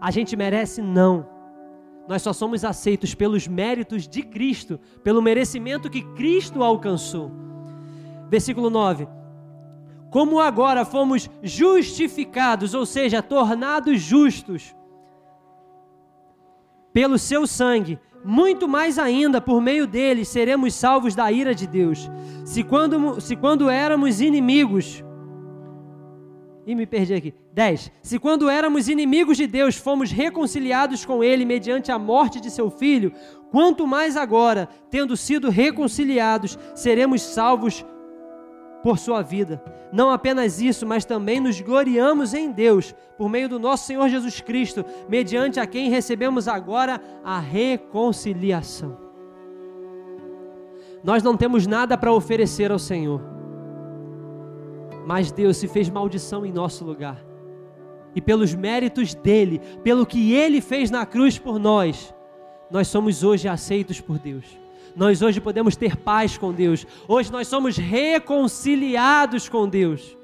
A 0.00 0.10
gente 0.10 0.34
merece? 0.34 0.80
Não. 0.80 1.26
Nós 2.08 2.22
só 2.22 2.32
somos 2.32 2.64
aceitos 2.64 3.14
pelos 3.14 3.46
méritos 3.46 4.06
de 4.06 4.22
Cristo, 4.22 4.78
pelo 5.02 5.22
merecimento 5.22 5.90
que 5.90 6.02
Cristo 6.14 6.62
alcançou. 6.62 7.30
Versículo 8.28 8.70
9: 8.70 9.08
como 10.14 10.38
agora 10.38 10.84
fomos 10.84 11.28
justificados, 11.42 12.72
ou 12.72 12.86
seja, 12.86 13.20
tornados 13.20 14.00
justos 14.00 14.72
pelo 16.92 17.18
seu 17.18 17.48
sangue, 17.48 17.98
muito 18.24 18.68
mais 18.68 18.96
ainda 18.96 19.40
por 19.40 19.60
meio 19.60 19.88
dele 19.88 20.24
seremos 20.24 20.72
salvos 20.74 21.16
da 21.16 21.32
ira 21.32 21.52
de 21.52 21.66
Deus. 21.66 22.08
Se 22.44 22.62
quando, 22.62 23.20
se 23.20 23.34
quando 23.34 23.68
éramos 23.68 24.20
inimigos, 24.20 25.02
e 26.64 26.76
me 26.76 26.86
perdi 26.86 27.12
aqui. 27.12 27.34
10. 27.52 27.90
Se 28.00 28.16
quando 28.20 28.48
éramos 28.48 28.88
inimigos 28.88 29.36
de 29.36 29.48
Deus, 29.48 29.74
fomos 29.76 30.12
reconciliados 30.12 31.04
com 31.04 31.24
Ele 31.24 31.44
mediante 31.44 31.90
a 31.90 31.98
morte 31.98 32.40
de 32.40 32.52
seu 32.52 32.70
Filho, 32.70 33.12
quanto 33.50 33.84
mais 33.84 34.16
agora, 34.16 34.68
tendo 34.90 35.16
sido 35.16 35.50
reconciliados, 35.50 36.56
seremos 36.74 37.20
salvos 37.20 37.84
por 38.84 38.98
sua 38.98 39.22
vida. 39.22 39.64
Não 39.90 40.10
apenas 40.10 40.60
isso, 40.60 40.86
mas 40.86 41.06
também 41.06 41.40
nos 41.40 41.58
gloriamos 41.58 42.34
em 42.34 42.52
Deus, 42.52 42.94
por 43.16 43.30
meio 43.30 43.48
do 43.48 43.58
nosso 43.58 43.86
Senhor 43.86 44.06
Jesus 44.10 44.42
Cristo, 44.42 44.84
mediante 45.08 45.58
a 45.58 45.66
quem 45.66 45.88
recebemos 45.88 46.46
agora 46.46 47.00
a 47.24 47.40
reconciliação. 47.40 48.98
Nós 51.02 51.22
não 51.22 51.34
temos 51.34 51.66
nada 51.66 51.96
para 51.96 52.12
oferecer 52.12 52.70
ao 52.70 52.78
Senhor, 52.78 53.22
mas 55.06 55.32
Deus 55.32 55.56
se 55.56 55.66
fez 55.66 55.88
maldição 55.88 56.44
em 56.44 56.52
nosso 56.52 56.84
lugar. 56.84 57.24
E 58.14 58.20
pelos 58.20 58.54
méritos 58.54 59.14
dele, 59.14 59.62
pelo 59.82 60.04
que 60.04 60.34
ele 60.34 60.60
fez 60.60 60.90
na 60.90 61.06
cruz 61.06 61.38
por 61.38 61.58
nós, 61.58 62.14
nós 62.70 62.86
somos 62.88 63.24
hoje 63.24 63.48
aceitos 63.48 63.98
por 63.98 64.18
Deus 64.18 64.63
nós 64.96 65.22
hoje 65.22 65.40
podemos 65.40 65.74
ter 65.74 65.96
paz 65.96 66.38
com 66.38 66.52
Deus. 66.52 66.86
Hoje 67.08 67.32
nós 67.32 67.48
somos 67.48 67.76
reconciliados 67.76 69.48
com 69.48 69.68
Deus. 69.68 70.16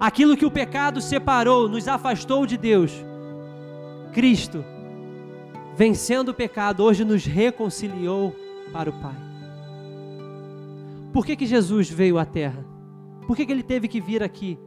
Aquilo 0.00 0.36
que 0.36 0.46
o 0.46 0.50
pecado 0.50 1.00
separou, 1.00 1.68
nos 1.68 1.86
afastou 1.86 2.46
de 2.46 2.56
Deus. 2.56 2.92
Cristo, 4.12 4.64
vencendo 5.76 6.30
o 6.30 6.34
pecado, 6.34 6.82
hoje 6.82 7.04
nos 7.04 7.24
reconciliou 7.26 8.34
para 8.72 8.90
o 8.90 8.92
Pai. 8.92 9.16
Por 11.12 11.24
que, 11.24 11.36
que 11.36 11.46
Jesus 11.46 11.88
veio 11.90 12.18
à 12.18 12.24
Terra? 12.24 12.64
Por 13.26 13.36
que, 13.36 13.46
que 13.46 13.52
ele 13.52 13.62
teve 13.62 13.88
que 13.88 14.00
vir 14.00 14.22
aqui? 14.22 14.58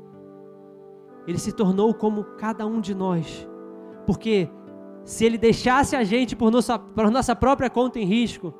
Ele 1.27 1.37
se 1.37 1.51
tornou 1.51 1.93
como 1.93 2.23
cada 2.23 2.65
um 2.65 2.79
de 2.79 2.95
nós. 2.95 3.47
Porque 4.05 4.49
se 5.03 5.25
ele 5.25 5.37
deixasse 5.37 5.95
a 5.95 6.03
gente 6.03 6.35
por 6.35 6.51
nossa, 6.51 6.79
por 6.79 7.11
nossa 7.11 7.35
própria 7.35 7.69
conta 7.69 7.99
em 7.99 8.05
risco, 8.05 8.53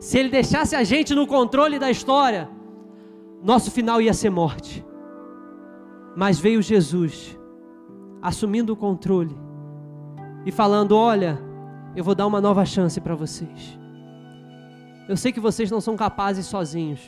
se 0.00 0.18
ele 0.18 0.30
deixasse 0.30 0.74
a 0.74 0.82
gente 0.82 1.14
no 1.14 1.26
controle 1.26 1.78
da 1.78 1.90
história, 1.90 2.48
nosso 3.42 3.70
final 3.70 4.00
ia 4.00 4.14
ser 4.14 4.30
morte. 4.30 4.82
Mas 6.16 6.40
veio 6.40 6.62
Jesus, 6.62 7.38
assumindo 8.22 8.72
o 8.72 8.76
controle 8.76 9.36
e 10.46 10.50
falando: 10.50 10.96
Olha, 10.96 11.38
eu 11.94 12.02
vou 12.02 12.14
dar 12.14 12.26
uma 12.26 12.40
nova 12.40 12.64
chance 12.64 12.98
para 12.98 13.14
vocês. 13.14 13.78
Eu 15.06 15.18
sei 15.18 15.32
que 15.32 15.40
vocês 15.40 15.70
não 15.70 15.82
são 15.82 15.96
capazes 15.96 16.46
sozinhos, 16.46 17.00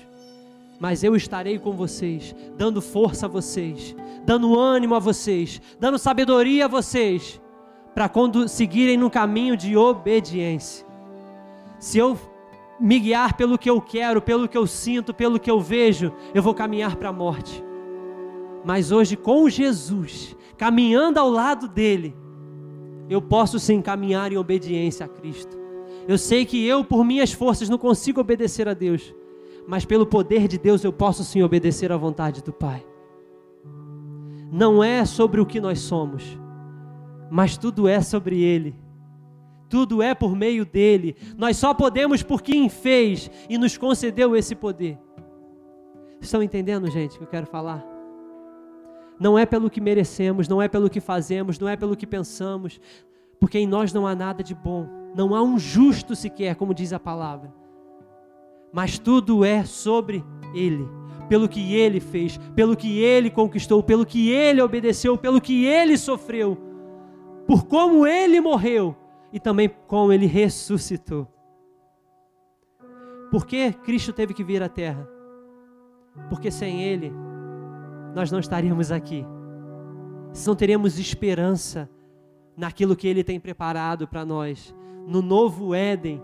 mas 0.78 1.02
eu 1.02 1.16
estarei 1.16 1.58
com 1.58 1.72
vocês, 1.72 2.34
dando 2.58 2.82
força 2.82 3.24
a 3.24 3.28
vocês, 3.28 3.96
dando 4.26 4.58
ânimo 4.58 4.94
a 4.94 4.98
vocês, 4.98 5.62
dando 5.80 5.98
sabedoria 5.98 6.66
a 6.66 6.68
vocês, 6.68 7.40
para 7.94 8.08
quando 8.08 8.48
seguirem 8.48 8.98
no 8.98 9.08
caminho 9.08 9.56
de 9.56 9.78
obediência. 9.78 10.86
Se 11.78 11.96
eu 11.96 12.18
me 12.82 12.98
guiar 12.98 13.36
pelo 13.36 13.56
que 13.56 13.70
eu 13.70 13.80
quero, 13.80 14.20
pelo 14.20 14.48
que 14.48 14.58
eu 14.58 14.66
sinto, 14.66 15.14
pelo 15.14 15.38
que 15.38 15.48
eu 15.48 15.60
vejo, 15.60 16.12
eu 16.34 16.42
vou 16.42 16.52
caminhar 16.52 16.96
para 16.96 17.10
a 17.10 17.12
morte. 17.12 17.64
Mas 18.64 18.90
hoje, 18.90 19.16
com 19.16 19.48
Jesus, 19.48 20.36
caminhando 20.58 21.18
ao 21.18 21.30
lado 21.30 21.68
dele, 21.68 22.12
eu 23.08 23.22
posso 23.22 23.60
sim 23.60 23.80
caminhar 23.80 24.32
em 24.32 24.36
obediência 24.36 25.06
a 25.06 25.08
Cristo. 25.08 25.56
Eu 26.08 26.18
sei 26.18 26.44
que 26.44 26.66
eu, 26.66 26.84
por 26.84 27.04
minhas 27.04 27.32
forças, 27.32 27.68
não 27.68 27.78
consigo 27.78 28.20
obedecer 28.20 28.68
a 28.68 28.74
Deus, 28.74 29.14
mas 29.64 29.84
pelo 29.84 30.04
poder 30.04 30.48
de 30.48 30.58
Deus 30.58 30.82
eu 30.82 30.92
posso 30.92 31.22
sim 31.22 31.40
obedecer 31.40 31.92
à 31.92 31.96
vontade 31.96 32.42
do 32.42 32.52
Pai. 32.52 32.84
Não 34.50 34.82
é 34.82 35.04
sobre 35.04 35.40
o 35.40 35.46
que 35.46 35.60
nós 35.60 35.78
somos, 35.78 36.36
mas 37.30 37.56
tudo 37.56 37.86
é 37.86 38.00
sobre 38.00 38.42
Ele 38.42 38.81
tudo 39.72 40.02
é 40.02 40.14
por 40.14 40.36
meio 40.36 40.66
dele. 40.66 41.16
Nós 41.34 41.56
só 41.56 41.72
podemos 41.72 42.22
por 42.22 42.42
quem 42.42 42.68
fez 42.68 43.30
e 43.48 43.56
nos 43.56 43.78
concedeu 43.78 44.36
esse 44.36 44.54
poder. 44.54 44.98
Estão 46.20 46.42
entendendo, 46.42 46.90
gente, 46.90 47.14
o 47.14 47.18
que 47.20 47.24
eu 47.24 47.28
quero 47.28 47.46
falar? 47.46 47.82
Não 49.18 49.38
é 49.38 49.46
pelo 49.46 49.70
que 49.70 49.80
merecemos, 49.80 50.46
não 50.46 50.60
é 50.60 50.68
pelo 50.68 50.90
que 50.90 51.00
fazemos, 51.00 51.58
não 51.58 51.66
é 51.66 51.74
pelo 51.74 51.96
que 51.96 52.06
pensamos, 52.06 52.78
porque 53.40 53.58
em 53.58 53.66
nós 53.66 53.94
não 53.94 54.06
há 54.06 54.14
nada 54.14 54.42
de 54.42 54.54
bom, 54.54 54.86
não 55.14 55.34
há 55.34 55.42
um 55.42 55.58
justo 55.58 56.14
sequer, 56.14 56.54
como 56.54 56.74
diz 56.74 56.92
a 56.92 57.00
palavra. 57.00 57.50
Mas 58.74 58.98
tudo 58.98 59.42
é 59.42 59.64
sobre 59.64 60.22
Ele, 60.54 60.86
pelo 61.30 61.48
que 61.48 61.74
Ele 61.74 61.98
fez, 61.98 62.36
pelo 62.54 62.76
que 62.76 62.98
Ele 62.98 63.30
conquistou, 63.30 63.82
pelo 63.82 64.04
que 64.04 64.28
Ele 64.28 64.60
obedeceu, 64.60 65.16
pelo 65.16 65.40
que 65.40 65.64
Ele 65.64 65.96
sofreu, 65.96 66.58
por 67.46 67.64
como 67.64 68.06
Ele 68.06 68.38
morreu 68.38 68.96
e 69.32 69.40
também 69.40 69.68
como 69.86 70.12
ele 70.12 70.26
ressuscitou. 70.26 71.26
Por 73.30 73.46
que 73.46 73.72
Cristo 73.72 74.12
teve 74.12 74.34
que 74.34 74.44
vir 74.44 74.62
à 74.62 74.68
terra? 74.68 75.08
Porque 76.28 76.50
sem 76.50 76.82
ele 76.82 77.12
nós 78.14 78.30
não 78.30 78.38
estaríamos 78.38 78.92
aqui. 78.92 79.24
Não 80.46 80.54
teríamos 80.54 80.98
esperança 80.98 81.88
naquilo 82.56 82.94
que 82.94 83.08
ele 83.08 83.24
tem 83.24 83.40
preparado 83.40 84.06
para 84.06 84.24
nós, 84.24 84.74
no 85.06 85.22
novo 85.22 85.74
Éden, 85.74 86.22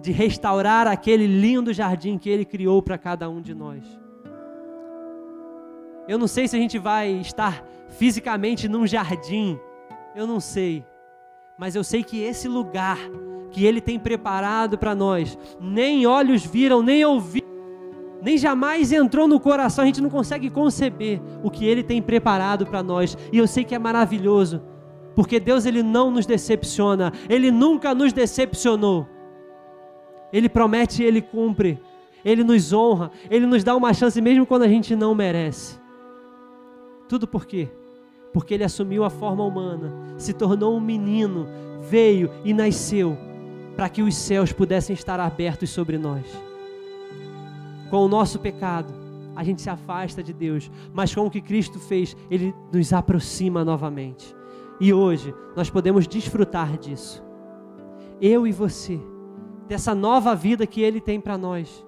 de 0.00 0.12
restaurar 0.12 0.86
aquele 0.86 1.26
lindo 1.26 1.72
jardim 1.72 2.16
que 2.18 2.30
ele 2.30 2.44
criou 2.44 2.80
para 2.80 2.96
cada 2.96 3.28
um 3.28 3.40
de 3.40 3.54
nós. 3.54 3.84
Eu 6.06 6.18
não 6.18 6.28
sei 6.28 6.46
se 6.46 6.56
a 6.56 6.58
gente 6.58 6.78
vai 6.78 7.10
estar 7.14 7.64
fisicamente 7.88 8.68
num 8.68 8.86
jardim, 8.86 9.58
eu 10.14 10.26
não 10.26 10.40
sei 10.40 10.84
mas 11.58 11.74
eu 11.74 11.82
sei 11.82 12.04
que 12.04 12.22
esse 12.22 12.46
lugar 12.46 12.96
que 13.50 13.66
Ele 13.66 13.80
tem 13.80 13.98
preparado 13.98 14.78
para 14.78 14.94
nós, 14.94 15.36
nem 15.60 16.06
olhos 16.06 16.46
viram, 16.46 16.82
nem 16.82 17.04
ouviram, 17.04 17.48
nem 18.22 18.38
jamais 18.38 18.92
entrou 18.92 19.26
no 19.26 19.40
coração, 19.40 19.82
a 19.82 19.86
gente 19.86 20.00
não 20.00 20.08
consegue 20.08 20.48
conceber 20.48 21.20
o 21.42 21.50
que 21.50 21.66
Ele 21.66 21.82
tem 21.82 22.00
preparado 22.00 22.64
para 22.64 22.82
nós, 22.82 23.18
e 23.32 23.38
eu 23.38 23.46
sei 23.48 23.64
que 23.64 23.74
é 23.74 23.78
maravilhoso, 23.78 24.62
porque 25.16 25.40
Deus 25.40 25.66
Ele 25.66 25.82
não 25.82 26.12
nos 26.12 26.26
decepciona, 26.26 27.12
Ele 27.28 27.50
nunca 27.50 27.92
nos 27.92 28.12
decepcionou, 28.12 29.08
Ele 30.32 30.48
promete 30.48 31.02
e 31.02 31.06
Ele 31.06 31.20
cumpre, 31.20 31.80
Ele 32.24 32.44
nos 32.44 32.72
honra, 32.72 33.10
Ele 33.28 33.46
nos 33.46 33.64
dá 33.64 33.74
uma 33.74 33.92
chance 33.92 34.20
mesmo 34.20 34.46
quando 34.46 34.62
a 34.62 34.68
gente 34.68 34.94
não 34.94 35.12
merece. 35.12 35.80
Tudo 37.08 37.26
por 37.26 37.46
quê? 37.46 37.68
Porque 38.32 38.54
ele 38.54 38.64
assumiu 38.64 39.04
a 39.04 39.10
forma 39.10 39.44
humana, 39.44 39.92
se 40.18 40.32
tornou 40.32 40.76
um 40.76 40.80
menino, 40.80 41.46
veio 41.88 42.30
e 42.44 42.52
nasceu 42.52 43.16
para 43.76 43.88
que 43.88 44.02
os 44.02 44.14
céus 44.16 44.52
pudessem 44.52 44.94
estar 44.94 45.20
abertos 45.20 45.70
sobre 45.70 45.98
nós. 45.98 46.26
Com 47.90 48.04
o 48.04 48.08
nosso 48.08 48.38
pecado, 48.38 48.92
a 49.34 49.44
gente 49.44 49.62
se 49.62 49.70
afasta 49.70 50.22
de 50.22 50.32
Deus, 50.32 50.70
mas 50.92 51.14
com 51.14 51.24
o 51.24 51.30
que 51.30 51.40
Cristo 51.40 51.78
fez, 51.78 52.16
Ele 52.28 52.52
nos 52.72 52.92
aproxima 52.92 53.64
novamente. 53.64 54.34
E 54.80 54.92
hoje 54.92 55.32
nós 55.56 55.70
podemos 55.70 56.06
desfrutar 56.06 56.76
disso. 56.76 57.22
Eu 58.20 58.46
e 58.46 58.52
você, 58.52 59.00
dessa 59.68 59.94
nova 59.94 60.34
vida 60.34 60.66
que 60.66 60.82
Ele 60.82 61.00
tem 61.00 61.20
para 61.20 61.38
nós. 61.38 61.86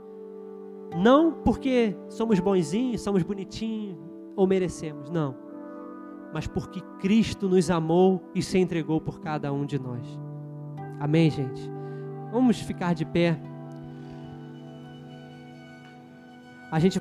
Não 0.97 1.33
porque 1.33 1.97
somos 2.09 2.39
bonzinhos, 2.39 3.01
somos 3.01 3.23
bonitinhos 3.23 3.99
ou 4.37 4.47
merecemos, 4.47 5.11
não. 5.11 5.50
Mas 6.33 6.47
porque 6.47 6.81
Cristo 7.01 7.49
nos 7.49 7.71
amou 7.71 8.31
e 8.35 8.43
se 8.43 8.59
entregou 8.59 9.01
por 9.01 9.21
cada 9.21 9.53
um 9.53 9.67
de 9.67 9.79
nós. 9.79 10.07
Amém, 11.01 11.31
gente? 11.31 11.61
Vamos 12.33 12.61
ficar 12.61 12.95
de 12.95 13.05
pé. 13.05 13.41
A 16.71 16.79
gente 16.79 17.01